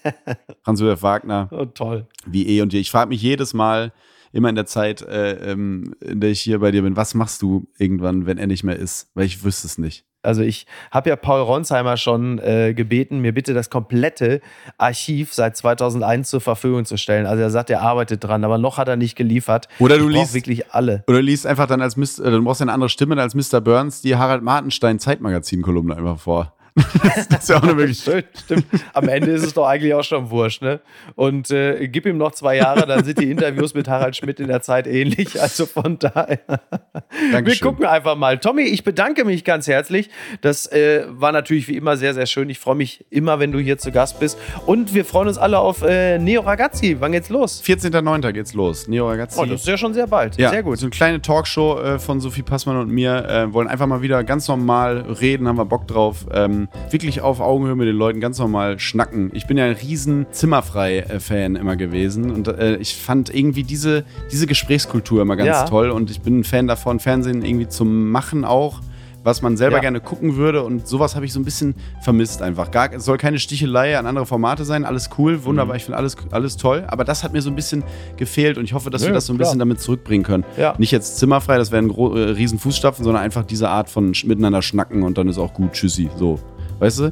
Franz 0.64 0.80
Josef 0.80 1.02
Wagner, 1.02 1.48
Oh, 1.52 1.66
toll. 1.66 2.08
wie 2.26 2.48
eh 2.48 2.62
und 2.62 2.74
je. 2.74 2.80
Ich 2.80 2.92
frage 2.92 3.10
mich 3.10 3.22
jedes 3.22 3.54
Mal, 3.54 3.92
immer 4.32 4.50
in 4.50 4.56
der 4.56 4.66
Zeit, 4.66 5.02
äh, 5.04 5.52
ähm, 5.52 5.96
in 6.02 6.20
der 6.20 6.32
ich 6.32 6.42
hier 6.42 6.60
bei 6.60 6.72
dir 6.72 6.82
bin, 6.82 6.96
was 6.98 7.14
machst 7.14 7.42
du 7.42 7.68
irgendwann, 7.78 8.26
wenn 8.26 8.38
er 8.38 8.48
nicht 8.48 8.64
mehr 8.64 8.76
ist? 8.78 9.10
Weil 9.14 9.26
ich 9.26 9.44
wüsste 9.44 9.68
es 9.68 9.78
nicht. 9.78 10.06
Also 10.26 10.42
ich 10.42 10.66
habe 10.90 11.10
ja 11.10 11.18
Paul 11.18 11.42
Ronsheimer 11.42 11.98
schon 11.98 12.40
äh, 12.40 12.74
gebeten, 12.74 13.20
mir 13.20 13.34
bitte 13.34 13.54
das 13.54 13.70
komplette 13.70 14.40
Archiv 14.78 15.34
seit 15.34 15.58
2001 15.58 16.30
zur 16.30 16.40
Verfügung 16.40 16.86
zu 16.86 16.96
stellen. 16.98 17.26
Also 17.26 17.44
er 17.44 17.50
sagt, 17.50 17.70
er 17.70 17.82
arbeitet 17.82 18.24
dran, 18.24 18.44
aber 18.46 18.58
noch 18.58 18.78
hat 18.78 18.88
er 18.88 18.96
nicht 18.96 19.16
geliefert. 19.18 19.68
Oder 19.80 19.98
du 19.98 20.08
ich 20.10 20.16
liest- 20.16 20.34
wirklich 20.34 20.72
alle. 20.72 21.04
Oder 21.08 21.22
liest 21.22 21.46
einfach 21.46 21.68
dann 21.68 21.82
als 21.82 21.98
Mist, 21.98 22.22
äh, 22.22 22.32
du 22.32 22.42
brauchst 22.42 22.62
eine 22.62 22.72
andere 22.72 22.88
Stimme 22.90 23.22
als 23.22 23.36
Mr. 23.36 23.60
Burns 23.60 24.02
die 24.02 24.16
Harald 24.16 24.44
Martenstein 24.44 24.98
Zeitmagazin-Kolumne 24.98 25.96
einfach 25.98 26.20
vor. 26.20 26.54
das, 27.30 27.44
ist 27.44 27.50
ja 27.50 27.58
auch 27.58 27.64
eine 27.64 27.76
Möglichkeit. 27.76 28.26
Stimmt. 28.46 28.66
Am 28.94 29.08
Ende 29.08 29.32
ist 29.32 29.44
es 29.44 29.54
doch 29.54 29.68
eigentlich 29.68 29.94
auch 29.94 30.04
schon 30.04 30.32
wurscht, 30.32 30.64
ne? 30.64 30.80
Und 31.16 31.52
äh, 31.52 31.88
gib 31.88 32.08
ihm 32.08 32.18
noch 32.18 32.32
zwei 32.32 32.58
Jahre, 32.58 32.88
dann 32.88 33.04
sind 33.04 33.20
die 33.20 33.30
Interviews 33.30 33.76
mit 33.76 33.88
Harald 33.88 34.16
Schmidt 34.16 34.40
in 34.40 34.48
der 34.48 34.62
Zeit 34.62 34.88
ähnlich. 34.88 35.40
Also 35.40 35.66
von 35.66 36.00
daher. 36.00 36.40
Wir 36.48 37.32
Dankeschön. 37.32 37.68
gucken 37.68 37.86
einfach 37.86 38.16
mal. 38.16 38.40
Tommy, 38.40 38.64
ich 38.64 38.84
bedanke 38.84 39.24
mich 39.24 39.44
ganz 39.44 39.68
herzlich. 39.68 40.10
Das 40.42 40.72
äh, 40.72 41.06
war 41.10 41.32
natürlich 41.32 41.68
wie 41.68 41.78
immer 41.78 41.96
sehr, 41.98 42.14
sehr 42.14 42.26
schön. 42.26 42.50
Ich 42.50 42.60
freue 42.60 42.76
mich 42.76 43.06
immer, 43.12 43.40
wenn 43.40 43.52
du 43.52 43.60
hier 43.60 43.78
zu 43.78 43.92
Gast 43.92 44.20
bist. 44.20 44.40
Und 44.66 44.94
wir 44.94 45.06
freuen 45.06 45.28
uns 45.28 45.38
alle 45.38 45.60
auf 45.60 45.84
äh, 45.84 46.18
Neo 46.18 46.42
Ragazzi. 46.42 46.98
Wann 47.00 47.12
geht's 47.12 47.30
los? 47.30 47.62
14.09. 47.64 48.32
geht's 48.32 48.54
los. 48.54 48.88
Neo 48.88 49.08
Ragazzi. 49.08 49.40
Oh, 49.40 49.46
das 49.46 49.62
ist 49.62 49.68
ja 49.68 49.78
schon 49.78 49.94
sehr 49.94 50.08
bald. 50.08 50.40
ja, 50.40 50.50
Sehr 50.50 50.64
gut. 50.64 50.80
So 50.80 50.86
eine 50.86 50.92
kleine 50.92 51.22
Talkshow 51.22 51.80
äh, 51.80 52.00
von 52.00 52.20
Sophie 52.20 52.42
Passmann 52.42 52.78
und 52.78 52.90
mir. 52.90 53.26
Äh, 53.30 53.54
wollen 53.54 53.68
einfach 53.68 53.86
mal 53.86 54.02
wieder 54.02 54.24
ganz 54.24 54.48
normal 54.48 55.02
reden, 55.02 55.48
haben 55.48 55.58
wir 55.58 55.66
Bock 55.66 55.88
drauf. 55.88 56.26
Ähm, 56.32 56.63
kann 56.70 56.92
wirklich 56.92 57.22
auf 57.22 57.40
Augenhöhe 57.40 57.76
mit 57.76 57.88
den 57.88 57.96
Leuten 57.96 58.20
ganz 58.20 58.38
normal 58.40 58.80
schnacken. 58.80 59.32
Ich 59.34 59.48
bin 59.48 59.58
ja 59.58 59.66
ein 59.66 59.74
riesen 59.74 60.26
Zimmerfrei-Fan 60.32 61.56
immer 61.56 61.76
gewesen 61.76 62.32
und 62.32 62.48
äh, 62.48 62.78
ich 62.78 62.96
fand 62.96 63.34
irgendwie 63.34 63.64
diese, 63.64 64.04
diese 64.32 64.48
Gesprächskultur 64.48 65.22
immer 65.22 65.36
ganz 65.36 65.48
Ja. 65.48 65.66
toll 65.66 65.90
und 65.90 66.10
ich 66.12 66.22
bin 66.22 66.40
ein 66.40 66.44
Fan 66.44 66.68
davon, 66.68 67.00
Fernsehen 67.00 67.44
irgendwie 67.44 67.68
zu 67.68 67.86
machen 67.86 68.46
auch 68.46 68.82
was 69.26 69.42
man 69.42 69.56
selber 69.56 69.78
Ja. 69.78 69.82
gerne 69.84 70.02
gucken 70.02 70.36
würde 70.36 70.64
und 70.64 70.86
sowas 70.86 71.16
habe 71.16 71.24
ich 71.24 71.32
so 71.32 71.40
ein 71.40 71.46
bisschen 71.46 71.76
vermisst 72.02 72.42
einfach. 72.42 72.72
Gar, 72.72 72.92
es 72.92 73.06
soll 73.06 73.18
keine 73.18 73.40
Stichelei 73.40 73.98
an 73.98 74.06
andere 74.06 74.26
Formate 74.26 74.66
sein, 74.66 74.84
alles 74.84 75.12
cool, 75.18 75.38
Mhm. 75.38 75.46
wunderbar, 75.46 75.78
ich 75.78 75.86
finde 75.86 75.98
alles, 75.98 76.18
alles 76.32 76.58
toll, 76.58 76.84
aber 76.88 77.06
das 77.06 77.24
hat 77.24 77.32
mir 77.32 77.42
so 77.42 77.50
ein 77.50 77.56
bisschen 77.56 77.86
gefehlt 78.18 78.58
und 78.58 78.66
ich 78.66 78.74
hoffe, 78.74 78.90
dass 78.90 79.02
Nö, 79.02 79.08
wir 79.08 79.14
das 79.14 79.26
so 79.28 79.32
ein 79.32 79.38
klar. 79.38 79.46
bisschen 79.46 79.60
damit 79.60 79.80
zurückbringen 79.80 80.26
können. 80.26 80.44
Ja. 80.58 80.76
Nicht 80.78 80.92
jetzt 80.92 81.20
zimmerfrei, 81.20 81.58
das 81.58 81.72
wären 81.72 81.90
äh, 81.90 82.20
riesen 82.32 82.60
Fußstapfen, 82.60 83.06
sondern 83.06 83.24
einfach 83.24 83.46
diese 83.46 83.70
Art 83.70 83.90
von 83.90 84.14
sch 84.14 84.26
miteinander 84.26 84.62
schnacken 84.62 85.04
und 85.04 85.18
dann 85.18 85.30
ist 85.30 85.38
auch 85.38 85.54
gut, 85.54 85.72
tschüssi, 85.72 86.10
so. 86.20 86.38
Weißt 86.80 87.00
du? 87.00 87.12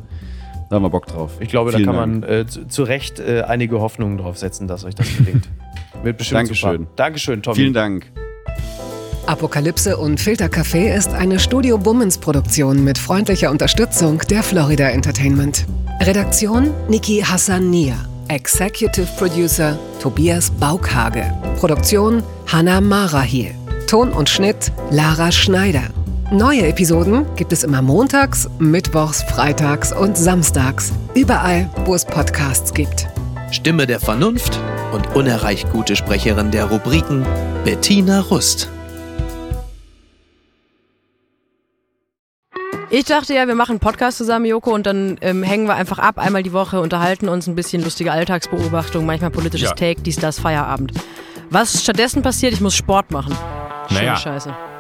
Da 0.69 0.75
haben 0.75 0.83
wir 0.83 0.89
Bock 0.89 1.05
drauf. 1.07 1.31
Ich 1.39 1.49
glaube, 1.49 1.71
Vielen 1.71 1.85
da 1.85 1.91
kann 1.91 2.11
Dank. 2.11 2.21
man 2.21 2.29
äh, 2.39 2.45
zu, 2.47 2.67
zu 2.67 2.83
Recht 2.83 3.19
äh, 3.19 3.41
einige 3.41 3.81
Hoffnungen 3.81 4.17
drauf 4.17 4.37
setzen, 4.37 4.67
dass 4.67 4.85
euch 4.85 4.95
das 4.95 5.07
gelingt. 5.17 5.49
Wird 6.03 6.17
bestimmt 6.17 6.39
Dankeschön. 6.39 6.77
super. 6.79 6.91
Dankeschön, 6.95 7.41
Tommy. 7.43 7.55
Vielen 7.55 7.73
Dank. 7.73 8.05
Apokalypse 9.27 9.97
und 9.97 10.19
Filtercafé 10.19 10.93
ist 10.95 11.13
eine 11.13 11.39
Studio 11.39 11.77
Bummens 11.77 12.17
Produktion 12.17 12.83
mit 12.83 12.97
freundlicher 12.97 13.51
Unterstützung 13.51 14.19
der 14.29 14.43
Florida 14.43 14.89
Entertainment. 14.89 15.65
Redaktion 16.01 16.71
Niki 16.89 17.21
Hassania. 17.21 17.95
Executive 18.29 19.07
Producer 19.17 19.77
Tobias 20.01 20.49
Baukhage. 20.51 21.23
Produktion 21.59 22.23
Hanna 22.47 22.81
Marahiel. 22.81 23.51
Ton 23.87 24.11
und 24.11 24.29
Schnitt 24.29 24.71
Lara 24.89 25.31
Schneider. 25.31 25.83
Neue 26.33 26.65
Episoden 26.65 27.25
gibt 27.35 27.51
es 27.51 27.61
immer 27.61 27.81
montags, 27.81 28.49
mittwochs, 28.57 29.21
freitags 29.21 29.91
und 29.91 30.15
samstags. 30.17 30.93
Überall, 31.13 31.69
wo 31.83 31.93
es 31.93 32.05
Podcasts 32.05 32.73
gibt. 32.73 33.09
Stimme 33.51 33.85
der 33.85 33.99
Vernunft 33.99 34.57
und 34.93 35.13
unerreicht 35.13 35.69
gute 35.73 35.97
Sprecherin 35.97 36.49
der 36.49 36.67
Rubriken 36.67 37.25
Bettina 37.65 38.21
Rust. 38.21 38.69
Ich 42.89 43.03
dachte 43.03 43.33
ja, 43.33 43.45
wir 43.47 43.55
machen 43.55 43.71
einen 43.71 43.79
Podcast 43.81 44.17
zusammen, 44.17 44.45
Joko, 44.45 44.73
und 44.73 44.85
dann 44.85 45.17
ähm, 45.19 45.43
hängen 45.43 45.67
wir 45.67 45.75
einfach 45.75 45.99
ab, 45.99 46.17
einmal 46.17 46.43
die 46.43 46.53
Woche, 46.53 46.79
unterhalten 46.79 47.27
uns 47.27 47.47
ein 47.47 47.55
bisschen 47.55 47.83
lustige 47.83 48.13
Alltagsbeobachtung, 48.13 49.05
manchmal 49.05 49.31
politisches 49.31 49.71
Ja. 49.71 49.75
Take, 49.75 50.01
dies, 50.01 50.15
das, 50.15 50.39
Feierabend. 50.39 50.93
Was 51.49 51.83
stattdessen 51.83 52.21
passiert, 52.21 52.53
ich 52.53 52.61
muss 52.61 52.73
Sport 52.73 53.11
machen. 53.11 53.35
Schöne 53.89 53.99
Naja. 53.99 54.15
Scheiße. 54.15 54.70